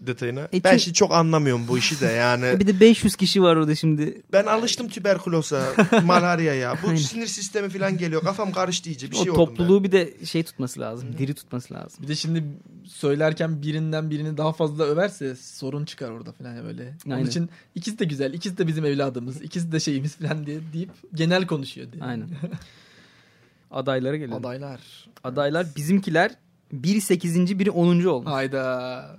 [0.00, 0.48] Detayına.
[0.54, 2.46] E ben şimdi çok anlamıyorum bu işi de yani.
[2.56, 4.22] E Bir de 500 kişi var orada şimdi.
[4.32, 5.62] ben alıştım tüberküloza,
[6.04, 6.74] malaryaya.
[6.82, 6.96] Bu Aynen.
[6.96, 8.22] sinir sistemi falan geliyor.
[8.22, 9.10] Kafam karıştı iyice.
[9.10, 11.18] Bir o şey oldum topluluğu bir de şey tutması lazım.
[11.18, 12.02] Diri tutması lazım.
[12.02, 12.44] Bir de şimdi
[12.84, 16.94] söylerken birinden birini daha fazla överse sorun çıkar orada falan böyle.
[17.06, 17.26] Onun Aynen.
[17.26, 21.46] için ikisi de güzel, ikisi de bizim evladımız, ikisi de şeyimiz falan diye deyip genel
[21.46, 22.02] konuşuyor diye.
[22.04, 22.28] Aynen.
[23.70, 24.34] Adaylara gelelim.
[24.34, 24.80] Adaylar.
[25.24, 26.30] Adaylar bizimkiler
[26.72, 27.58] biri 8.
[27.58, 28.04] biri 10.
[28.04, 28.30] olmuş.
[28.32, 29.16] Hayda.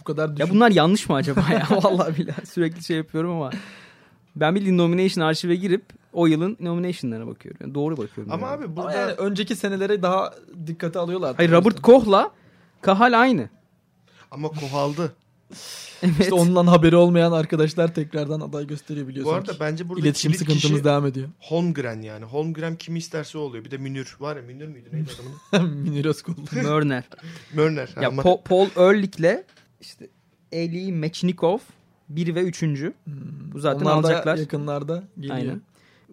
[0.00, 0.46] Bu kadar düşün.
[0.46, 1.66] Ya bunlar yanlış mı acaba ya?
[1.82, 3.50] Vallahi billahi sürekli şey yapıyorum ama.
[4.36, 7.58] Ben bildiğin nomination arşive girip o yılın nomination'larına bakıyorum.
[7.62, 8.32] Yani doğru bakıyorum.
[8.32, 8.56] Ama yani.
[8.56, 10.34] abi Ama burada yani önceki senelere daha
[10.66, 11.36] dikkate alıyorlar.
[11.36, 12.30] Hayır Robert Koch'la
[12.82, 13.48] Kahal aynı.
[14.30, 15.12] ama kohaldı.
[16.02, 16.20] Evet.
[16.20, 19.32] İşte ondan haberi olmayan arkadaşlar tekrardan aday gösteriyor Bu biliyorsun.
[19.34, 21.28] arada bence burada İletişim sıkıntımız kişi devam ediyor.
[21.40, 22.24] Holmgren yani.
[22.24, 23.64] Holmgren kim isterse oluyor.
[23.64, 24.16] Bir de Münir.
[24.20, 25.10] Var ya Münir müydü neydi
[25.52, 25.70] adamın?
[25.76, 26.32] Münir Özkul.
[26.62, 27.04] Mörner.
[27.54, 27.88] Mörner.
[28.02, 29.44] ya Ama- Po- Paul Ehrlich'le
[29.80, 30.08] işte
[30.52, 31.58] Eli Mechnikov
[32.08, 32.62] 1 ve 3.
[33.52, 34.36] Bu zaten Onlar da alacaklar.
[34.36, 35.36] yakınlarda geliyor.
[35.36, 35.62] Aynen.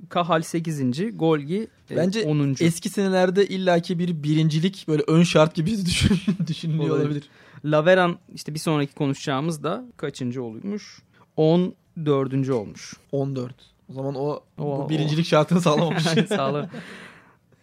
[0.10, 1.18] Kahal 8.
[1.18, 2.56] Golgi e, Bence 10.
[2.60, 7.06] eski senelerde illaki bir birincilik böyle ön şart gibi düşün, düşünülüyor Olabilir.
[7.06, 7.24] olabilir.
[7.66, 11.02] Laveran işte bir sonraki konuşacağımız da kaçıncı olmuş?
[11.38, 12.50] 14.
[12.50, 12.94] olmuş.
[13.12, 13.56] 14.
[13.90, 16.04] O zaman o, O- bu birincilik şartını sağlamamış.
[16.28, 16.70] Sağlam.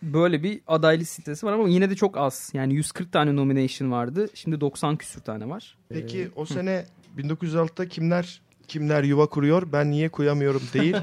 [0.02, 2.50] Böyle bir aday listesi var ama yine de çok az.
[2.54, 4.28] Yani 140 tane nomination vardı.
[4.34, 5.76] Şimdi 90 küsür tane var.
[5.88, 6.84] Peki Ee, o sene
[7.18, 10.96] 1906'da kimler kimler yuva kuruyor ben niye kuyamıyorum değil.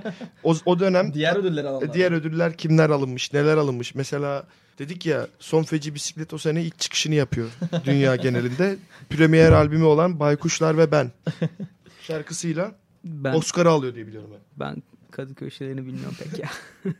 [0.44, 1.94] O, o dönem Diğer ödülleri alanlar.
[1.94, 3.96] diğer ödüller kimler alınmış neler alınmış.
[3.96, 4.48] Mesela
[4.80, 7.48] dedik ya Son Feci Bisiklet o sene ilk çıkışını yapıyor
[7.86, 8.76] dünya genelinde.
[9.10, 11.12] Premier albümü olan Baykuşlar ve Ben
[12.02, 12.72] şarkısıyla
[13.04, 14.40] ben Oscar'ı alıyor diye biliyorum ben.
[14.60, 16.50] ben Kadıköy şeylerini bilmiyorum pek ya.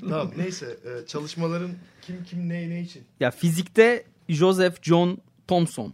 [0.00, 1.70] Tamam neyse e, çalışmaların
[2.02, 3.02] kim kim ne ne için.
[3.20, 5.92] ya fizikte Joseph John Thomson.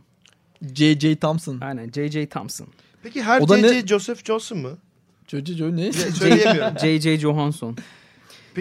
[0.74, 1.16] J.J.
[1.16, 1.60] Thompson.
[1.60, 2.26] Aynen J.J.
[2.26, 2.68] Thompson.
[3.02, 4.78] Peki her ne- Joseph Johnson mu?
[5.26, 5.76] J.J.
[5.76, 5.92] ne?
[5.92, 6.78] Söyleyemiyorum.
[6.78, 7.18] J.J.
[7.18, 7.76] Johansson.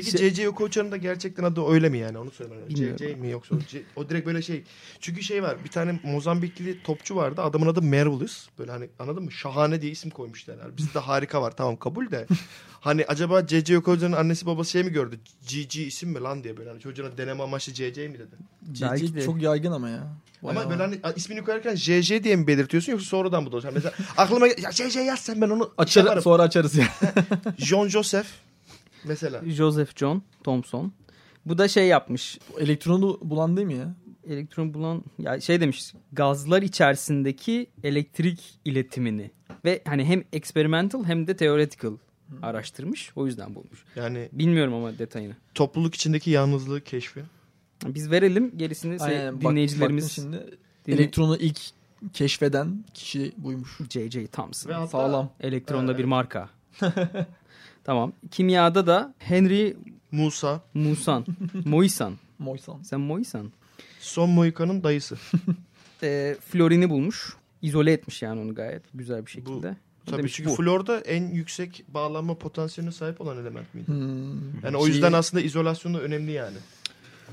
[0.05, 0.49] Peki Şey- C.C.
[0.49, 2.69] Okocha'nın da gerçekten adı öyle mi yani onu söylemem.
[2.69, 3.15] C.C.
[3.15, 4.63] mi yoksa o, C- o direkt böyle şey.
[4.99, 8.47] Çünkü şey var bir tane Mozambikli topçu vardı adamın adı Marvelous.
[8.59, 9.31] Böyle hani anladın mı?
[9.31, 10.57] Şahane diye isim koymuşlar.
[10.57, 12.27] Yani bizde harika var tamam kabul de.
[12.79, 13.77] hani acaba C.C.
[13.77, 15.19] Okocha'nın annesi babası şey mi gördü?
[15.47, 15.83] G.G.
[15.83, 18.07] isim mi lan diye böyle hani çocuğuna deneme amaçlı C.C.
[18.07, 18.35] mi dedi.
[19.15, 19.21] De.
[19.21, 20.07] çok yaygın ama ya.
[20.43, 20.69] Ama Bayağı.
[20.69, 22.23] böyle hani ismini koyarken J.J.
[22.23, 23.73] diye mi belirtiyorsun yoksa sonradan mı doğacak?
[23.73, 24.99] Mesela aklıma ya J.J.
[24.99, 26.21] yaz sen ben onu Açar, yaparım.
[26.23, 26.87] sonra açarız ya.
[27.57, 28.27] John Joseph
[29.03, 29.41] mesela.
[29.45, 30.91] Joseph John Thomson.
[31.45, 32.39] Bu da şey yapmış.
[32.59, 33.95] Elektronu bulan değil mi ya?
[34.27, 39.31] Elektron bulan ya şey demiş gazlar içerisindeki elektrik iletimini
[39.65, 41.91] ve hani hem experimental hem de theoretical
[42.41, 43.11] araştırmış.
[43.15, 43.83] O yüzden bulmuş.
[43.95, 45.33] Yani Bilmiyorum ama detayını.
[45.55, 47.23] topluluk içindeki yalnızlığı keşfi.
[47.85, 50.37] Biz verelim gerisini se- Aynen, bak- dinleyicilerimiz şimdi
[50.87, 51.59] dinle- elektronu ilk
[52.13, 53.77] keşfeden kişi buymuş.
[53.89, 54.27] J.J.
[54.27, 54.69] Thompson.
[54.69, 55.29] Ve hatta- Sağlam.
[55.39, 56.49] Elektronda bir marka.
[57.87, 58.13] tamam.
[58.31, 59.77] Kimyada da Henry
[60.11, 61.25] Musa, Musan.
[61.65, 62.13] Moisan.
[62.39, 62.81] Moysan.
[62.83, 63.51] Sen Moisan.
[63.99, 65.17] Son Mohikan'ın dayısı.
[66.03, 67.35] Ee, florini bulmuş.
[67.61, 69.75] İzole etmiş yani onu gayet güzel bir şekilde.
[70.05, 70.55] Tabii Demiş çünkü bu.
[70.55, 73.87] florda en yüksek bağlanma potansiyeline sahip olan element miydi?
[73.87, 74.63] Hmm.
[74.63, 76.57] Yani o Şey- yüzden aslında izolasyonu önemli yani.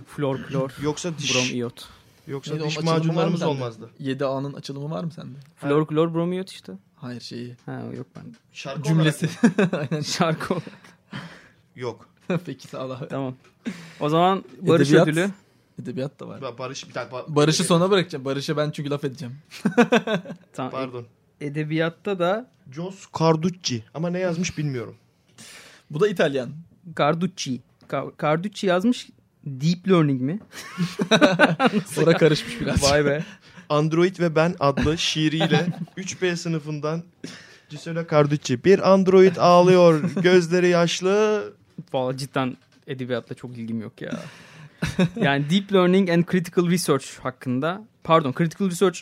[0.07, 1.89] Flor, klor, Yoksa diş brom iot.
[2.27, 3.91] yoksa Neydi, diş macunlarımız olmazdı.
[4.01, 5.39] 7A'nın açılımı var mı sende?
[5.57, 6.73] Flor, klor, brom iot işte.
[7.05, 7.57] Hayır şeyi.
[7.67, 8.25] Ha o yok ben.
[8.53, 9.29] Şarkı Cümlesi.
[9.45, 10.03] olarak Aynen.
[10.03, 10.59] Şarkı o.
[11.77, 12.09] yok.
[12.47, 12.97] Peki sağ ol.
[13.11, 13.35] tamam.
[14.01, 15.09] O zaman Barış Edebiyat.
[15.09, 15.31] ödülü.
[15.83, 16.41] Edebiyat da var.
[16.41, 17.17] Ba- Barış bir dakika.
[17.17, 18.25] ba- Barış'ı sona bırakacağım.
[18.25, 19.37] Barış'a ben çünkü laf edeceğim.
[20.53, 20.73] Tamam.
[20.73, 21.07] Pardon.
[21.41, 24.97] Edebiyatta da Jos Carducci ama ne yazmış bilmiyorum.
[25.91, 26.51] Bu da İtalyan.
[26.99, 27.61] Carducci.
[27.89, 29.09] Ka- Carducci yazmış.
[29.47, 30.41] Deep Learning mi?
[31.87, 32.83] Sonra karışmış biraz.
[32.83, 33.25] Vay be.
[33.69, 35.67] Android ve Ben adlı şiiriyle
[35.99, 37.03] 3B sınıfından
[37.71, 38.65] Giuseppe Carducci.
[38.65, 41.45] Bir android ağlıyor, gözleri yaşlı.
[41.93, 42.57] Valla cidden
[42.87, 44.21] edebiyatla çok ilgim yok ya.
[45.17, 48.99] yani Deep Learning and Critical Research hakkında pardon Critical Research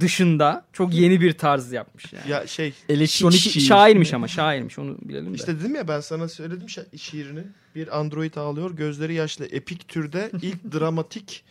[0.00, 2.30] dışında çok yeni bir tarz yapmış yani.
[2.30, 5.36] Ya şey Elektronik Şi- şairmiş ama şairmiş onu bilelim de.
[5.36, 7.42] işte dedim ya ben sana söyledim şa- şiirini.
[7.74, 9.46] Bir android ağlıyor, gözleri yaşlı.
[9.46, 11.44] Epik türde ilk dramatik,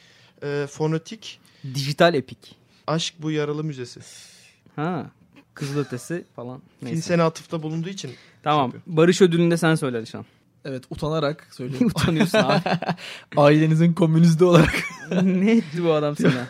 [0.43, 1.39] e, fonetik
[1.75, 2.55] Dijital epik.
[2.87, 3.99] aşk bu yaralı müzesi.
[4.75, 5.05] Ha.
[5.53, 6.61] Kızılötesi falan.
[6.81, 7.23] Neyse.
[7.23, 8.11] atıfta bulunduğu için
[8.43, 8.65] Tamam.
[8.65, 8.83] yapıyor.
[8.87, 10.25] Barış ödülünü de sen söyle Alişan.
[10.65, 11.87] Evet utanarak söylüyorum.
[11.95, 12.61] Utanıyorsun abi.
[13.37, 14.73] Ailenizin komünizde olarak
[15.23, 16.47] ne etti bu adam sana?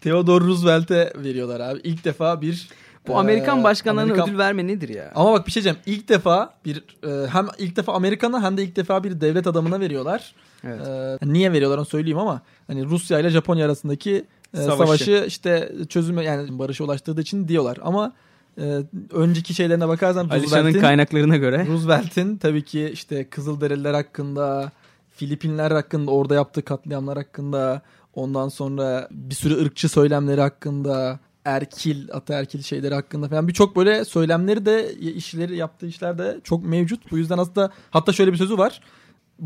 [0.00, 1.80] Theodore Roosevelt'e veriyorlar abi.
[1.84, 2.68] İlk defa bir
[3.06, 5.12] Bu Amerikan Ee, başkanlarına Amerikan- ödül verme nedir ya?
[5.14, 5.84] Ama bak bir şey diyeceğim.
[5.86, 9.80] İlk defa bir e, hem ilk defa Amerikan'a hem de ilk defa bir devlet adamına
[9.80, 10.34] veriyorlar.
[10.64, 10.88] Evet.
[10.88, 14.76] Ee, niye veriyorlar onu söyleyeyim ama hani Rusya ile Japonya arasındaki e, Savaşı.
[14.76, 15.24] savaşı.
[15.28, 17.78] işte çözüme yani barışa ulaştırdığı için diyorlar.
[17.82, 18.12] Ama
[18.58, 18.80] e,
[19.12, 21.66] önceki şeylerine bakarsan Alişan'ın kaynaklarına göre.
[21.66, 24.72] Roosevelt'in tabii ki işte Kızılderililer hakkında,
[25.10, 27.82] Filipinler hakkında, orada yaptığı katliamlar hakkında,
[28.14, 34.66] ondan sonra bir sürü ırkçı söylemleri hakkında, erkil, ataerkil şeyleri hakkında falan birçok böyle söylemleri
[34.66, 37.12] de işleri yaptığı işler de çok mevcut.
[37.12, 38.80] Bu yüzden aslında hatta şöyle bir sözü var.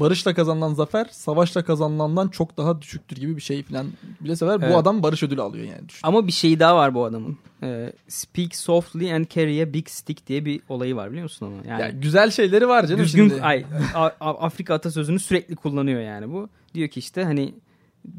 [0.01, 3.87] Barışla kazanılan zafer savaşla kazanılandan çok daha düşüktür gibi bir şey falan
[4.21, 4.59] bile sever.
[4.63, 4.73] Evet.
[4.75, 5.89] Bu adam barış ödülü alıyor yani.
[5.89, 6.01] Düşün.
[6.03, 7.39] Ama bir şey daha var bu adamın.
[7.63, 11.69] Ee, speak softly and carry a big stick diye bir olayı var biliyor musun onu?
[11.69, 13.43] Yani Yani güzel şeyleri var canım düzgün şimdi.
[13.43, 13.65] ay
[13.95, 16.49] A- Afrika atasözünü sürekli kullanıyor yani bu.
[16.75, 17.55] Diyor ki işte hani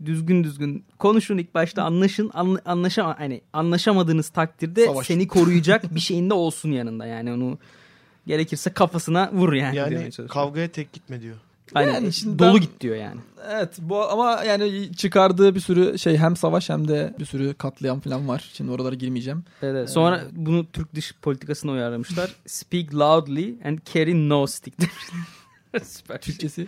[0.05, 5.07] düzgün düzgün konuşun ilk başta anlaşın anla, anlaşama hani anlaşamadığınız takdirde Savaş.
[5.07, 7.57] seni koruyacak bir şeyin de olsun yanında yani onu
[8.27, 9.75] gerekirse kafasına vur yani.
[9.75, 11.35] yani kavgaya tek gitme diyor.
[11.75, 13.19] Aynen, Yani şimdi dolu ben- git diyor yani.
[13.51, 17.99] Evet bu ama yani çıkardığı bir sürü şey hem savaş hem de bir sürü katliam
[17.99, 18.49] falan var.
[18.53, 19.43] Şimdi oralara girmeyeceğim.
[19.61, 19.89] Evet, evet.
[19.89, 22.35] Sonra bunu Türk dış politikasına uyarlamışlar.
[22.47, 24.75] Speak loudly and carry no stick.
[25.83, 26.21] Süper.
[26.21, 26.67] Türkçesi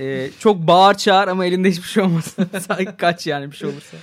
[0.00, 2.46] e, çok bağır çağır ama elinde hiçbir şey olmasın.
[2.68, 3.96] Sanki kaç yani bir şey olursa.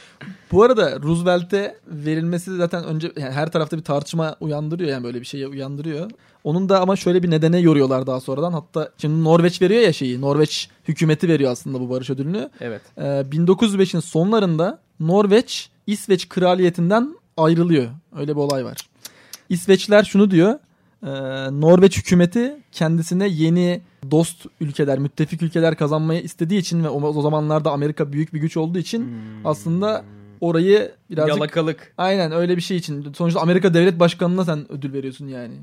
[0.51, 5.25] Bu arada Roosevelt'e verilmesi zaten önce yani her tarafta bir tartışma uyandırıyor yani böyle bir
[5.25, 6.11] şeyi uyandırıyor.
[6.43, 8.51] Onun da ama şöyle bir nedene yoruyorlar daha sonradan.
[8.53, 10.21] Hatta şimdi Norveç veriyor ya şeyi.
[10.21, 12.49] Norveç hükümeti veriyor aslında bu barış ödülünü.
[12.61, 12.81] Evet.
[12.97, 17.87] Ee, 1905'in sonlarında Norveç İsveç kraliyetinden ayrılıyor.
[18.17, 18.77] Öyle bir olay var.
[19.49, 20.59] İsveçler şunu diyor.
[21.07, 23.81] E, Norveç hükümeti kendisine yeni
[24.11, 28.57] dost ülkeler, müttefik ülkeler kazanmayı istediği için ve o, o zamanlarda Amerika büyük bir güç
[28.57, 29.13] olduğu için
[29.45, 30.05] aslında
[30.41, 31.93] orayı birazcık Yalakalık.
[31.97, 33.13] Aynen öyle bir şey için.
[33.13, 35.55] Sonuçta Amerika devlet başkanına sen ödül veriyorsun yani.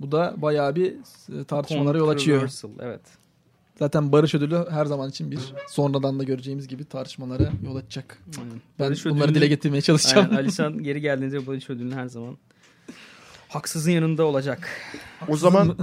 [0.00, 0.92] Bu da bayağı bir
[1.40, 2.50] e, tartışmalara yol açıyor.
[2.80, 3.00] Evet.
[3.78, 5.38] Zaten barış ödülü her zaman için bir
[5.68, 8.18] sonradan da göreceğimiz gibi tartışmalara yol açacak.
[8.38, 8.44] Ben
[8.86, 10.26] Barış bunları ödülünü- dile getirmeye çalışacağım.
[10.30, 12.36] Aynen, Alisan geri geldiğinde Barış Ödülü'nü her zaman
[13.48, 14.68] haksızın yanında olacak.
[15.28, 15.76] O zaman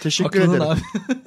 [0.00, 0.70] teşekkür Haklının ederim.
[0.70, 0.80] abi.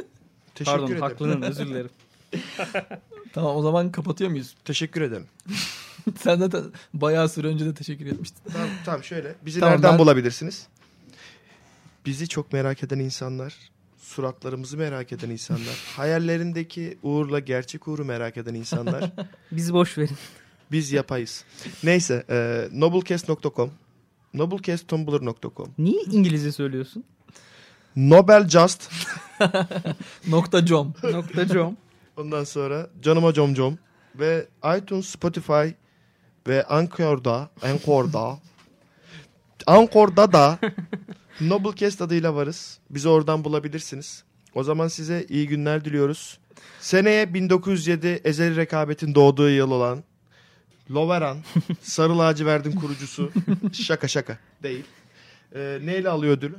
[0.55, 1.01] Teşekkür Pardon ederim.
[1.01, 1.89] haklının özür dilerim.
[3.33, 4.55] Tamam o zaman kapatıyor muyuz?
[4.65, 5.25] Teşekkür ederim.
[6.21, 6.63] Sen zaten
[6.93, 8.39] bayağı süre önce de teşekkür etmiştin.
[8.53, 9.35] Tamam, tamam şöyle.
[9.45, 10.67] Bizi Tamam, nereden ben- bulabilirsiniz?
[12.05, 13.55] Bizi çok merak eden insanlar,
[13.97, 19.11] suratlarımızı merak eden insanlar, hayallerindeki Uğur'la gerçek Uğur'u merak eden insanlar.
[19.51, 20.17] Bizi boş verin.
[20.71, 21.43] Biz yapayız.
[21.83, 23.71] Neyse, e, noblecast.com,
[24.33, 27.03] noblecasttumblr.com, Niye İngilizce söylüyorsun?
[27.95, 28.91] Nobeljust,
[30.27, 30.93] Nokta com.
[31.03, 31.77] Nokta com.
[32.17, 33.77] ondan sonra Canıma Com Com
[34.15, 34.47] ve
[34.77, 35.67] iTunes, Spotify
[36.47, 38.39] ve Anchor'da, Anchor'da,
[39.67, 40.59] Anchor'da da
[41.41, 42.79] Noblecast adıyla varız.
[42.89, 44.23] Bizi oradan bulabilirsiniz.
[44.55, 46.39] O zaman size iyi günler diliyoruz.
[46.79, 50.03] Seneye 1907 ezeli rekabetin doğduğu yıl olan
[50.91, 51.37] Loveran,
[51.81, 53.31] Sarı Lacivert'in kurucusu.
[53.73, 54.83] şaka şaka değil.
[55.55, 56.55] Ee, neyle alıyor ödülü?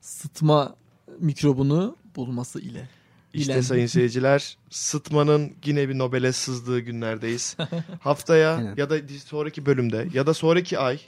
[0.00, 0.76] Sıtma
[1.18, 2.88] mikrobunu bulması ile.
[3.32, 3.60] İşte İlen.
[3.60, 7.56] sayın seyirciler sıtmanın yine bir Nobel'e sızdığı günlerdeyiz.
[8.00, 8.96] Haftaya ya da
[9.26, 11.00] sonraki bölümde ya da sonraki ay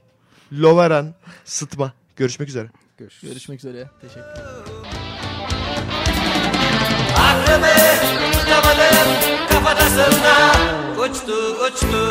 [0.52, 1.14] Loveran,
[1.44, 1.92] sıtma.
[2.16, 2.68] Görüşmek üzere.
[2.98, 3.32] Görüşürüz.
[3.32, 3.90] Görüşmek üzere.
[4.00, 4.20] Teşekkür
[7.16, 7.66] Aklımı
[8.32, 10.52] tutamadım kafatasında
[11.02, 11.32] Uçtu
[11.66, 12.10] uçtu